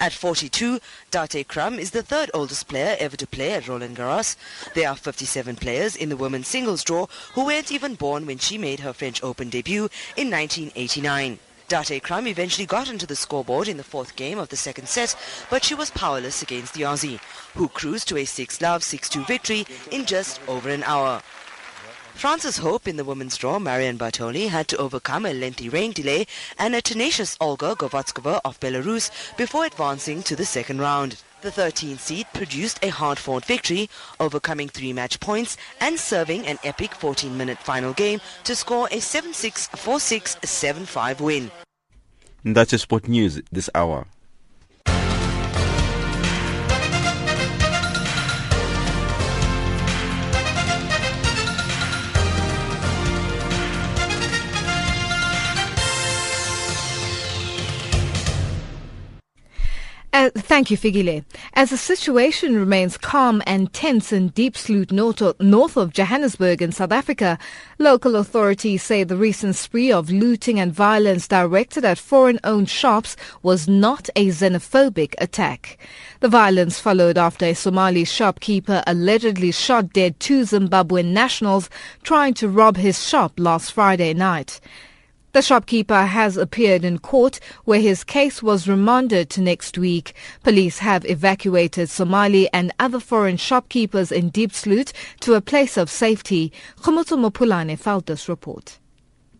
At 0.03 0.11
42, 0.11 0.81
Date 1.11 1.47
Krumm 1.47 1.79
is 1.79 1.91
the 1.91 2.03
third 2.03 2.29
oldest 2.33 2.67
player 2.67 2.97
ever 2.99 3.15
to 3.15 3.25
play 3.25 3.53
at 3.53 3.69
Roland 3.69 3.95
Garros. 3.95 4.35
There 4.73 4.89
are 4.89 4.97
57 4.97 5.55
players 5.55 5.95
in 5.95 6.09
the 6.09 6.17
women's 6.17 6.49
singles 6.49 6.83
draw 6.83 7.07
who 7.35 7.45
weren't 7.45 7.71
even 7.71 7.95
born 7.95 8.25
when 8.25 8.37
she 8.37 8.57
made 8.57 8.81
her 8.81 8.91
French 8.91 9.23
Open 9.23 9.47
debut 9.49 9.87
in 10.17 10.29
1989. 10.29 11.39
Date 11.69 12.03
Krumm 12.03 12.27
eventually 12.27 12.65
got 12.65 12.89
into 12.89 13.07
the 13.07 13.15
scoreboard 13.15 13.69
in 13.69 13.77
the 13.77 13.83
fourth 13.85 14.17
game 14.17 14.39
of 14.39 14.49
the 14.49 14.57
second 14.57 14.89
set, 14.89 15.15
but 15.49 15.63
she 15.63 15.73
was 15.73 15.89
powerless 15.91 16.41
against 16.41 16.73
the 16.73 16.81
Aussie, 16.81 17.21
who 17.55 17.69
cruised 17.69 18.09
to 18.09 18.17
a 18.17 18.25
6-love, 18.25 18.81
6-2 18.81 19.25
victory 19.25 19.65
in 19.89 20.03
just 20.03 20.41
over 20.49 20.67
an 20.67 20.83
hour. 20.83 21.21
France's 22.13 22.57
hope 22.57 22.87
in 22.87 22.95
the 22.95 23.03
women's 23.03 23.35
draw, 23.37 23.59
Marion 23.59 23.97
Bartoli, 23.97 24.47
had 24.47 24.67
to 24.69 24.77
overcome 24.77 25.25
a 25.25 25.33
lengthy 25.33 25.67
rain 25.67 25.91
delay 25.91 26.25
and 26.57 26.73
a 26.73 26.81
tenacious 26.81 27.35
Olga 27.41 27.75
Govortsova 27.75 28.39
of 28.45 28.59
Belarus 28.59 29.11
before 29.35 29.65
advancing 29.65 30.23
to 30.23 30.35
the 30.35 30.45
second 30.45 30.79
round. 30.79 31.21
The 31.41 31.49
13th 31.49 31.99
seed 31.99 32.27
produced 32.33 32.79
a 32.81 32.87
hard-fought 32.87 33.43
victory, 33.43 33.89
overcoming 34.21 34.69
three 34.69 34.93
match 34.93 35.19
points 35.19 35.57
and 35.81 35.99
serving 35.99 36.47
an 36.47 36.59
epic 36.63 36.91
14-minute 36.91 37.57
final 37.57 37.91
game 37.91 38.21
to 38.45 38.55
score 38.55 38.87
a 38.87 38.99
7-6, 38.99 39.69
4-6, 39.71 40.39
7-5 40.39 41.19
win. 41.19 41.51
That's 42.45 42.71
your 42.71 42.79
sport 42.79 43.09
news 43.09 43.41
this 43.51 43.69
hour. 43.75 44.07
Uh, 60.13 60.29
thank 60.35 60.69
you, 60.69 60.77
Figile. 60.77 61.25
As 61.55 61.71
the 61.71 61.77
situation 61.77 62.55
remains 62.55 62.99
calm 62.99 63.41
and 63.47 63.73
tense 63.73 64.13
in 64.13 64.29
Diepsloot, 64.29 64.91
north 64.91 65.23
of, 65.23 65.39
north 65.39 65.75
of 65.75 65.91
Johannesburg 65.91 66.61
in 66.61 66.71
South 66.71 66.91
Africa, 66.91 67.39
local 67.79 68.15
authorities 68.15 68.83
say 68.83 69.03
the 69.03 69.17
recent 69.17 69.55
spree 69.55 69.91
of 69.91 70.11
looting 70.11 70.59
and 70.59 70.71
violence 70.71 71.27
directed 71.27 71.83
at 71.83 71.97
foreign-owned 71.97 72.69
shops 72.69 73.17
was 73.41 73.67
not 73.67 74.07
a 74.15 74.27
xenophobic 74.27 75.15
attack. 75.17 75.79
The 76.19 76.29
violence 76.29 76.79
followed 76.79 77.17
after 77.17 77.47
a 77.47 77.55
Somali 77.55 78.05
shopkeeper 78.05 78.83
allegedly 78.85 79.51
shot 79.51 79.93
dead 79.93 80.19
two 80.19 80.43
Zimbabwean 80.43 81.05
nationals 81.05 81.71
trying 82.03 82.35
to 82.35 82.47
rob 82.47 82.77
his 82.77 83.03
shop 83.03 83.39
last 83.39 83.71
Friday 83.71 84.13
night. 84.13 84.61
The 85.33 85.41
shopkeeper 85.41 86.05
has 86.05 86.37
appeared 86.37 86.85
in 86.85 86.99
court 86.99 87.39
where 87.65 87.81
his 87.81 88.03
case 88.03 88.43
was 88.43 88.67
remanded 88.67 89.31
to 89.31 89.41
next 89.41 89.79
week. 89.79 90.13
Police 90.43 90.77
have 90.77 91.09
evacuated 91.09 91.89
Somali 91.89 92.47
and 92.53 92.71
other 92.79 92.99
foreign 92.99 93.37
shopkeepers 93.37 94.11
in 94.11 94.29
Diepsloot 94.29 94.93
to 95.21 95.33
a 95.33 95.41
place 95.41 95.75
of 95.75 95.89
safety. 95.89 96.53
Khomotso 96.81 97.17
Mopulane 97.17 97.79
filed 97.79 98.05
this 98.05 98.29
report. 98.29 98.77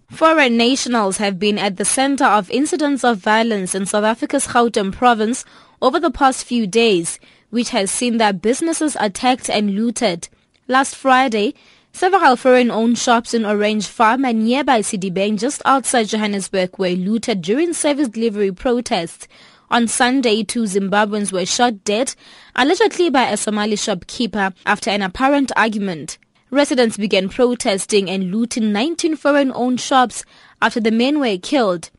Foreign 0.10 0.58
nationals 0.58 1.18
have 1.18 1.38
been 1.38 1.60
at 1.60 1.78
the 1.78 1.86
center 1.86 2.26
of 2.26 2.50
incidents 2.50 3.04
of 3.04 3.20
violence 3.20 3.76
in 3.76 3.86
South 3.86 4.04
Africa's 4.04 4.48
Gauteng 4.48 4.92
province 4.92 5.46
over 5.80 6.00
the 6.00 6.10
past 6.10 6.44
few 6.44 6.66
days, 6.66 7.20
which 7.52 7.70
has 7.70 7.92
seen 7.92 8.18
their 8.18 8.34
businesses 8.34 8.98
attacked 9.00 9.48
and 9.48 9.76
looted. 9.76 10.28
Last 10.68 10.96
Friday, 10.96 11.54
Several 11.96 12.36
foreign-owned 12.36 12.98
shops 12.98 13.36
in 13.36 13.46
Orange 13.46 13.86
Farm 13.86 14.26
and 14.26 14.44
nearby 14.44 14.80
Sedibeng 14.80 15.38
just 15.38 15.62
outside 15.64 16.08
Johannesburg 16.08 16.80
were 16.80 16.90
looted 16.90 17.44
during 17.44 17.72
service 17.72 18.10
delivery 18.10 18.52
protests. 18.52 19.28
On 19.70 19.88
Sunday, 19.88 20.42
two 20.42 20.64
Zimbabweans 20.64 21.32
were 21.32 21.46
shot 21.46 21.84
dead, 21.84 22.16
allegedly 22.56 23.12
by 23.12 23.30
a 23.30 23.38
Somali 23.38 23.76
shopkeeper 23.76 24.54
after 24.66 24.90
an 24.90 25.04
apparent 25.04 25.52
argument. 25.56 26.18
Residents 26.50 26.98
began 26.98 27.30
protesting 27.30 28.10
and 28.10 28.32
looting 28.32 28.72
19 28.72 29.16
foreign-owned 29.16 29.80
shops 29.80 30.26
after 30.64 30.80
the 30.80 30.92
men 30.92 31.20
were 31.20 31.38
killed. 31.38 31.92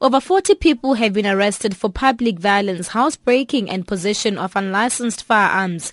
Over 0.00 0.20
40 0.20 0.54
people 0.54 0.94
have 0.94 1.12
been 1.12 1.26
arrested 1.26 1.76
for 1.76 1.90
public 1.90 2.38
violence, 2.38 2.88
housebreaking 2.88 3.68
and 3.68 3.86
possession 3.86 4.38
of 4.38 4.54
unlicensed 4.54 5.24
firearms. 5.24 5.92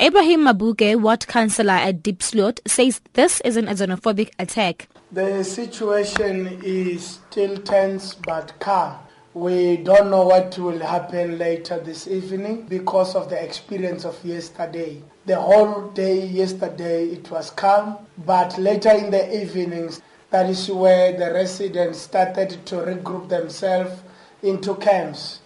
Ibrahim 0.00 0.40
Mabuke, 0.40 1.00
ward 1.00 1.24
councillor 1.28 1.74
at 1.74 2.02
Diepsloot, 2.02 2.58
says 2.66 3.00
this 3.12 3.40
isn't 3.42 3.68
a 3.68 3.74
xenophobic 3.74 4.32
attack. 4.40 4.88
The 5.12 5.44
situation 5.44 6.58
is 6.64 7.20
still 7.30 7.58
tense 7.58 8.14
but 8.14 8.58
calm. 8.58 8.96
We 9.34 9.76
don't 9.76 10.10
know 10.10 10.26
what 10.26 10.58
will 10.58 10.80
happen 10.80 11.38
later 11.38 11.78
this 11.78 12.08
evening 12.08 12.66
because 12.68 13.14
of 13.14 13.30
the 13.30 13.40
experience 13.40 14.04
of 14.04 14.18
yesterday. 14.24 15.00
The 15.26 15.40
whole 15.40 15.90
day 15.90 16.26
yesterday 16.26 17.06
it 17.10 17.30
was 17.30 17.50
calm, 17.50 17.98
but 18.26 18.58
later 18.58 18.90
in 18.90 19.12
the 19.12 19.42
evenings, 19.42 20.02
that 20.30 20.50
is 20.50 20.68
where 20.68 21.12
the 21.12 21.32
residents 21.32 22.00
started 22.00 22.66
to 22.66 22.76
regroup 22.76 23.28
themselves 23.28 24.02
into 24.42 24.74
camps 24.74 25.38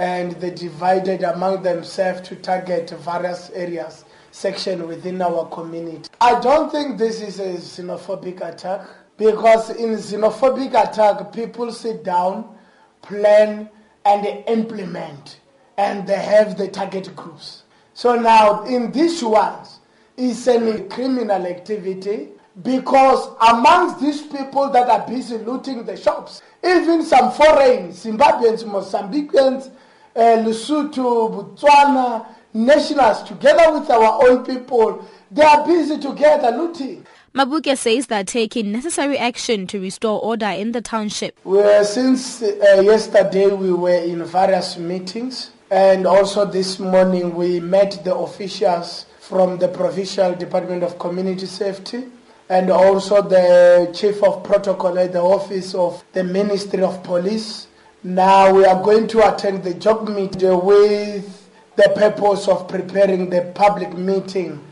and 0.00 0.32
they 0.40 0.48
divided 0.48 1.22
among 1.24 1.62
themselves 1.62 2.26
to 2.26 2.34
target 2.34 2.88
various 2.88 3.50
areas, 3.50 4.06
section 4.30 4.88
within 4.88 5.20
our 5.20 5.44
community. 5.50 6.08
I 6.22 6.40
don't 6.40 6.72
think 6.72 6.96
this 6.96 7.20
is 7.20 7.38
a 7.38 7.56
xenophobic 7.56 8.40
attack 8.40 8.88
because 9.18 9.68
in 9.68 9.90
xenophobic 9.90 10.68
attack, 10.70 11.34
people 11.34 11.70
sit 11.70 12.02
down, 12.02 12.56
plan, 13.02 13.68
and 14.06 14.26
implement, 14.48 15.40
and 15.76 16.06
they 16.06 16.16
have 16.16 16.56
the 16.56 16.68
target 16.68 17.14
groups. 17.14 17.64
So 17.92 18.16
now 18.18 18.64
in 18.64 18.92
these 18.92 19.22
ones, 19.22 19.80
it's 20.16 20.46
a 20.46 20.82
criminal 20.88 21.46
activity 21.46 22.28
because 22.62 23.28
amongst 23.50 24.00
these 24.00 24.22
people 24.22 24.70
that 24.70 24.88
are 24.88 25.06
busy 25.06 25.36
looting 25.36 25.84
the 25.84 25.98
shops, 25.98 26.40
even 26.64 27.04
some 27.04 27.32
foreign 27.32 27.90
Zimbabweans, 27.90 28.64
Mozambicans, 28.64 29.70
Lesotho, 30.16 31.56
Botswana, 31.56 32.26
nationals, 32.52 33.22
together 33.22 33.78
with 33.78 33.88
our 33.90 34.28
own 34.28 34.44
people, 34.44 35.04
they 35.30 35.42
are 35.42 35.64
busy 35.66 35.98
together 35.98 36.50
looting. 36.56 37.06
Mabuke 37.32 37.76
says 37.78 38.08
they're 38.08 38.24
taking 38.24 38.72
necessary 38.72 39.16
action 39.16 39.66
to 39.68 39.80
restore 39.80 40.20
order 40.20 40.46
in 40.46 40.72
the 40.72 40.80
township. 40.80 41.38
Well, 41.44 41.84
since 41.84 42.42
uh, 42.42 42.82
yesterday 42.84 43.46
we 43.46 43.72
were 43.72 44.02
in 44.02 44.24
various 44.24 44.76
meetings 44.76 45.52
and 45.70 46.08
also 46.08 46.44
this 46.44 46.80
morning 46.80 47.36
we 47.36 47.60
met 47.60 48.02
the 48.02 48.12
officials 48.12 49.06
from 49.20 49.58
the 49.58 49.68
Provincial 49.68 50.34
Department 50.34 50.82
of 50.82 50.98
Community 50.98 51.46
Safety 51.46 52.06
and 52.48 52.68
also 52.68 53.22
the 53.22 53.92
Chief 53.94 54.20
of 54.24 54.42
Protocol 54.42 54.98
at 54.98 55.12
the 55.12 55.22
Office 55.22 55.72
of 55.72 56.02
the 56.12 56.24
Ministry 56.24 56.82
of 56.82 57.00
Police. 57.04 57.68
Now 58.02 58.54
we 58.54 58.64
are 58.64 58.82
going 58.82 59.08
to 59.08 59.34
attend 59.34 59.62
the 59.62 59.74
job 59.74 60.08
meeting 60.08 60.64
with 60.64 61.50
the 61.76 61.92
purpose 61.94 62.48
of 62.48 62.66
preparing 62.66 63.28
the 63.28 63.52
public 63.54 63.92
meeting. 63.92 64.64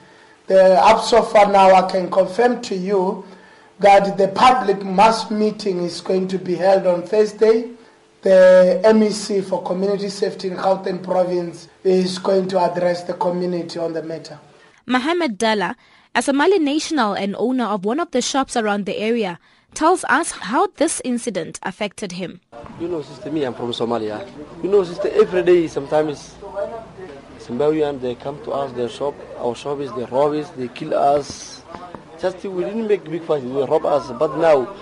The, 0.46 0.80
up 0.80 1.04
so 1.04 1.22
far 1.22 1.52
now 1.52 1.74
I 1.74 1.90
can 1.90 2.10
confirm 2.10 2.62
to 2.62 2.74
you 2.74 3.26
that 3.80 4.16
the 4.16 4.28
public 4.28 4.82
mass 4.82 5.30
meeting 5.30 5.84
is 5.84 6.00
going 6.00 6.26
to 6.28 6.38
be 6.38 6.54
held 6.54 6.86
on 6.86 7.02
Thursday. 7.02 7.68
The 8.22 8.80
MEC 8.82 9.44
for 9.44 9.62
Community 9.62 10.08
Safety 10.08 10.48
in 10.48 10.56
Gauteng 10.56 11.04
Province 11.04 11.68
is 11.84 12.18
going 12.18 12.48
to 12.48 12.58
address 12.58 13.02
the 13.02 13.12
community 13.12 13.78
on 13.78 13.92
the 13.92 14.02
matter. 14.02 14.38
Mohamed 14.86 15.36
Dalla, 15.36 15.76
as 16.14 16.24
a 16.24 16.32
Somali 16.32 16.58
national 16.58 17.12
and 17.12 17.36
owner 17.36 17.66
of 17.66 17.84
one 17.84 18.00
of 18.00 18.10
the 18.10 18.22
shops 18.22 18.56
around 18.56 18.86
the 18.86 18.96
area, 18.96 19.38
tells 19.74 20.04
us 20.04 20.32
how 20.32 20.66
this 20.76 21.00
incident 21.04 21.58
affected 21.62 22.12
him. 22.12 22.40
You 22.80 22.88
know, 22.88 23.02
sister, 23.02 23.30
me, 23.30 23.44
I'm 23.44 23.54
from 23.54 23.72
Somalia. 23.72 24.26
You 24.62 24.70
know, 24.70 24.82
sister, 24.84 25.08
every 25.12 25.42
day 25.42 25.68
sometimes 25.68 26.34
Zimbabwean, 27.38 28.00
they 28.00 28.14
come 28.14 28.42
to 28.44 28.52
us, 28.52 28.72
their 28.72 28.88
shop, 28.88 29.14
our 29.38 29.54
shop 29.54 29.80
is, 29.80 29.90
they 29.92 30.04
rob 30.04 30.32
us, 30.34 30.50
they 30.50 30.68
kill 30.68 30.94
us. 30.94 31.62
Just 32.20 32.44
we 32.44 32.64
didn't 32.64 32.88
make 32.88 33.04
big 33.04 33.22
fight, 33.22 33.42
they 33.42 33.48
rob 33.48 33.86
us. 33.86 34.10
But 34.18 34.36
now, 34.38 34.74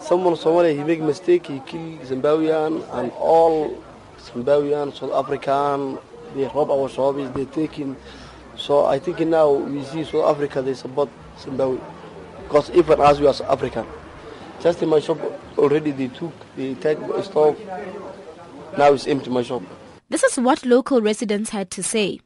someone 0.00 0.34
Somalia, 0.34 0.76
he 0.76 0.84
make 0.84 1.00
mistake, 1.00 1.46
he 1.46 1.60
kill 1.60 1.98
Zimbabwean 2.06 2.86
and 2.92 3.10
all 3.12 3.82
Zimbabwean, 4.18 4.94
South 4.94 5.12
African, 5.12 5.98
they 6.36 6.44
rob 6.54 6.70
our 6.70 6.88
shops, 6.88 7.30
they 7.34 7.46
taking. 7.46 7.96
So 8.56 8.86
I 8.86 8.98
think 8.98 9.20
now 9.20 9.50
we 9.50 9.82
see 9.84 10.04
South 10.04 10.36
Africa, 10.36 10.62
they 10.62 10.74
support 10.74 11.08
Zimbabwe. 11.40 11.80
Because 12.42 12.70
even 12.70 13.00
as 13.00 13.20
we 13.20 13.26
are 13.26 13.34
African, 13.48 13.86
just 14.64 14.82
in 14.82 14.88
my 14.88 14.98
shop 14.98 15.18
already 15.58 15.90
they 15.90 16.08
took, 16.08 16.32
they 16.56 16.72
take 16.74 16.98
stuff. 17.22 17.54
Now 18.78 18.94
it's 18.94 19.06
empty 19.06 19.28
my 19.28 19.42
shop. 19.42 19.62
This 20.08 20.22
is 20.24 20.38
what 20.38 20.64
local 20.64 21.02
residents 21.02 21.50
had 21.50 21.70
to 21.72 21.82
say. 21.82 22.20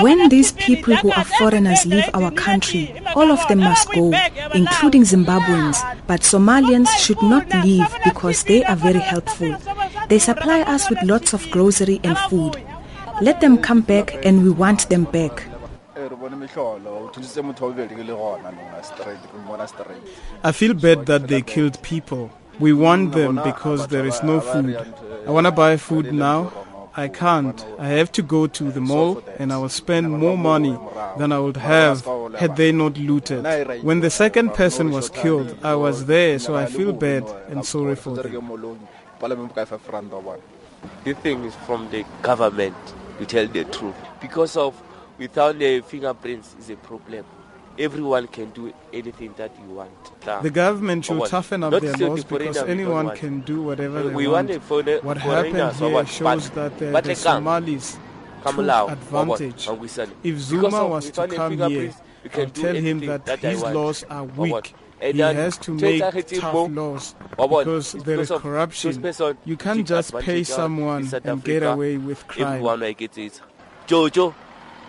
When 0.00 0.28
these 0.28 0.52
people 0.52 0.96
who 0.96 1.12
are 1.12 1.24
foreigners 1.24 1.86
leave 1.86 2.08
our 2.12 2.30
country, 2.32 2.94
all 3.14 3.32
of 3.32 3.46
them 3.48 3.60
must 3.60 3.90
go, 3.90 4.12
including 4.54 5.02
Zimbabweans. 5.02 5.78
But 6.06 6.20
Somalians 6.20 6.88
should 6.98 7.22
not 7.22 7.48
leave 7.64 7.86
because 8.04 8.44
they 8.44 8.62
are 8.64 8.76
very 8.76 9.00
helpful. 9.00 9.56
They 10.08 10.18
supply 10.18 10.60
us 10.62 10.90
with 10.90 11.02
lots 11.02 11.32
of 11.32 11.50
grocery 11.50 11.98
and 12.04 12.16
food. 12.30 12.62
Let 13.22 13.40
them 13.40 13.56
come 13.58 13.80
back 13.80 14.24
and 14.26 14.42
we 14.42 14.50
want 14.50 14.88
them 14.90 15.04
back. 15.04 15.46
I 20.42 20.52
feel 20.52 20.74
bad 20.74 21.06
that 21.06 21.28
they 21.28 21.42
killed 21.42 21.80
people. 21.82 22.30
We 22.58 22.72
want 22.72 23.12
them 23.12 23.40
because 23.44 23.86
there 23.88 24.04
is 24.06 24.22
no 24.22 24.40
food. 24.40 24.76
I 25.26 25.30
want 25.30 25.46
to 25.46 25.50
buy 25.52 25.76
food 25.76 26.12
now. 26.12 26.52
I 26.96 27.06
can't. 27.08 27.64
I 27.78 27.88
have 27.88 28.10
to 28.12 28.22
go 28.22 28.46
to 28.48 28.64
the 28.72 28.80
mall 28.80 29.22
and 29.38 29.52
I 29.52 29.58
will 29.58 29.68
spend 29.68 30.10
more 30.10 30.36
money 30.36 30.76
than 31.18 31.30
I 31.32 31.38
would 31.38 31.56
have 31.56 32.04
had 32.36 32.56
they 32.56 32.72
not 32.72 32.98
looted. 32.98 33.44
When 33.82 34.00
the 34.00 34.10
second 34.10 34.54
person 34.54 34.90
was 34.90 35.08
killed, 35.08 35.56
I 35.62 35.76
was 35.76 36.06
there, 36.06 36.38
so 36.40 36.56
I 36.56 36.66
feel 36.66 36.92
bad 36.92 37.24
and 37.48 37.64
sorry 37.64 37.94
for 37.94 38.16
them. 38.16 38.48
The 41.04 41.14
thing 41.14 41.44
is 41.44 41.54
from 41.66 41.88
the 41.90 42.04
government 42.22 42.76
to 43.18 43.26
tell 43.26 43.46
the 43.46 43.64
truth. 43.64 43.94
Because 44.20 44.56
of 44.56 44.74
without 45.20 45.58
the 45.58 45.80
fingerprints 45.82 46.56
is 46.58 46.70
a 46.70 46.76
problem. 46.76 47.24
Everyone 47.78 48.26
can 48.26 48.50
do 48.50 48.72
anything 48.92 49.32
that 49.36 49.52
you 49.62 49.74
want. 49.74 50.20
The 50.42 50.50
government 50.50 51.04
should 51.04 51.24
toughen 51.26 51.62
up 51.62 51.80
their 51.80 51.96
laws 51.96 52.24
because 52.24 52.56
anyone 52.58 53.14
can 53.16 53.40
do 53.40 53.62
whatever 53.62 54.02
they 54.02 54.14
we 54.14 54.26
want. 54.26 54.48
want 54.48 54.50
it 54.50 54.62
for 54.62 54.82
the 54.82 54.98
what 55.02 55.18
happened 55.18 55.54
here 55.54 55.90
what? 55.90 56.08
shows 56.08 56.50
But- 56.50 56.78
that 56.78 56.78
the, 56.78 57.00
the. 57.00 57.14
Somalis 57.14 57.98
Come 58.42 58.56
took 58.56 58.64
allow, 58.64 58.84
or 58.86 58.88
what? 58.88 59.40
advantage. 59.40 59.68
And 59.68 59.80
we 59.80 59.88
sell 59.88 60.08
it. 60.08 60.16
If 60.24 60.38
Zuma 60.38 60.86
was 60.88 61.10
to 61.10 61.28
come 61.28 61.58
here, 61.58 61.94
we 62.24 62.30
can 62.30 62.46
I'll 62.46 62.50
tell 62.50 62.74
him 62.74 63.00
that, 63.00 63.26
that 63.26 63.38
his 63.38 63.62
laws 63.62 64.04
are 64.10 64.24
weak. 64.24 64.74
And 65.02 65.14
He 65.14 65.20
has 65.22 65.56
to 65.58 65.72
make 65.72 66.00
tough 66.28 66.68
laws 66.70 67.14
because 67.38 67.92
there 67.92 68.20
is 68.20 68.30
corruption. 68.30 69.02
You 69.46 69.56
can't 69.56 69.86
just 69.86 70.14
pay 70.18 70.44
someone 70.44 71.08
and 71.24 71.42
get 71.44 71.62
away 71.62 71.96
with 71.96 72.26
crime. 72.26 72.46
Everyone 72.54 72.80
will 72.80 72.92
get 72.92 73.16
it. 73.16 73.40
Jojo, 73.86 74.34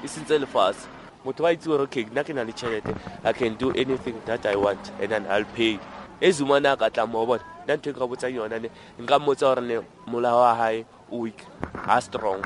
it's 0.04 0.18
in 0.18 0.46
fast. 0.46 0.88
motho 1.26 1.44
wa 1.44 1.52
itse 1.52 1.68
gore 1.68 1.84
okay 1.84 2.06
na 2.14 2.44
le 2.44 2.54
tšhelete 2.54 2.96
i 3.24 3.34
can 3.34 3.56
do 3.56 3.72
anything 3.74 4.16
that 4.26 4.46
i 4.46 4.56
want 4.56 4.92
and 5.00 5.12
then 5.12 5.26
i'll 5.28 5.46
pay. 5.56 5.80
E 6.20 6.32
zuma 6.32 6.60
na 6.60 6.76
ka 6.76 6.90
tla 6.90 7.08
mo 7.08 7.26
bona. 7.26 7.44
Nna 7.66 7.78
ntho 7.78 7.90
e 7.90 7.94
ka 7.94 8.08
botsang 8.08 8.36
yona 8.36 8.62
ne 8.62 8.70
nka 9.00 9.20
mmotsa 9.20 9.56
gore 9.56 9.62
ne 9.62 9.82
molao 10.08 10.42
wa 10.42 10.56
gae 10.56 10.86
o 11.12 11.18
weak 11.18 11.46
a 11.88 12.02
strong 12.02 12.42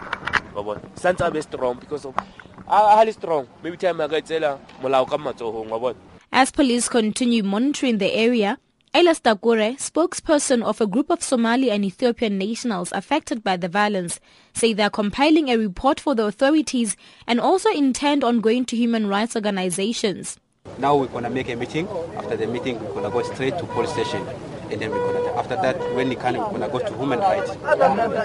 wa 0.55 0.63
bona. 0.63 0.81
Santse 0.95 1.27
a 1.27 1.31
be 1.31 1.41
strong 1.41 1.79
because 1.79 2.05
of 2.05 2.15
a 2.67 3.03
le 3.05 3.11
strong. 3.11 3.47
Maybe 3.63 3.77
time 3.77 4.01
a 4.01 4.09
ka 4.09 4.15
itsela 4.15 4.59
molao 4.81 5.07
ka 5.07 5.17
matsogong 5.17 5.69
wa 5.69 5.79
bona. 5.79 5.99
As 6.31 6.51
police 6.51 6.89
continue 6.89 7.43
monitoring 7.43 7.97
the 7.97 8.11
area, 8.13 8.57
Elas 8.95 9.19
Takure, 9.19 9.75
spokesperson 9.75 10.63
of 10.63 10.79
a 10.79 10.87
group 10.87 11.09
of 11.09 11.21
Somali 11.21 11.69
and 11.69 11.83
Ethiopian 11.83 12.37
nationals 12.37 12.93
affected 12.93 13.43
by 13.43 13.57
the 13.57 13.67
violence, 13.67 14.21
say 14.53 14.71
they 14.71 14.83
are 14.83 14.89
compiling 14.89 15.49
a 15.49 15.57
report 15.57 15.99
for 15.99 16.15
the 16.15 16.23
authorities 16.23 16.95
and 17.27 17.41
also 17.41 17.69
intend 17.71 18.23
on 18.23 18.39
going 18.39 18.63
to 18.63 18.77
human 18.77 19.07
rights 19.07 19.35
organizations. 19.35 20.37
Now 20.77 20.95
we're 20.95 21.07
gonna 21.07 21.29
make 21.29 21.49
a 21.49 21.57
meeting. 21.57 21.89
After 22.15 22.37
the 22.37 22.47
meeting, 22.47 22.79
we're 22.79 22.93
gonna 22.93 23.09
go 23.11 23.21
straight 23.23 23.57
to 23.57 23.65
police 23.65 23.91
station, 23.91 24.25
and 24.71 24.79
then 24.79 24.91
we're 24.91 25.11
gonna. 25.11 25.35
After 25.35 25.57
that, 25.57 25.77
when 25.93 26.07
we 26.07 26.15
can, 26.15 26.37
we're 26.37 26.51
gonna 26.51 26.69
go 26.69 26.79
to 26.79 26.95
human 26.95 27.19
rights. 27.19 27.51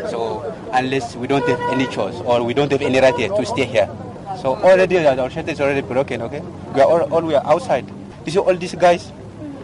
So 0.09 0.55
unless 0.73 1.17
we 1.17 1.27
don't 1.27 1.49
have 1.49 1.61
any 1.73 1.89
choice 1.89 2.15
or 2.21 2.45
we 2.45 2.55
don't 2.55 2.71
have 2.71 2.81
any 2.81 3.01
right 3.01 3.17
here 3.17 3.29
to 3.29 3.45
stay 3.45 3.65
here, 3.65 3.91
so 4.41 4.55
already 4.55 5.05
our 5.05 5.29
shelter 5.31 5.51
is 5.51 5.61
already 5.61 5.81
broken. 5.81 6.23
Okay, 6.23 6.43
we 6.77 6.81
are 6.81 6.87
all, 6.87 7.13
all 7.13 7.23
we 7.23 7.35
are 7.35 7.45
outside. 7.45 7.91
You 8.25 8.31
see 8.31 8.39
all 8.39 8.55
these 8.55 8.77
guys, 8.77 9.11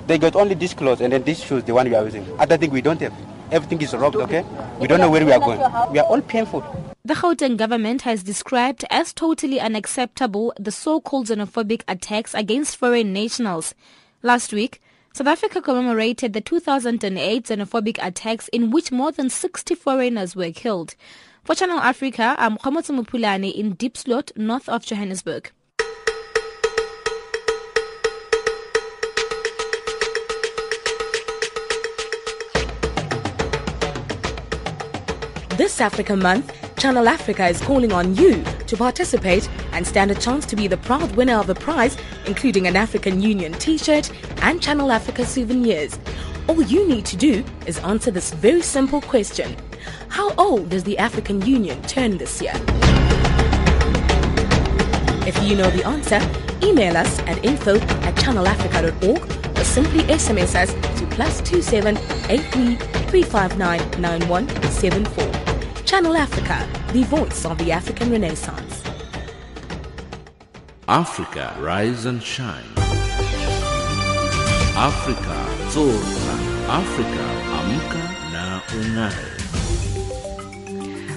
they 0.07 0.18
got 0.18 0.36
only 0.36 0.54
this 0.54 0.74
clothes 0.74 1.00
and 1.00 1.12
then 1.12 1.22
these 1.22 1.42
shoes, 1.42 1.64
the 1.64 1.74
one 1.74 1.88
we 1.88 1.94
are 1.94 2.04
using. 2.04 2.26
Other 2.38 2.57
thing 2.57 2.70
we 2.70 2.80
don't 2.80 3.00
have. 3.00 3.12
Everything 3.50 3.80
is 3.82 3.94
robbed. 3.94 4.16
Okay, 4.16 4.44
we 4.80 4.86
don't 4.86 5.00
know 5.00 5.11
where 5.11 5.24
we 5.24 5.32
are 5.32 5.38
going. 5.38 5.61
We 5.92 5.98
are 5.98 6.07
all 6.07 6.20
painful. 6.20 6.64
The 7.04 7.14
Gauteng 7.14 7.57
government 7.57 8.02
has 8.02 8.24
described 8.24 8.84
as 8.90 9.12
totally 9.12 9.61
unacceptable 9.61 10.52
the 10.59 10.72
so-called 10.72 11.28
xenophobic 11.28 11.82
attacks 11.86 12.34
against 12.34 12.76
foreign 12.76 13.12
nationals. 13.12 13.74
Last 14.22 14.52
week, 14.52 14.82
South 15.12 15.28
Africa 15.28 15.62
commemorated 15.62 16.32
the 16.32 16.40
2008 16.40 17.44
xenophobic 17.44 17.98
attacks 18.02 18.48
in 18.48 18.72
which 18.72 18.90
more 18.90 19.12
than 19.12 19.30
60 19.30 19.76
foreigners 19.76 20.34
were 20.34 20.50
killed. 20.50 20.96
For 21.44 21.54
Channel 21.54 21.78
Africa, 21.78 22.34
I'm 22.38 22.59
Khomotso 22.59 22.98
Mupulane 22.98 23.54
in 23.54 23.76
Diepsloot, 23.76 24.36
north 24.36 24.68
of 24.68 24.84
Johannesburg. 24.84 25.52
This 35.67 35.81
Africa 35.81 36.14
Month, 36.14 36.53
Channel 36.79 37.09
Africa 37.09 37.45
is 37.49 37.61
calling 37.61 37.93
on 37.93 38.14
you 38.14 38.45
to 38.69 38.77
participate 38.77 39.51
and 39.73 39.85
stand 39.85 40.12
a 40.12 40.14
chance 40.14 40.47
to 40.47 40.55
be 40.55 40.69
the 40.69 40.77
proud 40.77 41.11
winner 41.17 41.41
of 41.41 41.51
a 41.51 41.57
prize, 41.57 41.97
including 42.25 42.69
an 42.69 42.77
African 42.77 43.21
Union 43.21 43.53
t-shirt 43.55 44.12
and 44.43 44.62
Channel 44.62 44.93
Africa 44.93 45.27
souvenirs. 45.27 45.99
All 46.47 46.62
you 46.62 46.87
need 46.87 47.05
to 47.07 47.17
do 47.17 47.45
is 47.67 47.81
answer 47.81 48.12
this 48.12 48.33
very 48.33 48.62
simple 48.62 49.01
question. 49.01 49.57
How 50.09 50.33
old 50.35 50.69
does 50.69 50.85
the 50.85 50.97
African 50.99 51.45
Union 51.45 51.83
turn 51.83 52.17
this 52.17 52.41
year? 52.41 52.55
If 55.27 55.37
you 55.43 55.57
know 55.57 55.69
the 55.71 55.85
answer, 55.85 56.21
email 56.64 56.97
us 56.97 57.19
at 57.27 57.45
info 57.45 57.75
at 57.81 58.14
channelafrica.org 58.14 59.59
or 59.59 59.64
simply 59.64 60.05
SMS 60.05 60.55
us 60.55 60.73
to 61.01 61.07
plus 61.09 61.39
27 61.39 61.99
83 62.31 62.77
359 62.77 64.01
9174. 64.01 65.55
Channel 65.87 66.16
Africa, 66.16 66.68
the 66.93 67.05
voice 67.05 67.45
of 67.45 67.59
the 67.59 67.70
African 67.70 68.11
Renaissance. 68.11 68.82
Africa, 70.89 71.57
rise 71.61 72.07
and 72.07 72.20
shine. 72.20 72.64
Africa, 74.74 75.70
zora, 75.70 75.95
Africa, 76.66 77.24
amuka 77.55 78.03
na 78.32 78.61
unai. 78.74 79.37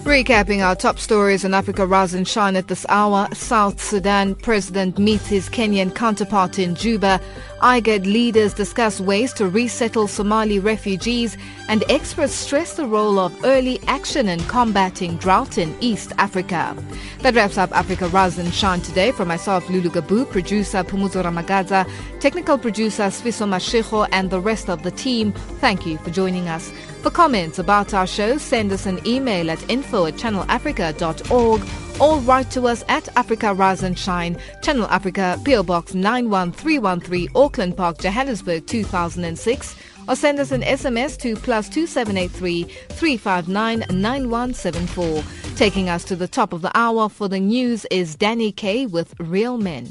Recapping 0.04 0.64
our 0.64 0.76
top 0.76 1.00
stories 1.00 1.44
in 1.44 1.56
Africa 1.56 1.86
Rise 1.86 2.14
and 2.14 2.28
Shine 2.28 2.56
at 2.56 2.68
this 2.68 2.86
hour, 2.90 3.28
South 3.34 3.82
Sudan 3.82 4.34
president 4.36 4.98
meets 4.98 5.28
his 5.28 5.50
Kenyan 5.50 5.94
counterpart 5.94 6.60
in 6.60 6.76
Juba 6.76 7.20
IGAD 7.62 8.06
leaders 8.06 8.54
discuss 8.54 9.02
ways 9.02 9.34
to 9.34 9.48
resettle 9.48 10.08
Somali 10.08 10.60
refugees, 10.60 11.38
and 11.68 11.84
experts 11.90 12.34
stress 12.34 12.76
the 12.76 12.86
role 12.86 13.20
of 13.20 13.38
early 13.44 13.80
action 13.88 14.30
in 14.30 14.40
combating 14.46 15.18
drought 15.18 15.58
in 15.58 15.76
East 15.82 16.14
Africa. 16.18 16.76
That 17.20 17.36
wraps 17.36 17.58
up 17.58 17.76
Africa 17.76 18.08
Rise 18.08 18.38
and 18.38 18.54
Shine 18.54 18.82
today 18.82 19.12
from 19.12 19.28
myself, 19.28 19.70
Lulu 19.70 19.90
Gabu, 19.90 20.30
producer 20.30 20.84
Pumuzo 20.84 21.22
Ramagaza, 21.22 21.90
technical 22.20 22.58
producer 22.58 23.04
Sviso 23.04 23.48
Mashiko, 23.48 24.08
and 24.12 24.30
the 24.30 24.40
rest 24.40 24.70
of 24.70 24.84
the 24.84 24.92
team. 24.92 25.34
Thank 25.60 25.86
you 25.86 25.98
for 25.98 26.12
joining 26.12 26.48
us. 26.48 26.72
For 27.02 27.12
comments 27.12 27.60
about 27.60 27.94
our 27.94 28.08
show, 28.08 28.38
send 28.38 28.72
us 28.72 28.86
an 28.86 29.06
email 29.06 29.52
at 29.52 29.70
info 29.70 30.06
at 30.06 30.16
channelafrica.org 30.16 31.89
or 32.00 32.20
write 32.20 32.50
to 32.52 32.68
us 32.68 32.84
at 32.88 33.08
Africa 33.18 33.54
Rise 33.54 33.84
and 33.84 33.98
Shine, 33.98 34.38
Channel 34.62 34.88
Africa, 34.88 35.40
PO 35.44 35.64
Box 35.64 35.94
91313, 35.94 37.30
Auckland 37.36 37.76
Park, 37.76 38.00
Johannesburg 38.00 38.66
2006, 38.68 39.76
or 40.08 40.16
send 40.16 40.40
us 40.40 40.52
an 40.52 40.62
SMS 40.62 41.18
to 41.20 41.36
plus 41.36 41.70
2783 41.70 42.64
359 42.64 43.80
9174. 44.02 45.24
Taking 45.56 45.90
us 45.90 46.04
to 46.06 46.16
the 46.16 46.28
top 46.28 46.54
of 46.54 46.62
the 46.62 46.76
hour 46.76 47.10
for 47.10 47.28
the 47.28 47.40
news 47.40 47.86
is 47.92 48.16
Danny 48.16 48.52
Kay 48.52 48.86
with 48.86 49.14
Real 49.20 49.58
Men. 49.58 49.88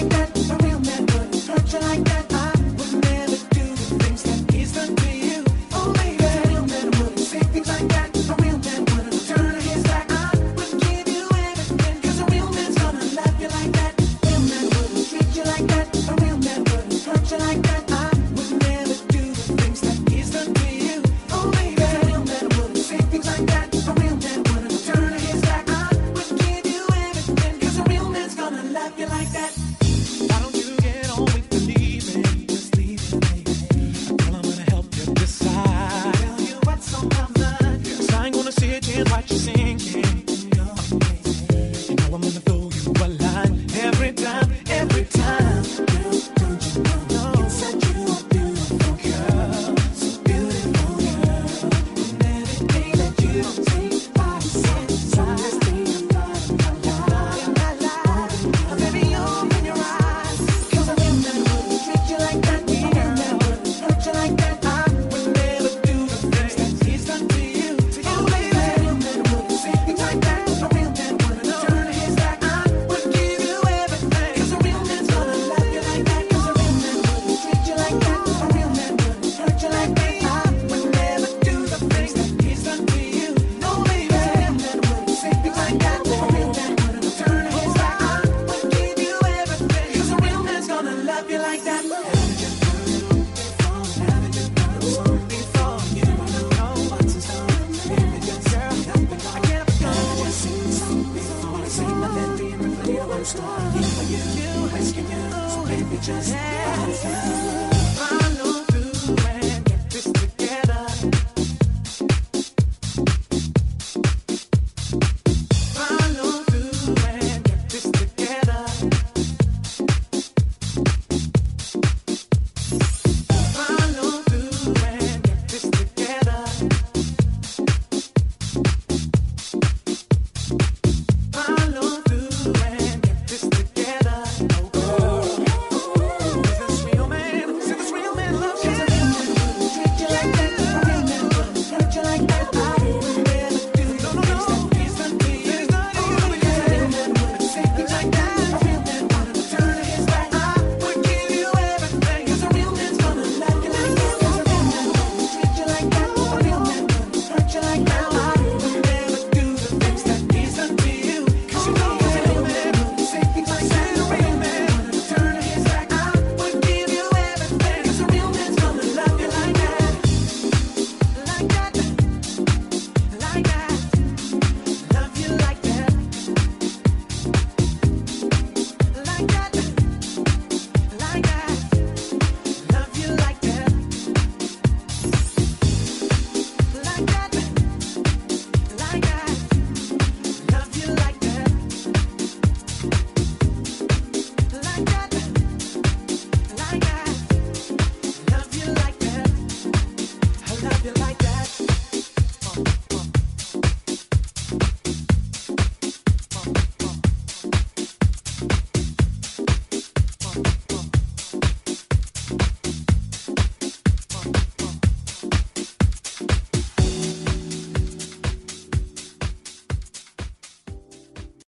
like 0.00 0.10
that. 0.10 0.37